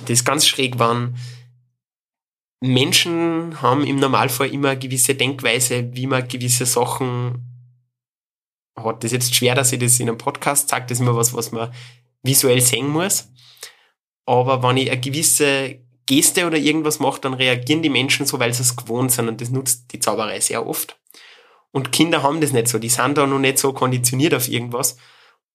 [0.05, 1.17] das ganz schräg waren.
[2.61, 7.45] Menschen haben im Normalfall immer eine gewisse Denkweise, wie man gewisse Sachen
[8.75, 9.03] hat.
[9.03, 11.33] Das ist jetzt schwer, dass ich das in einem Podcast sage, das ist immer was,
[11.33, 11.71] was man
[12.21, 13.29] visuell sehen muss.
[14.29, 18.53] Aber wenn ich eine gewisse Geste oder irgendwas mache, dann reagieren die Menschen so, weil
[18.53, 20.99] sie es gewohnt sind und das nutzt die Zauberei sehr oft.
[21.71, 24.97] Und Kinder haben das nicht so, die sind da noch nicht so konditioniert auf irgendwas.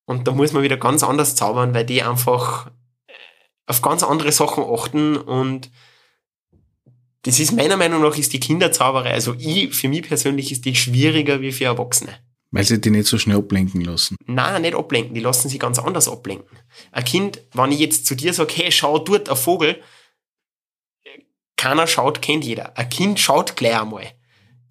[0.03, 2.67] Und da muss man wieder ganz anders zaubern, weil die einfach
[3.07, 3.13] äh,
[3.65, 5.71] auf ganz andere Sachen achten und
[7.21, 10.75] das ist meiner Meinung nach ist die Kinderzauberei, also ich, für mich persönlich ist die
[10.75, 12.19] schwieriger wie für Erwachsene.
[12.55, 14.15] Weil sie die nicht so schnell ablenken lassen.
[14.27, 16.57] Nein, nicht ablenken, die lassen sich ganz anders ablenken.
[16.93, 19.81] Ein Kind, wenn ich jetzt zu dir sage, hey, schau dort ein Vogel,
[21.57, 22.77] keiner schaut, kennt jeder.
[22.77, 24.05] Ein Kind schaut gleich einmal.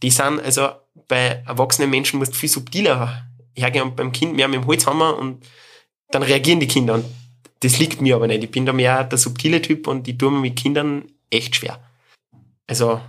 [0.03, 0.71] Die sind, also
[1.09, 5.19] bei erwachsenen Menschen musst du viel subtiler hergehen und beim Kind mehr mit dem Holzhammer
[5.19, 5.47] und
[6.09, 7.05] dann reagieren die Kinder und
[7.61, 8.45] das liegt mir aber nicht.
[8.45, 11.85] Ich bin da mehr der subtile Typ und ich tue mir mit Kindern echt schwer.
[12.67, 13.03] Also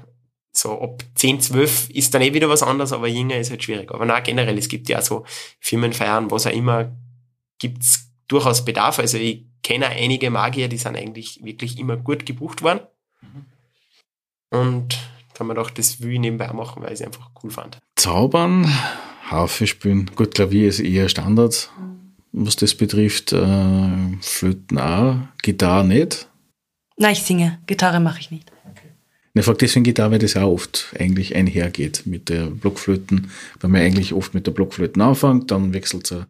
[0.58, 3.92] so ab 10, 12 ist dann eh wieder was anderes, aber jünger ist halt schwierig.
[3.92, 5.26] Aber na generell, es gibt ja so
[5.60, 6.96] Firmenfeiern, was auch immer,
[7.60, 9.00] gibt's durchaus Bedarf.
[9.00, 12.82] Also ich kenne einige Magier, die sind eigentlich wirklich immer gut gebucht worden.
[14.52, 14.98] Und
[15.34, 17.80] da haben wir gedacht, das will ich nebenbei machen, weil ich es einfach cool fand.
[17.96, 18.66] Zaubern,
[19.24, 20.10] Harfe spielen.
[20.16, 21.70] Gut, Klavier ist eher Standard,
[22.32, 23.34] was das betrifft.
[23.34, 26.30] Äh, Flöten auch, Gitarre nicht.
[26.98, 27.60] Nein, ich singe.
[27.68, 28.52] Gitarre mache ich nicht.
[29.38, 33.32] Ich frage deswegen Gitarre, weil das auch oft eigentlich einhergeht mit der Blockflöten.
[33.60, 36.28] Weil man eigentlich oft mit der Blockflöten anfängt, dann wechselt zur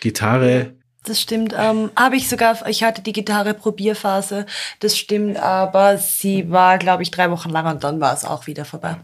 [0.00, 0.74] Gitarre.
[1.04, 1.54] Das stimmt.
[1.56, 4.46] Ähm, habe ich sogar, ich hatte die Gitarre-Probierphase.
[4.80, 8.48] Das stimmt, aber sie war, glaube ich, drei Wochen lang und dann war es auch
[8.48, 8.96] wieder vorbei.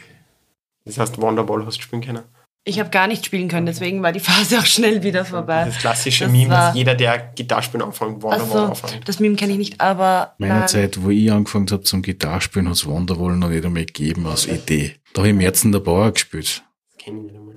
[0.84, 2.22] Das heißt, Wonderball hast du spielen können.
[2.68, 5.66] Ich habe gar nicht spielen können, deswegen war die Phase auch schnell wieder vorbei.
[5.66, 9.08] Das klassische Das Meme, dass jeder, der Gitarrespielen anfängt, Wonderball Also, anfängt.
[9.08, 10.68] das Meme kenne ich nicht, aber Meiner nein.
[10.68, 14.46] Zeit, wo ich angefangen habe zum Gitarrespielen, hat es Wonderwall noch nicht einmal gegeben als
[14.48, 14.96] Idee.
[15.12, 16.64] Da habe ich Merzen der Bauer gespielt.
[16.90, 17.54] Das kenne ich nicht einmal.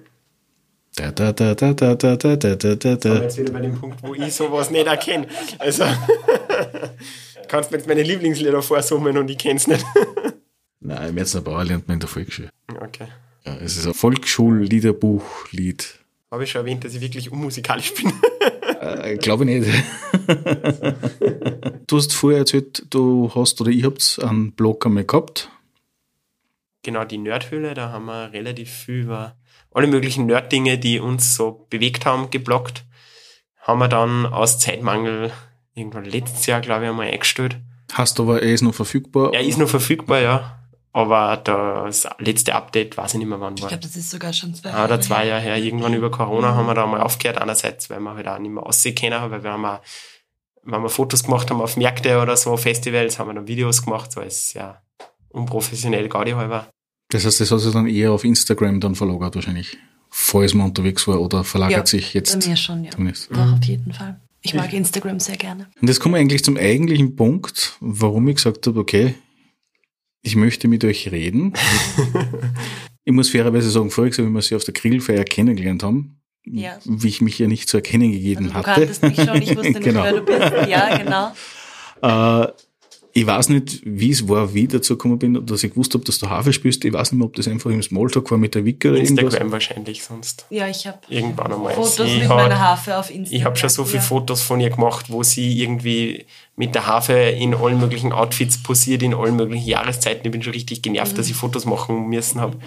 [0.95, 3.23] Da, da, da, da, da, da, da, da, da, da, Aber da.
[3.23, 5.27] jetzt wieder bei dem Punkt, wo ich sowas nicht erkenne.
[5.57, 5.85] Also,
[7.47, 9.83] kannst mir jetzt meine Lieblingslieder vorsummen und ich kenn's nicht.
[10.81, 12.49] Nein, Merzen der Bauer lernt man in der Volksschule.
[12.81, 13.07] Okay.
[13.45, 15.99] Ja, es ist ein Volksschulliederbuch, Lied.
[16.31, 18.13] Habe ich schon erwähnt, dass ich wirklich unmusikalisch bin?
[18.79, 19.83] Äh, Glaube ich nicht.
[21.87, 25.49] du hast vorher erzählt, du hast oder ihr habt einen Blog einmal gehabt.
[26.83, 29.35] genau, die Nerdhöhle, da haben wir relativ viel über
[29.71, 32.85] alle möglichen Nerd-Dinge, die uns so bewegt haben, geblockt.
[33.59, 35.31] Haben wir dann aus Zeitmangel
[35.75, 37.57] irgendwann letztes Jahr, glaube ich, einmal eingestellt.
[37.91, 39.33] Hast aber, er ist noch verfügbar.
[39.33, 40.58] Er ist noch verfügbar, ja.
[40.91, 43.69] Aber das letzte Update, weiß ich nicht mehr wann Ich war.
[43.69, 45.25] glaube, das ist sogar schon zwei Ah, oder Jahre zwei her.
[45.27, 47.37] Jahre her, irgendwann über Corona haben wir da mal aufgehört.
[47.39, 49.79] Einerseits, weil wir halt auch nicht mehr aussehen können, weil wir haben auch,
[50.63, 54.11] wenn wir Fotos gemacht haben auf Märkte oder so, Festivals, haben wir dann Videos gemacht,
[54.11, 54.81] so als ja
[55.29, 56.67] unprofessionell Gaudi halber.
[57.09, 59.77] Das heißt, das hat sich dann eher auf Instagram dann verlagert wahrscheinlich.
[60.09, 62.91] Falls man unterwegs war oder verlagert Ja, sich jetzt Bei mir schon, ja.
[62.91, 63.29] zumindest.
[63.31, 64.19] Doch, auf jeden Fall.
[64.41, 65.67] Ich mag Instagram sehr gerne.
[65.81, 69.13] Und jetzt kommen wir eigentlich zum eigentlichen Punkt, warum ich gesagt habe, okay,
[70.21, 71.53] ich möchte mit euch reden.
[73.05, 76.77] ich muss fairerweise sagen, voriges Jahr, wie wir sie auf der Grillfeier kennengelernt haben, Ja.
[76.85, 78.79] wie ich mich ja nicht zu erkennen gegeben Also du hatte.
[78.79, 80.03] kanntest mich schon, ich wusste nicht, Genau.
[80.03, 80.69] wer du bist.
[80.69, 82.43] Ja, genau.
[82.43, 82.47] Äh,
[83.13, 86.03] ich weiß nicht, wie es war, wie ich dazu gekommen bin, dass ich gewusst habe,
[86.03, 86.85] dass du Hafer spielst.
[86.85, 89.23] Ich weiß nicht mehr, ob das einfach im Smalltalk war mit der Wicke oder irgendwas.
[89.25, 90.45] Instagram wahrscheinlich sonst.
[90.49, 91.73] Ja, ich habe Irgendwann einmal.
[91.73, 93.35] Fotos mit hat- meiner Harfe auf Instagram.
[93.39, 94.03] Ich habe schon so viele ja.
[94.03, 96.25] Fotos von ihr gemacht, wo sie irgendwie
[96.55, 100.25] mit der Harfe in allen möglichen Outfits posiert, in allen möglichen Jahreszeiten.
[100.25, 101.17] Ich bin schon richtig genervt, Mhm.
[101.17, 102.57] dass ich Fotos machen müssen habe,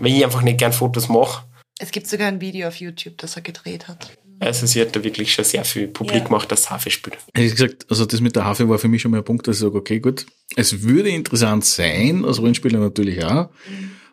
[0.00, 1.44] weil ich einfach nicht gern Fotos mache.
[1.80, 4.10] Es gibt sogar ein Video auf YouTube, das er gedreht hat.
[4.40, 6.24] Also sie hat da wirklich schon sehr viel publik Ja.
[6.24, 7.18] gemacht, dass Harfe spielt.
[7.34, 9.56] Ehrlich gesagt, also das mit der Hafe war für mich schon mal ein Punkt, dass
[9.56, 13.48] ich sage, okay, gut, es würde interessant sein, als Rollenspieler natürlich auch.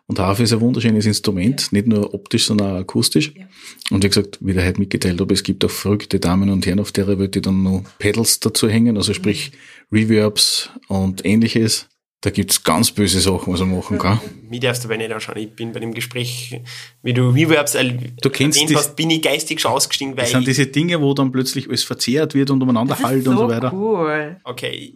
[0.08, 3.32] Und Harfe ist ein wunderschönes Instrument, nicht nur optisch, sondern auch akustisch.
[3.36, 3.46] Ja.
[3.90, 6.78] Und wie gesagt, wie der heute mitgeteilt habe, es gibt auch verrückte Damen und Herren
[6.80, 9.50] auf der Welt, die dann noch Pedals dazu hängen, also sprich
[9.92, 11.88] Reverbs und ähnliches.
[12.22, 14.18] Da gibt's ganz böse Sachen, was er machen kann.
[14.48, 15.36] Mich darfst du aber nicht anschauen.
[15.36, 16.60] Ich bin bei dem Gespräch,
[17.02, 20.46] wie du erl- Du kennst erwähnt hast, bin ich geistig schon ausgestiegen, weil Das sind
[20.46, 23.72] diese Dinge, wo dann plötzlich alles verzehrt wird und umeinander halt und so weiter.
[23.72, 24.40] cool.
[24.44, 24.94] okay,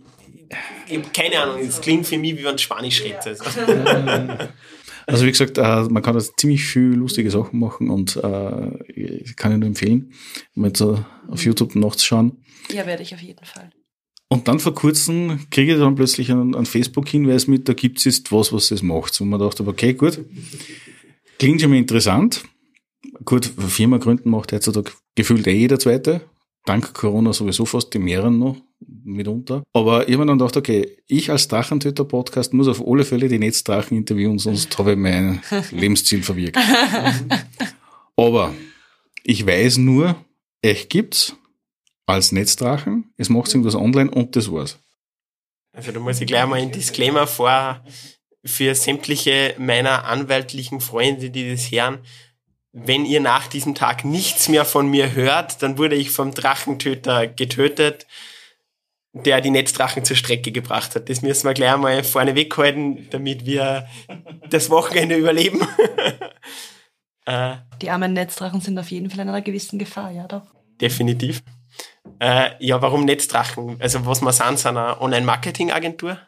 [0.88, 3.46] ich, habe keine Ahnung, es klingt für mich, wie wenn du Spanisch redest.
[3.46, 3.60] Also.
[5.06, 9.34] Also wie gesagt, äh, man kann da ziemlich viel lustige Sachen machen und äh, ich
[9.34, 10.12] kann ich nur empfehlen,
[10.54, 12.44] mal so auf YouTube nachzuschauen.
[12.70, 13.70] Ja, werde ich auf jeden Fall.
[14.32, 18.30] Und dann vor kurzem kriege ich dann plötzlich einen, einen Facebook-Hinweis mit, da gibt's jetzt
[18.30, 19.20] was, was es macht.
[19.20, 20.20] Und man dachte, okay, gut,
[21.38, 22.44] klingt schon mal interessant.
[23.24, 26.20] Gut, Firma gründen macht heutzutage gefühlt eh jeder Zweite.
[26.64, 28.56] Dank Corona sowieso fast die mehreren noch
[29.04, 29.64] mitunter.
[29.72, 33.96] Aber ich habe dann gedacht, okay, ich als Drachentöter-Podcast muss auf alle Fälle die Netzdrachen
[33.96, 35.42] interviewen, sonst habe ich mein
[35.72, 36.56] Lebensziel verwirkt.
[38.16, 38.54] Aber
[39.24, 40.16] ich weiß nur,
[40.64, 41.34] euch gibt's
[42.12, 44.78] als Netzdrachen, es macht irgendwas online und das war's.
[45.72, 47.82] Also da muss ich gleich mal ein Disclaimer vor
[48.44, 51.98] für sämtliche meiner anwaltlichen Freunde, die das hören.
[52.72, 57.26] Wenn ihr nach diesem Tag nichts mehr von mir hört, dann wurde ich vom Drachentöter
[57.26, 58.06] getötet,
[59.12, 61.08] der die Netzdrachen zur Strecke gebracht hat.
[61.08, 63.88] Das müssen wir gleich mal vorne weghalten, damit wir
[64.48, 65.60] das Wochenende überleben.
[67.26, 70.46] äh, Die armen Netzdrachen sind auf jeden Fall in einer gewissen Gefahr, ja doch.
[70.80, 71.42] definitiv.
[72.18, 73.80] Äh, ja, warum Netzdrachen?
[73.80, 76.18] Also was wir sind, sind eine Online-Marketing-Agentur.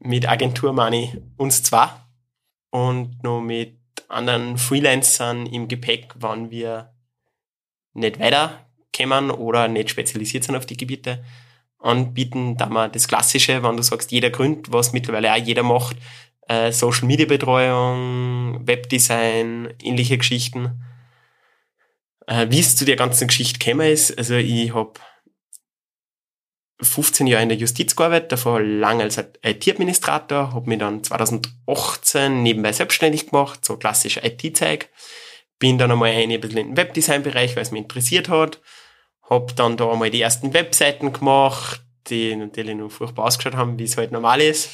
[0.00, 2.08] Mit Agentur ich uns zwar.
[2.70, 3.78] Und noch mit
[4.08, 6.92] anderen Freelancern im Gepäck, wann wir
[7.94, 11.24] nicht weiterkommen oder nicht spezialisiert sind auf die Gebiete,
[11.78, 15.96] anbieten, da wir das Klassische, wenn du sagst, jeder gründet, was mittlerweile auch jeder macht,
[16.48, 20.82] äh, Social Media Betreuung, Webdesign, ähnliche Geschichten.
[22.26, 24.92] Äh, wie es zu der ganzen Geschichte gekommen ist, also ich habe
[26.84, 32.72] 15 Jahre in der Justiz gearbeitet, davor lange als IT-Administrator, habe mich dann 2018 nebenbei
[32.72, 34.88] selbstständig gemacht, so klassisch IT-Zeug.
[35.58, 38.60] Bin dann einmal ein bisschen in den Webdesign-Bereich, weil es mich interessiert hat.
[39.28, 43.84] Hab dann da einmal die ersten Webseiten gemacht, die natürlich nur furchtbar ausgeschaut haben, wie
[43.84, 44.70] es halt normal ist.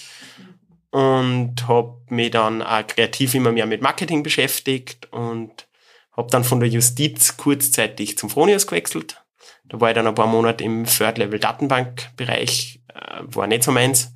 [0.91, 5.68] Und hab mich dann auch kreativ immer mehr mit Marketing beschäftigt und
[6.19, 9.23] hab dann von der Justiz kurzzeitig zum Fronius gewechselt.
[9.69, 14.13] Da war ich dann ein paar Monate im Third-Level-Datenbank-Bereich, äh, war nicht so meins.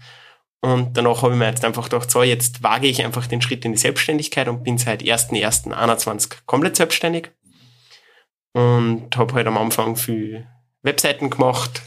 [0.61, 3.65] Und danach habe ich mir jetzt einfach gedacht, so, jetzt wage ich einfach den Schritt
[3.65, 7.31] in die Selbstständigkeit und bin seit 1.1.21 komplett selbstständig.
[8.53, 10.49] Und habe halt am Anfang viel
[10.83, 11.83] Webseiten gemacht,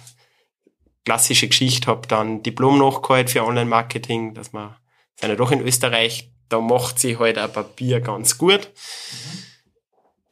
[1.03, 4.75] klassische Geschichte, habe dann Diplom nachgeholt für Online-Marketing, dass man,
[5.19, 8.71] sind ja doch in Österreich, da macht sie halt ein Papier ganz gut.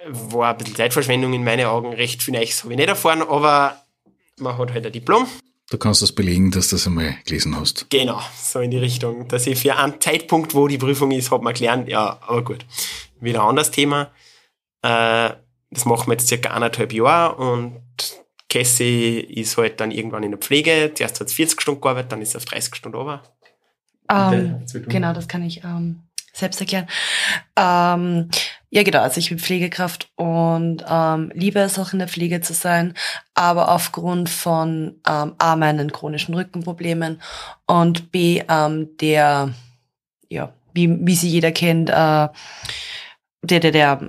[0.08, 3.82] War ein bisschen Zeitverschwendung in meinen Augen, recht viel Neues habe ich nicht erfahren, aber
[4.38, 5.28] man hat halt ein Diplom.
[5.70, 7.90] Du kannst das belegen, dass du das einmal gelesen hast.
[7.90, 11.44] Genau, so in die Richtung, dass ich für einen Zeitpunkt, wo die Prüfung ist, habe
[11.44, 12.66] man gelernt, ja, aber gut.
[13.20, 14.12] Wieder ein anderes Thema.
[14.82, 15.32] Äh,
[15.72, 17.82] das machen wir jetzt circa eineinhalb Jahre und
[18.50, 20.92] Cassie ist halt dann irgendwann in der Pflege.
[20.94, 23.24] Zuerst hat sie 40 Stunden gearbeitet, dann ist sie auf 30 Stunden runter.
[24.10, 26.04] Ähm, Bitte, genau, das kann ich ähm,
[26.34, 26.88] selbst erklären.
[27.56, 28.30] Ähm,
[28.74, 32.54] ja, genau, also ich bin Pflegekraft und ähm, liebe es auch in der Pflege zu
[32.56, 32.96] sein,
[33.36, 37.22] aber aufgrund von ähm, A, meinen chronischen Rückenproblemen
[37.68, 39.54] und B, ähm, der,
[40.28, 42.30] ja, wie, wie sie jeder kennt, äh,
[43.44, 44.00] der, der, der,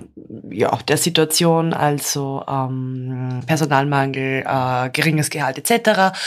[0.49, 6.17] ja, der Situation, also ähm, Personalmangel, äh, geringes Gehalt etc.,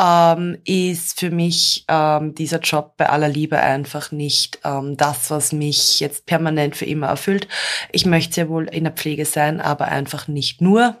[0.00, 5.52] ähm, ist für mich ähm, dieser Job bei aller Liebe einfach nicht ähm, das, was
[5.52, 7.48] mich jetzt permanent für immer erfüllt.
[7.92, 10.96] Ich möchte sehr wohl in der Pflege sein, aber einfach nicht nur.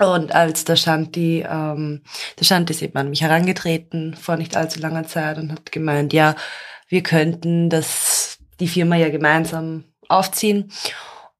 [0.00, 2.02] Und als der Shanti, ähm,
[2.40, 6.12] der Shanti ist eben an mich herangetreten vor nicht allzu langer Zeit und hat gemeint,
[6.12, 6.34] ja,
[6.88, 10.70] wir könnten das, die Firma ja gemeinsam aufziehen.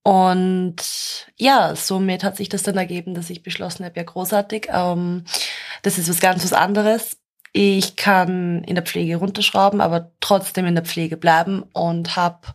[0.03, 0.77] Und
[1.37, 5.25] ja, somit hat sich das dann ergeben, dass ich beschlossen habe, ja großartig, ähm,
[5.83, 7.19] das ist was ganz was anderes.
[7.53, 12.49] Ich kann in der Pflege runterschrauben, aber trotzdem in der Pflege bleiben und habe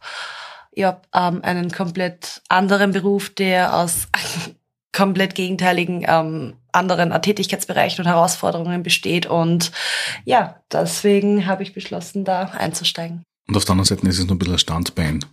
[0.75, 4.07] ja, ähm, einen komplett anderen Beruf, der aus
[4.91, 9.25] komplett gegenteiligen ähm, anderen Tätigkeitsbereichen und Herausforderungen besteht.
[9.25, 9.71] Und
[10.25, 13.23] ja, deswegen habe ich beschlossen, da einzusteigen.
[13.47, 15.25] Und auf der anderen Seite ist es nur ein bisschen ein Standbein.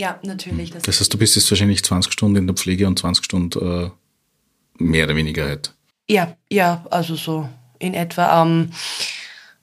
[0.00, 0.70] Ja, natürlich.
[0.70, 3.60] Das, das heißt, du bist jetzt wahrscheinlich 20 Stunden in der Pflege und 20 Stunden
[3.60, 3.90] äh,
[4.82, 5.74] mehr oder weniger halt.
[6.08, 7.46] Ja, ja, also so
[7.78, 8.42] in etwa.
[8.42, 8.70] Ähm,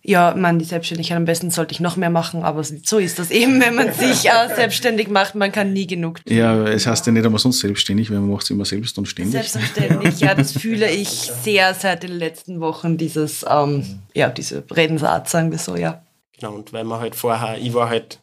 [0.03, 3.31] ja, man, die Selbstständigkeit am besten sollte ich noch mehr machen, aber so ist das
[3.31, 6.37] eben, wenn man sich äh, selbstständig macht, man kann nie genug tun.
[6.37, 9.07] Ja, es heißt ja nicht einmal sonst selbstständig, weil man macht es immer selbst und
[9.07, 9.31] ständig.
[9.31, 15.27] Selbstverständlich, ja, das fühle ich sehr seit den letzten Wochen, dieses, ähm, ja, diese Redensart,
[15.29, 16.03] sagen wir so, ja.
[16.39, 18.19] Genau, und weil man halt vorher, ich war halt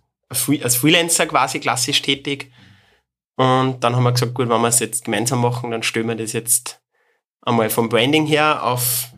[0.62, 2.52] als Freelancer quasi klassisch tätig.
[3.36, 6.15] Und dann haben wir gesagt, gut, wenn wir es jetzt gemeinsam machen, dann stellen wir
[6.15, 6.81] das jetzt
[7.43, 9.09] einmal vom Branding her auf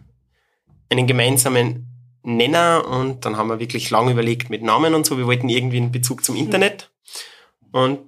[0.91, 1.87] einen gemeinsamen
[2.23, 2.87] Nenner.
[2.89, 5.19] Und dann haben wir wirklich lange überlegt mit Namen und so.
[5.19, 6.91] Wir wollten irgendwie einen Bezug zum Internet.
[7.73, 8.01] Und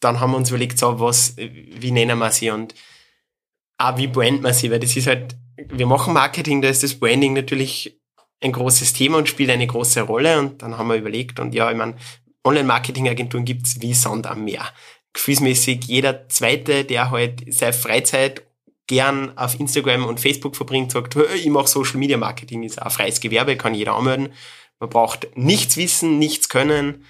[0.00, 2.50] dann haben wir uns überlegt, so was, wie nennen wir sie?
[2.50, 2.74] Und
[3.76, 6.94] auch wie branden wir sie, weil das ist halt, wir machen Marketing, da ist das
[6.94, 8.00] Branding natürlich
[8.42, 10.38] ein großes Thema und spielt eine große Rolle.
[10.38, 11.96] Und dann haben wir überlegt und ja, ich meine,
[12.44, 14.64] Online-Marketing-Agenturen gibt's wie Sand am Meer.
[15.12, 18.42] Gefühlsmäßig jeder Zweite, der halt seine Freizeit
[18.86, 23.20] gern auf Instagram und Facebook verbringt, sagt, ich mache Social Media Marketing, ist ein freies
[23.20, 24.32] Gewerbe, kann jeder anmelden.
[24.78, 27.04] Man braucht nichts wissen, nichts können.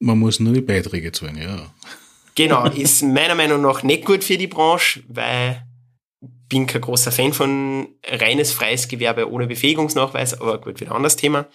[0.00, 1.72] Man muss nur die Beiträge zahlen, ja.
[2.34, 5.66] Genau, ist meiner Meinung nach nicht gut für die Branche, weil
[6.48, 11.16] bin kein großer Fan von reines freies Gewerbe ohne Befähigungsnachweis, aber gut, wieder ein anderes
[11.16, 11.46] Thema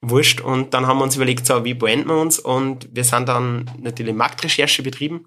[0.00, 0.40] wurscht.
[0.40, 2.38] Und dann haben wir uns überlegt, so, wie branden wir uns?
[2.38, 5.26] Und wir sind dann natürlich Marktrecherche betrieben.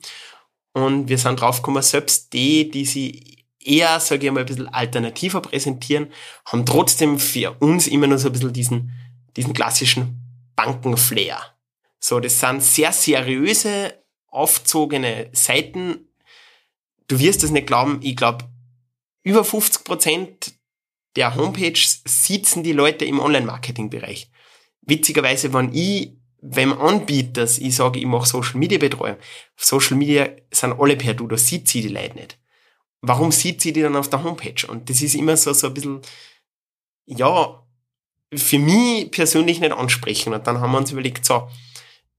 [0.73, 5.41] Und wir sind draufgekommen, selbst die, die sie eher, sage ich mal, ein bisschen alternativer
[5.41, 6.11] präsentieren,
[6.45, 8.91] haben trotzdem für uns immer nur so ein bisschen diesen,
[9.37, 10.19] diesen klassischen
[10.55, 11.39] Bankenflair.
[11.99, 13.93] So, das sind sehr seriöse,
[14.27, 16.09] aufzogene Seiten.
[17.07, 18.45] Du wirst es nicht glauben, ich glaube,
[19.21, 20.53] über 50 Prozent
[21.15, 24.31] der Homepages sitzen die Leute im Online-Marketing-Bereich
[24.85, 29.97] witzigerweise, wenn ich wem anbiete, dass ich sage, ich mache Social Media Betreuung, auf Social
[29.97, 32.37] Media sind alle per Du, da sieht sie die Leute nicht.
[33.01, 34.67] Warum sieht sie die dann auf der Homepage?
[34.67, 36.01] Und das ist immer so, so ein bisschen,
[37.05, 37.61] ja,
[38.33, 40.33] für mich persönlich nicht ansprechen.
[40.33, 41.49] Und dann haben wir uns überlegt, so,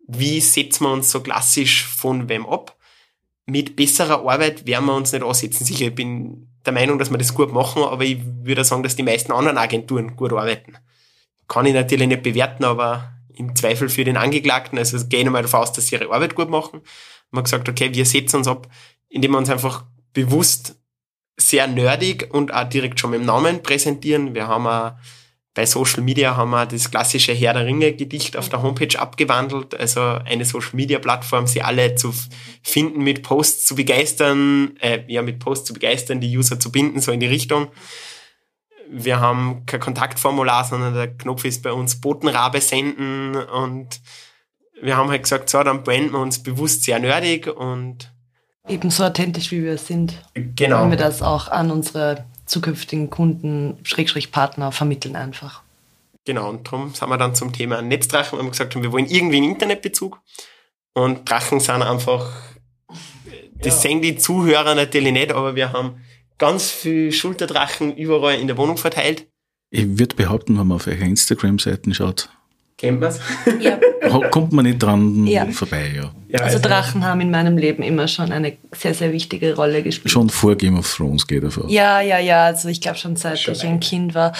[0.06, 2.76] wie setzen wir uns so klassisch von wem ab?
[3.46, 5.64] Mit besserer Arbeit werden wir uns nicht ansetzen.
[5.64, 8.96] Sicher, ich bin der Meinung, dass wir das gut machen, aber ich würde sagen, dass
[8.96, 10.78] die meisten anderen Agenturen gut arbeiten
[11.48, 15.42] kann ich natürlich nicht bewerten, aber im Zweifel für den Angeklagten, also gehen wir mal
[15.42, 16.82] davon aus, dass sie ihre Arbeit gut machen.
[17.30, 18.68] Man hat gesagt, okay, wir setzen uns ab,
[19.08, 20.76] indem wir uns einfach bewusst
[21.36, 24.34] sehr nerdig und auch direkt schon mit dem Namen präsentieren.
[24.34, 24.92] Wir haben auch
[25.54, 29.74] bei Social Media haben wir das klassische Herr der Ringe Gedicht auf der Homepage abgewandelt,
[29.78, 32.12] also eine Social Media Plattform, sie alle zu
[32.62, 37.00] finden, mit Posts zu begeistern, äh, ja, mit Posts zu begeistern, die User zu binden,
[37.00, 37.68] so in die Richtung
[38.90, 44.00] wir haben kein Kontaktformular, sondern der Knopf ist bei uns Botenrabe senden und
[44.80, 48.12] wir haben halt gesagt, so, dann branden wir uns bewusst sehr nerdig und
[48.68, 50.14] ebenso authentisch wie wir sind.
[50.34, 50.80] Genau.
[50.80, 55.62] Wollen wir das auch an unsere zukünftigen Kunden, Schrägstrich Partner vermitteln einfach.
[56.26, 59.06] Genau, und darum sind wir dann zum Thema Netzdrachen, weil wir gesagt haben, wir wollen
[59.06, 60.20] irgendwie einen Internetbezug
[60.94, 62.30] und Drachen sind einfach,
[63.54, 63.80] das ja.
[63.90, 66.00] sehen die Zuhörer natürlich nicht, aber wir haben
[66.38, 69.26] ganz viel Schulterdrachen überall in der Wohnung verteilt.
[69.70, 72.28] Ich würde behaupten, wenn man auf eure Instagram-Seiten schaut,
[72.76, 73.20] kennt man's.
[73.60, 73.78] Ja.
[74.30, 75.46] kommt man nicht dran ja.
[75.46, 76.14] vorbei, ja.
[76.34, 79.84] Ja, also also- Drachen haben in meinem Leben immer schon eine sehr, sehr wichtige Rolle
[79.84, 80.10] gespielt.
[80.10, 81.70] Schon vor Game of Thrones geht davor.
[81.70, 82.46] Ja, ja, ja.
[82.46, 84.32] Also ich glaube schon seit Schon ich ein Kind war,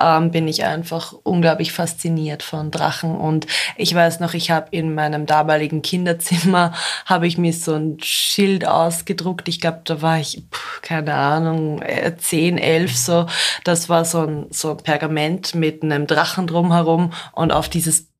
[0.00, 3.14] ähm, bin ich einfach unglaublich fasziniert von Drachen.
[3.14, 3.46] Und
[3.76, 6.72] ich weiß noch, ich habe in meinem damaligen Kinderzimmer
[7.04, 9.46] habe ich mir so ein Schild ausgedruckt.
[9.46, 13.26] Ich glaube, da war ich pff, keine Ahnung äh, zehn, elf so.
[13.64, 18.11] Das war so ein so ein Pergament mit einem Drachen drumherum und auf dieses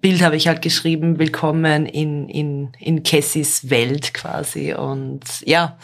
[0.00, 4.72] Bild habe ich halt geschrieben, willkommen in, in, in Cassis Welt quasi.
[4.72, 5.78] Und ja,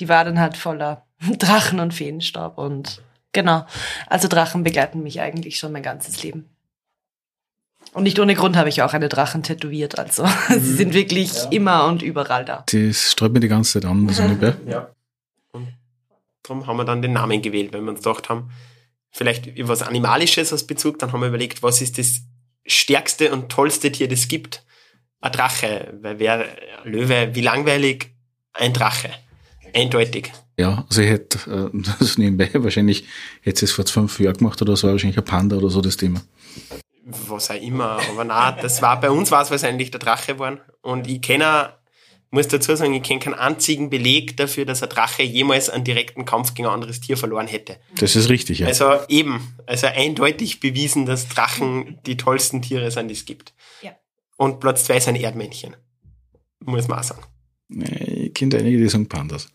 [0.00, 1.06] die war dann halt voller
[1.38, 3.02] Drachen und Feenstaub und
[3.32, 3.66] genau.
[4.08, 6.48] Also Drachen begleiten mich eigentlich schon mein ganzes Leben.
[7.92, 9.98] Und nicht ohne Grund habe ich auch eine Drachen tätowiert.
[9.98, 12.64] Also sie sind wirklich immer und überall da.
[12.72, 14.56] Das sträubt mir die ganze Zeit an, so ungefähr.
[14.66, 14.90] Ja.
[15.52, 15.68] Und
[16.42, 18.50] darum haben wir dann den Namen gewählt, weil wir uns gedacht haben,
[19.10, 22.22] vielleicht über was Animalisches als Bezug, dann haben wir überlegt, was ist das
[22.72, 24.64] stärkste und tollste Tier, das es gibt?
[25.20, 25.98] Ein Drache.
[26.00, 26.46] Weil wer
[26.84, 28.10] Löwe, wie langweilig
[28.52, 29.10] ein Drache.
[29.74, 30.32] Eindeutig.
[30.56, 33.04] Ja, also ich hätte äh, das nebenbei wahrscheinlich,
[33.42, 36.20] hätte es vor fünf Jahren gemacht oder so, wahrscheinlich ein Panda oder so das Thema.
[37.04, 40.60] was auch immer, aber na, das war bei uns war es wahrscheinlich der Drache geworden.
[40.82, 41.72] Und ich kenne,
[42.30, 46.24] muss dazu sagen, ich kenne keinen einzigen Beleg dafür, dass ein Drache jemals einen direkten
[46.24, 47.78] Kampf gegen ein anderes Tier verloren hätte.
[47.98, 48.68] Das ist richtig, ja.
[48.68, 53.52] Also eben, also eindeutig bewiesen, dass Drachen die tollsten Tiere sind, die es gibt.
[53.82, 53.92] Ja.
[54.36, 55.76] Und Platz zwei sind Erdmännchen.
[56.60, 57.22] Muss man auch sagen.
[57.68, 59.48] Nee, Ich kenne einige, die sagen Pandas.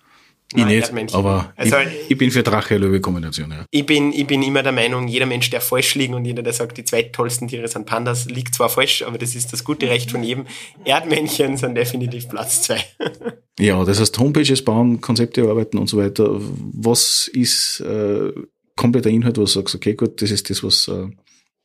[0.52, 1.18] Ich Nein, nicht, Erdmännchen.
[1.18, 3.66] aber Also- ich, ich bin für Drache-Löwe-Kombination, ja.
[3.72, 6.54] Ich bin, ich bin immer der Meinung, jeder Mensch, der falsch liegt und jeder, der
[6.54, 9.90] sagt, die zwei tollsten Tiere sind Pandas, liegt zwar falsch, aber das ist das gute
[9.90, 10.46] Recht von jedem.
[10.86, 12.84] Erdmännchen sind definitiv Platz zwei.
[13.58, 16.28] Ja, das heißt Homepages bauen, Konzepte erarbeiten und so weiter.
[16.74, 18.34] Was ist äh,
[18.76, 21.08] kompletter Inhalt, wo du sagst, okay, gut, das ist das, was äh,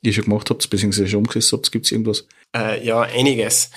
[0.01, 2.29] ihr schon gemacht habt, beziehungsweise schon umgesetzt habt, gibt es irgendwas?
[2.57, 3.73] Äh, ja, einiges.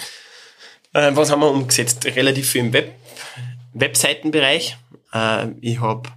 [0.94, 2.06] Äh, was haben wir umgesetzt?
[2.06, 2.92] Relativ viel im Web
[3.74, 4.78] Webseitenbereich.
[5.14, 6.10] Äh, ich habe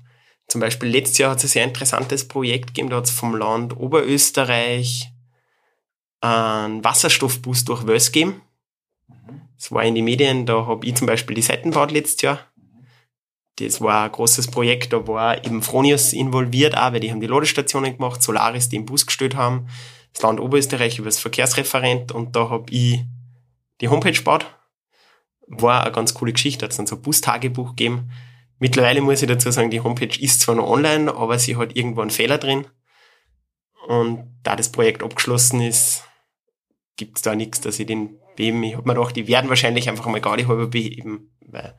[0.48, 3.34] zum Beispiel letztes Jahr hat es ein sehr interessantes Projekt gegeben, da hat es vom
[3.34, 5.10] Land Oberösterreich
[6.20, 8.42] einen Wasserstoffbus durch Wels gegeben.
[9.56, 12.40] Das war in die Medien, da habe ich zum Beispiel die Seiten gebaut letztes Jahr.
[13.58, 17.26] Das war ein großes Projekt, da war eben Fronius involviert auch, weil die haben die
[17.26, 19.68] Ladestationen gemacht, Solaris, die im Bus gestellt haben,
[20.12, 23.00] das Land Oberösterreich über das Verkehrsreferent und da habe ich
[23.80, 24.46] die Homepage gebaut.
[25.48, 28.10] War eine ganz coole Geschichte, hat es dann so ein Bustagebuch gegeben.
[28.58, 32.00] Mittlerweile muss ich dazu sagen, die Homepage ist zwar noch online, aber sie hat irgendwo
[32.00, 32.66] einen Fehler drin.
[33.88, 36.02] Und da das Projekt abgeschlossen ist,
[36.96, 38.62] gibt es da nichts, dass ich den beheben.
[38.64, 41.74] Ich habe mir gedacht, die werden wahrscheinlich einfach mal gar nicht halber beheben, weil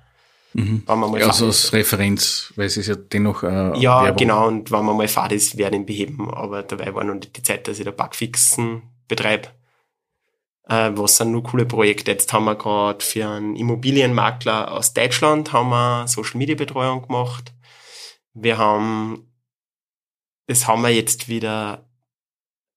[0.54, 0.84] Mhm.
[0.88, 4.04] wenn man mal Ja, also ist- als Referenz, weil es ist ja dennoch äh, ja,
[4.06, 4.18] Werbung.
[4.18, 7.36] genau, und wenn man mal fad ist, werden ihn beheben, aber dabei war noch nicht
[7.36, 9.50] die Zeit, dass ich da Bugfixen betreibe.
[10.70, 12.12] Äh, was sind nur coole Projekte?
[12.12, 17.54] Jetzt haben wir gerade für einen Immobilienmakler aus Deutschland haben wir Social Media Betreuung gemacht.
[18.34, 19.32] Wir haben,
[20.48, 21.88] das haben wir jetzt wieder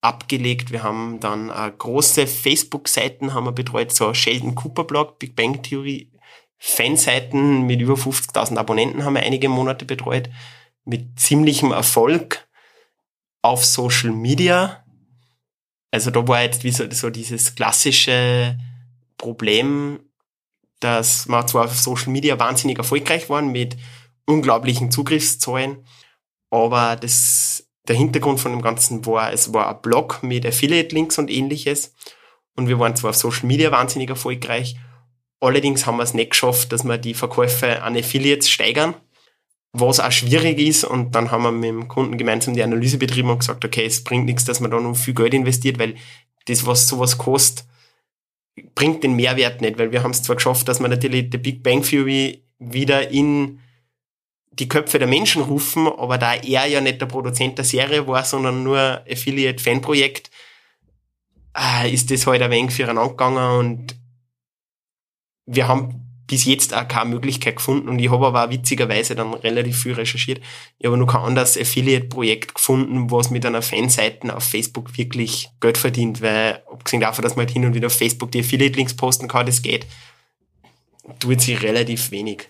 [0.01, 0.71] abgelegt.
[0.71, 5.61] Wir haben dann äh, große Facebook-Seiten haben wir betreut, so Sheldon Cooper Blog, Big Bang
[5.61, 6.11] Theory,
[6.57, 10.29] Fanseiten mit über 50.000 Abonnenten haben wir einige Monate betreut,
[10.85, 12.47] mit ziemlichem Erfolg
[13.41, 14.83] auf Social Media.
[15.91, 18.57] Also da war jetzt wie so, so dieses klassische
[19.17, 19.99] Problem,
[20.79, 23.77] dass wir zwar auf Social Media wahnsinnig erfolgreich waren mit
[24.25, 25.85] unglaublichen Zugriffszahlen,
[26.49, 31.29] aber das, der Hintergrund von dem Ganzen war, es war ein Blog mit Affiliate-Links und
[31.29, 31.93] ähnliches
[32.55, 34.77] und wir waren zwar auf Social Media wahnsinnig erfolgreich,
[35.39, 38.95] allerdings haben wir es nicht geschafft, dass wir die Verkäufe an Affiliates steigern,
[39.73, 40.83] was auch schwierig ist.
[40.83, 44.03] Und dann haben wir mit dem Kunden gemeinsam die Analyse betrieben und gesagt, okay, es
[44.03, 45.95] bringt nichts, dass man da noch viel Geld investiert, weil
[46.45, 47.65] das, was sowas kostet,
[48.75, 51.63] bringt den Mehrwert nicht, weil wir haben es zwar geschafft, dass wir natürlich die Big
[51.63, 53.59] Bang Theory wieder in
[54.51, 58.25] die Köpfe der Menschen rufen, aber da er ja nicht der Produzent der Serie war,
[58.25, 60.29] sondern nur Affiliate-Fanprojekt,
[61.57, 63.95] äh, ist das halt ein wenig füreinander gegangen und
[65.45, 66.00] wir haben
[66.31, 69.93] bis jetzt auch keine Möglichkeit gefunden und ich habe aber auch witzigerweise dann relativ viel
[69.93, 70.39] recherchiert.
[70.79, 75.77] Ich habe noch kein anderes Affiliate-Projekt gefunden, was mit einer Fanseite auf Facebook wirklich Geld
[75.77, 79.27] verdient, weil abgesehen davon, dass man halt hin und wieder auf Facebook die Affiliate-Links posten
[79.27, 79.85] kann, das geht,
[81.19, 82.47] tut sich relativ wenig.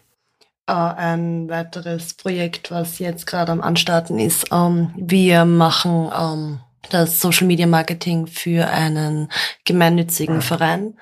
[0.68, 4.46] Äh, ein weiteres Projekt, was jetzt gerade am Anstarten ist.
[4.52, 6.60] Ähm, wir machen ähm,
[6.92, 9.32] das Social Media Marketing für einen
[9.66, 10.94] gemeinnützigen Verein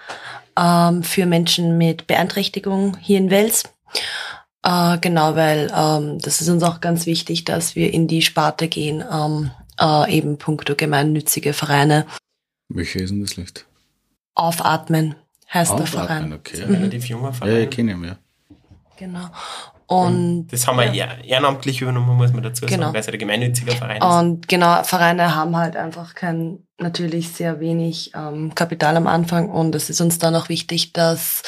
[0.60, 3.64] ähm, für Menschen mit Beeinträchtigung hier in Wels.
[4.64, 8.68] Äh, genau, weil ähm, das ist uns auch ganz wichtig, dass wir in die Sparte
[8.68, 12.06] gehen, ähm, äh, eben puncto gemeinnützige Vereine
[12.68, 13.66] Welche ist denn das Licht?
[14.36, 15.16] aufatmen
[15.54, 16.34] heißt der Antwerpen, Verein.
[16.34, 16.64] okay.
[16.64, 17.64] Ein relativ junger Ja, Verein.
[17.64, 18.18] ich kenne ihn, ja.
[18.98, 19.30] Genau.
[19.90, 22.94] Und Das haben wir eher- ehrenamtlich übernommen, muss man dazu sagen, Genau.
[22.94, 24.04] weil es ein gemeinnütziger Verein ist.
[24.06, 29.74] Und genau, Vereine haben halt einfach kein, natürlich sehr wenig ähm, Kapital am Anfang und
[29.74, 31.42] es ist uns dann auch wichtig, dass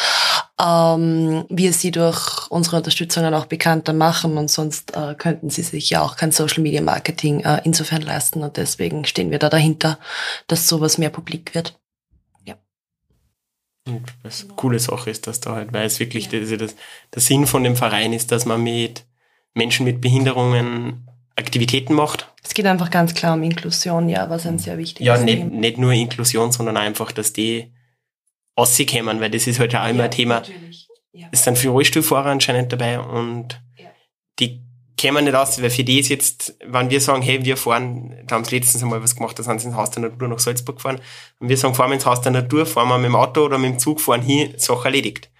[0.59, 5.89] ähm, wir sie durch unsere Unterstützungen auch bekannter machen und sonst äh, könnten sie sich
[5.89, 9.97] ja auch kein Social Media Marketing äh, insofern leisten und deswegen stehen wir da dahinter,
[10.47, 11.79] dass sowas mehr publik wird.
[13.87, 16.75] Und was eine coole Sache ist, dass da halt, weil es wirklich, das, das,
[17.13, 19.05] der Sinn von dem Verein ist, dass man mit
[19.53, 22.31] Menschen mit Behinderungen Aktivitäten macht.
[22.43, 25.55] Es geht einfach ganz klar um Inklusion, ja, was ein sehr wichtiges Ja, nicht, Thema.
[25.55, 27.73] nicht nur Inklusion, sondern einfach, dass die
[28.57, 30.35] rauskommen, weil das ist halt auch immer ein Thema.
[30.41, 30.87] Natürlich.
[31.13, 31.27] Ja.
[31.31, 33.89] Es sind viele Rollstuhlfahrer anscheinend dabei und Ja.
[34.39, 34.61] die
[35.01, 38.35] kämen nicht aus, weil für die ist jetzt, wenn wir sagen, hey, wir fahren, da
[38.35, 40.75] haben sie letztens einmal was gemacht, da sind sie ins Haus der Natur nach Salzburg
[40.75, 40.99] gefahren,
[41.39, 43.57] und wir sagen, fahren wir ins Haus der Natur, fahren wir mit dem Auto oder
[43.57, 45.31] mit dem Zug, fahren hier, Sache erledigt.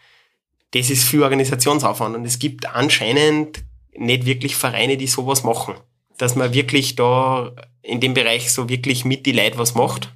[0.71, 3.63] Das ist viel Organisationsaufwand und es gibt anscheinend
[3.93, 5.75] nicht wirklich Vereine, die sowas machen.
[6.17, 7.51] Dass man wirklich da
[7.83, 10.13] in dem Bereich so wirklich mit die Leute was macht.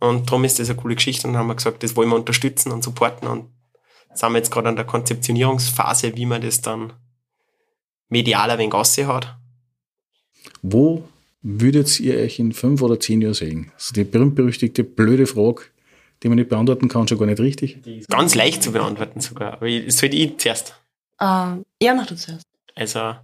[0.00, 2.72] Und darum ist das eine coole Geschichte und haben wir gesagt, das wollen wir unterstützen
[2.72, 3.50] und supporten und
[4.14, 6.94] sind wir jetzt gerade an der Konzeptionierungsphase, wie man das dann
[8.08, 8.74] medial ein wenig
[9.06, 9.36] hat.
[10.62, 11.06] Wo
[11.42, 13.72] würdet ihr euch in fünf oder zehn Jahren sehen?
[13.74, 15.62] Also die berühmt-berüchtigte blöde Frage,
[16.22, 17.78] die man nicht beantworten kann, schon gar nicht richtig.
[18.08, 19.52] Ganz leicht zu beantworten sogar.
[19.54, 20.74] Aber ich- das sollte ich zuerst.
[21.20, 22.44] Ähm, ja, mach du zuerst.
[22.74, 23.14] Also,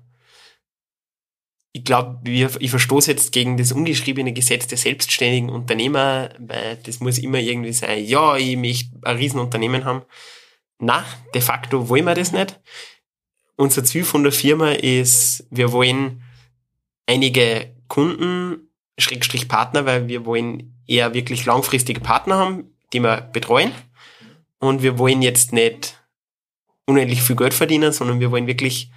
[1.73, 7.19] ich glaube, ich verstoße jetzt gegen das ungeschriebene Gesetz der selbstständigen Unternehmer, weil das muss
[7.19, 10.03] immer irgendwie sein, ja, ich möchte ein Riesenunternehmen haben.
[10.79, 11.05] Na,
[11.35, 12.61] de facto wollen wir das nicht.
[13.57, 16.23] Unser Ziel von der Firma ist, wir wollen
[17.07, 18.69] einige Kunden,
[18.99, 23.73] Schrägstrich Partner, weil wir wollen eher wirklich langfristige Partner haben, die wir betreuen.
[24.59, 26.05] Und wir wollen jetzt nicht
[26.87, 28.91] unendlich viel Geld verdienen, sondern wir wollen wirklich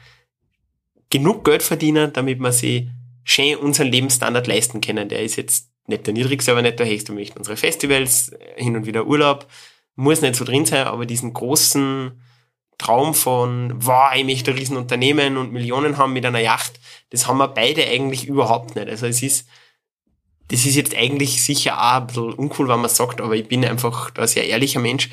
[1.10, 2.90] genug Geld verdienen, damit wir sie
[3.24, 5.10] schön unseren Lebensstandard leisten können.
[5.10, 7.14] Der ist jetzt nicht der niedrigste, aber nicht der höchste.
[7.14, 9.48] Wir möchten unsere Festivals, hin und wieder Urlaub,
[9.96, 12.22] muss nicht so drin sein, aber diesen großen
[12.78, 16.80] Traum von, wow, ich möchte ein Riesenunternehmen und Millionen haben mit einer Yacht,
[17.10, 18.88] das haben wir beide eigentlich überhaupt nicht.
[18.88, 19.48] Also es ist,
[20.50, 23.66] das ist jetzt eigentlich sicher auch ein bisschen uncool, wenn man sagt, aber ich bin
[23.66, 25.10] einfach da sehr ehrlicher Mensch.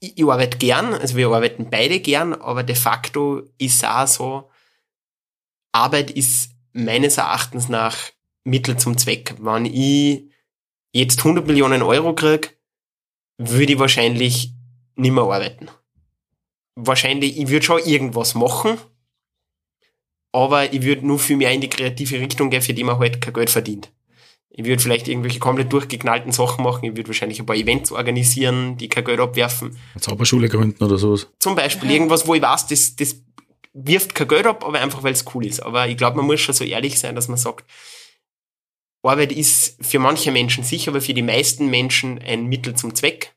[0.00, 4.50] Ich, ich arbeite gern, also wir arbeiten beide gern, aber de facto ist auch so,
[5.72, 7.96] Arbeit ist meines Erachtens nach
[8.44, 9.34] Mittel zum Zweck.
[9.38, 10.24] Wenn ich
[10.92, 12.58] jetzt 100 Millionen Euro krieg,
[13.36, 14.52] würde ich wahrscheinlich
[14.96, 15.68] nicht mehr arbeiten.
[16.80, 18.78] Wahrscheinlich, ich würde schon irgendwas machen,
[20.32, 23.20] aber ich würde nur viel mehr in die kreative Richtung gehen, für die man halt
[23.20, 23.90] kein Geld verdient.
[24.50, 28.76] Ich würde vielleicht irgendwelche komplett durchgeknallten Sachen machen, ich würde wahrscheinlich ein paar Events organisieren,
[28.76, 29.76] die kein Geld abwerfen.
[29.94, 31.28] Eine Zauberschule gründen oder sowas.
[31.38, 33.16] Zum Beispiel irgendwas, wo ich weiß, das, das
[33.72, 35.60] wirft kein Geld ab, aber einfach weil es cool ist.
[35.60, 37.64] Aber ich glaube, man muss schon so ehrlich sein, dass man sagt,
[39.02, 43.34] Arbeit ist für manche Menschen sicher, aber für die meisten Menschen ein Mittel zum Zweck.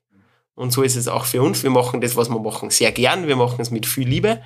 [0.56, 1.64] Und so ist es auch für uns.
[1.64, 3.28] Wir machen das, was wir machen, sehr gern.
[3.28, 4.42] Wir machen es mit viel Liebe.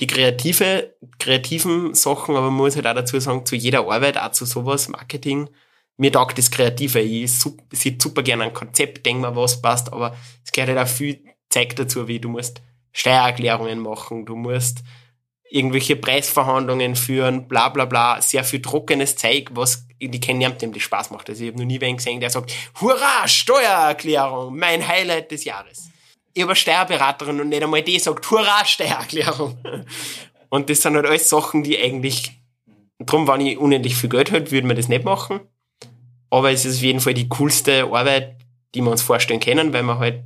[0.00, 4.32] Die kreative, kreativen Sachen, aber man muss halt auch dazu sagen, zu jeder Arbeit, auch
[4.32, 5.50] zu sowas, Marketing,
[5.98, 7.00] mir taugt das Kreative.
[7.00, 7.38] Ich
[7.72, 11.22] sehe super gerne ein Konzept, denk mir, was passt, aber es gehört halt auch viel
[11.50, 12.62] Zeug dazu, wie du musst
[12.92, 14.82] Steuererklärungen machen, du musst
[15.50, 20.72] irgendwelche Preisverhandlungen führen, bla bla bla, sehr viel trockenes Zeug, was die kennen niemand, dem
[20.72, 21.28] das Spaß macht.
[21.28, 25.90] Also ich habe noch nie wen gesehen, der sagt, hurra, Steuererklärung, mein Highlight des Jahres.
[26.32, 29.58] Ich habe eine Steuerberaterin und nicht einmal die sagt, hurra, Steuererklärung.
[30.52, 32.32] Und das sind halt alles Sachen, die eigentlich,
[32.98, 35.40] drum, wenn ich unendlich viel Geld hätte, würde man das nicht machen.
[36.28, 38.36] Aber es ist auf jeden Fall die coolste Arbeit,
[38.74, 40.22] die wir uns vorstellen können, weil man halt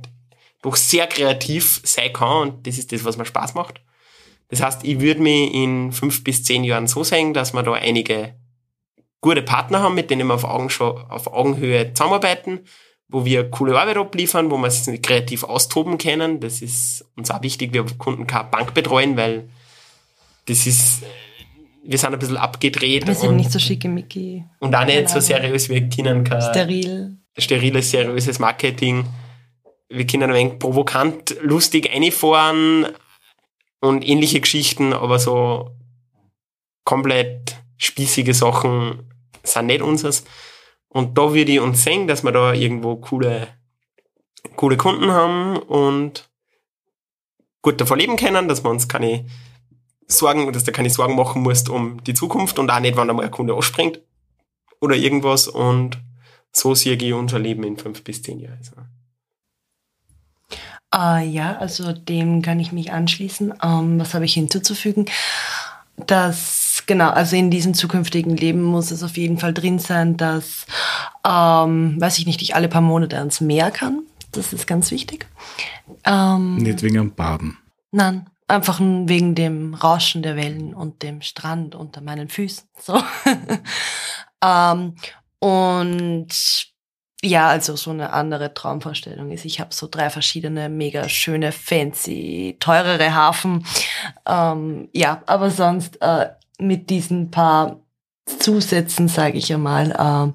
[0.63, 3.81] doch sehr kreativ sein kann und das ist das, was mir Spaß macht.
[4.49, 7.73] Das heißt, ich würde mich in fünf bis zehn Jahren so sehen, dass wir da
[7.73, 8.35] einige
[9.21, 12.59] gute Partner haben, mit denen wir auf, Augen auf Augenhöhe zusammenarbeiten,
[13.07, 16.39] wo wir coole Arbeit abliefern, wo wir sich kreativ austoben können.
[16.39, 17.73] Das ist uns auch wichtig.
[17.73, 19.49] Wir Kunden keine Bank betreuen, weil
[20.45, 21.01] das ist,
[21.83, 25.19] wir sind ein bisschen abgedreht Wir sind und, nicht so schickimicki, und auch nicht so
[25.19, 25.69] seriös.
[25.69, 27.17] Wir können kein steril.
[27.35, 29.05] steriles, seriöses Marketing.
[29.89, 32.87] Wir können ein wenig provokant, lustig einfahren
[33.85, 35.71] und ähnliche Geschichten, aber so
[36.83, 39.11] komplett spießige Sachen
[39.43, 40.23] sind nicht unseres.
[40.87, 43.47] Und da würde ich uns sehen, dass wir da irgendwo coole,
[44.55, 46.29] coole Kunden haben und
[47.61, 49.25] gut davon leben können, dass wir uns keine
[50.07, 53.25] Sorgen, dass du keine Sorgen machen musst um die Zukunft und auch nicht, wenn einmal
[53.25, 54.01] ein Kunde ausspringt
[54.79, 55.99] oder irgendwas und
[56.51, 58.61] so sehe ich unser Leben in fünf bis zehn Jahren.
[60.95, 63.53] Äh, ja, also dem kann ich mich anschließen.
[63.61, 65.05] Ähm, was habe ich hinzuzufügen?
[65.97, 70.65] dass, genau, also in diesem zukünftigen Leben muss es auf jeden Fall drin sein, dass,
[71.25, 74.03] ähm, weiß ich nicht, ich alle paar Monate ans Meer kann.
[74.31, 75.27] Das ist ganz wichtig.
[76.03, 77.57] Ähm, nicht wegen am Baden.
[77.91, 82.67] Nein, einfach wegen dem Rauschen der Wellen und dem Strand unter meinen Füßen.
[82.81, 83.01] So.
[84.43, 84.95] ähm,
[85.39, 86.27] und
[87.23, 92.57] ja, also so eine andere Traumvorstellung ist, ich habe so drei verschiedene mega schöne, fancy,
[92.59, 93.65] teurere Hafen.
[94.25, 96.29] Ähm, ja, aber sonst äh,
[96.59, 97.79] mit diesen paar
[98.25, 100.33] Zusätzen, sage ich einmal,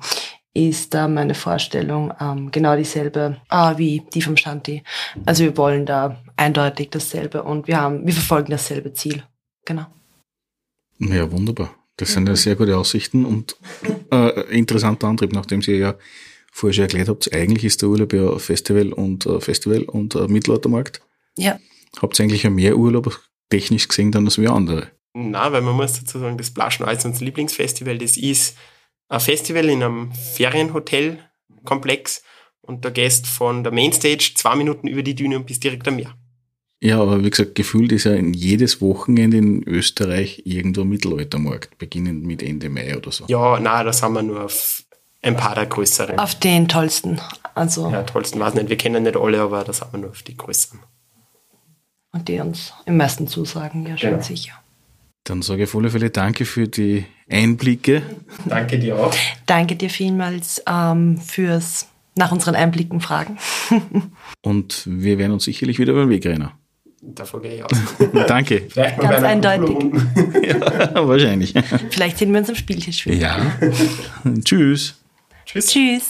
[0.55, 4.83] äh, ist da meine Vorstellung ähm, genau dieselbe äh, wie die vom Shanti.
[5.25, 9.23] Also wir wollen da eindeutig dasselbe und wir haben, wir verfolgen dasselbe Ziel.
[9.65, 9.87] Genau.
[10.99, 11.75] Ja, wunderbar.
[11.97, 13.57] Das sind ja sehr gute Aussichten und
[14.11, 15.95] äh, interessanter Antrieb, nachdem Sie ja
[16.51, 20.29] vorher schon erklärt habt, eigentlich ist der Urlaub ja Festival und äh, Festival und äh,
[20.29, 21.01] Mittelaltermarkt.
[21.37, 21.59] Ja.
[22.01, 24.89] Habt ihr eigentlich mehr Urlaub technisch gesehen dann als wir andere?
[25.13, 28.57] Na, weil man muss dazu sagen, das Blaschen als unser Lieblingsfestival, das ist
[29.09, 32.23] ein Festival in einem Ferienhotelkomplex
[32.61, 35.97] und da gehst von der Mainstage zwei Minuten über die Düne und bist direkt am
[35.97, 36.15] Meer.
[36.83, 42.25] Ja, aber wie gesagt, gefühlt ist ja in jedes Wochenende in Österreich irgendwo Mittelaltermarkt, beginnend
[42.25, 43.27] mit Ende Mai oder so.
[43.29, 44.85] Ja, na, da sind wir nur auf
[45.23, 46.19] ein paar der größeren.
[46.19, 47.21] Auf den tollsten.
[47.55, 47.91] Also.
[47.91, 48.69] Ja, tollsten weiß nicht.
[48.69, 50.81] Wir kennen nicht alle, aber das haben wir nur auf die größeren.
[52.13, 54.23] Und die uns im meisten zusagen, ja, schon genau.
[54.23, 54.53] sicher.
[55.25, 58.03] Dann sage ich auf alle Fälle Danke für die Einblicke.
[58.47, 59.15] Danke dir auch.
[59.47, 61.87] Danke dir vielmals ähm, fürs
[62.17, 63.39] nach unseren Einblicken fragen.
[64.43, 66.51] Und wir werden uns sicherlich wieder beim Weg rennen.
[67.03, 67.71] Davor gehe ich aus.
[68.27, 68.63] Danke.
[68.75, 69.77] Ganz eindeutig.
[70.43, 71.55] ja, wahrscheinlich.
[71.91, 73.17] Vielleicht sehen wir uns am Spieltisch wieder.
[73.17, 73.53] Ja.
[74.45, 75.00] Tschüss.
[75.53, 75.67] Tschüss.
[75.67, 76.07] Tschüss.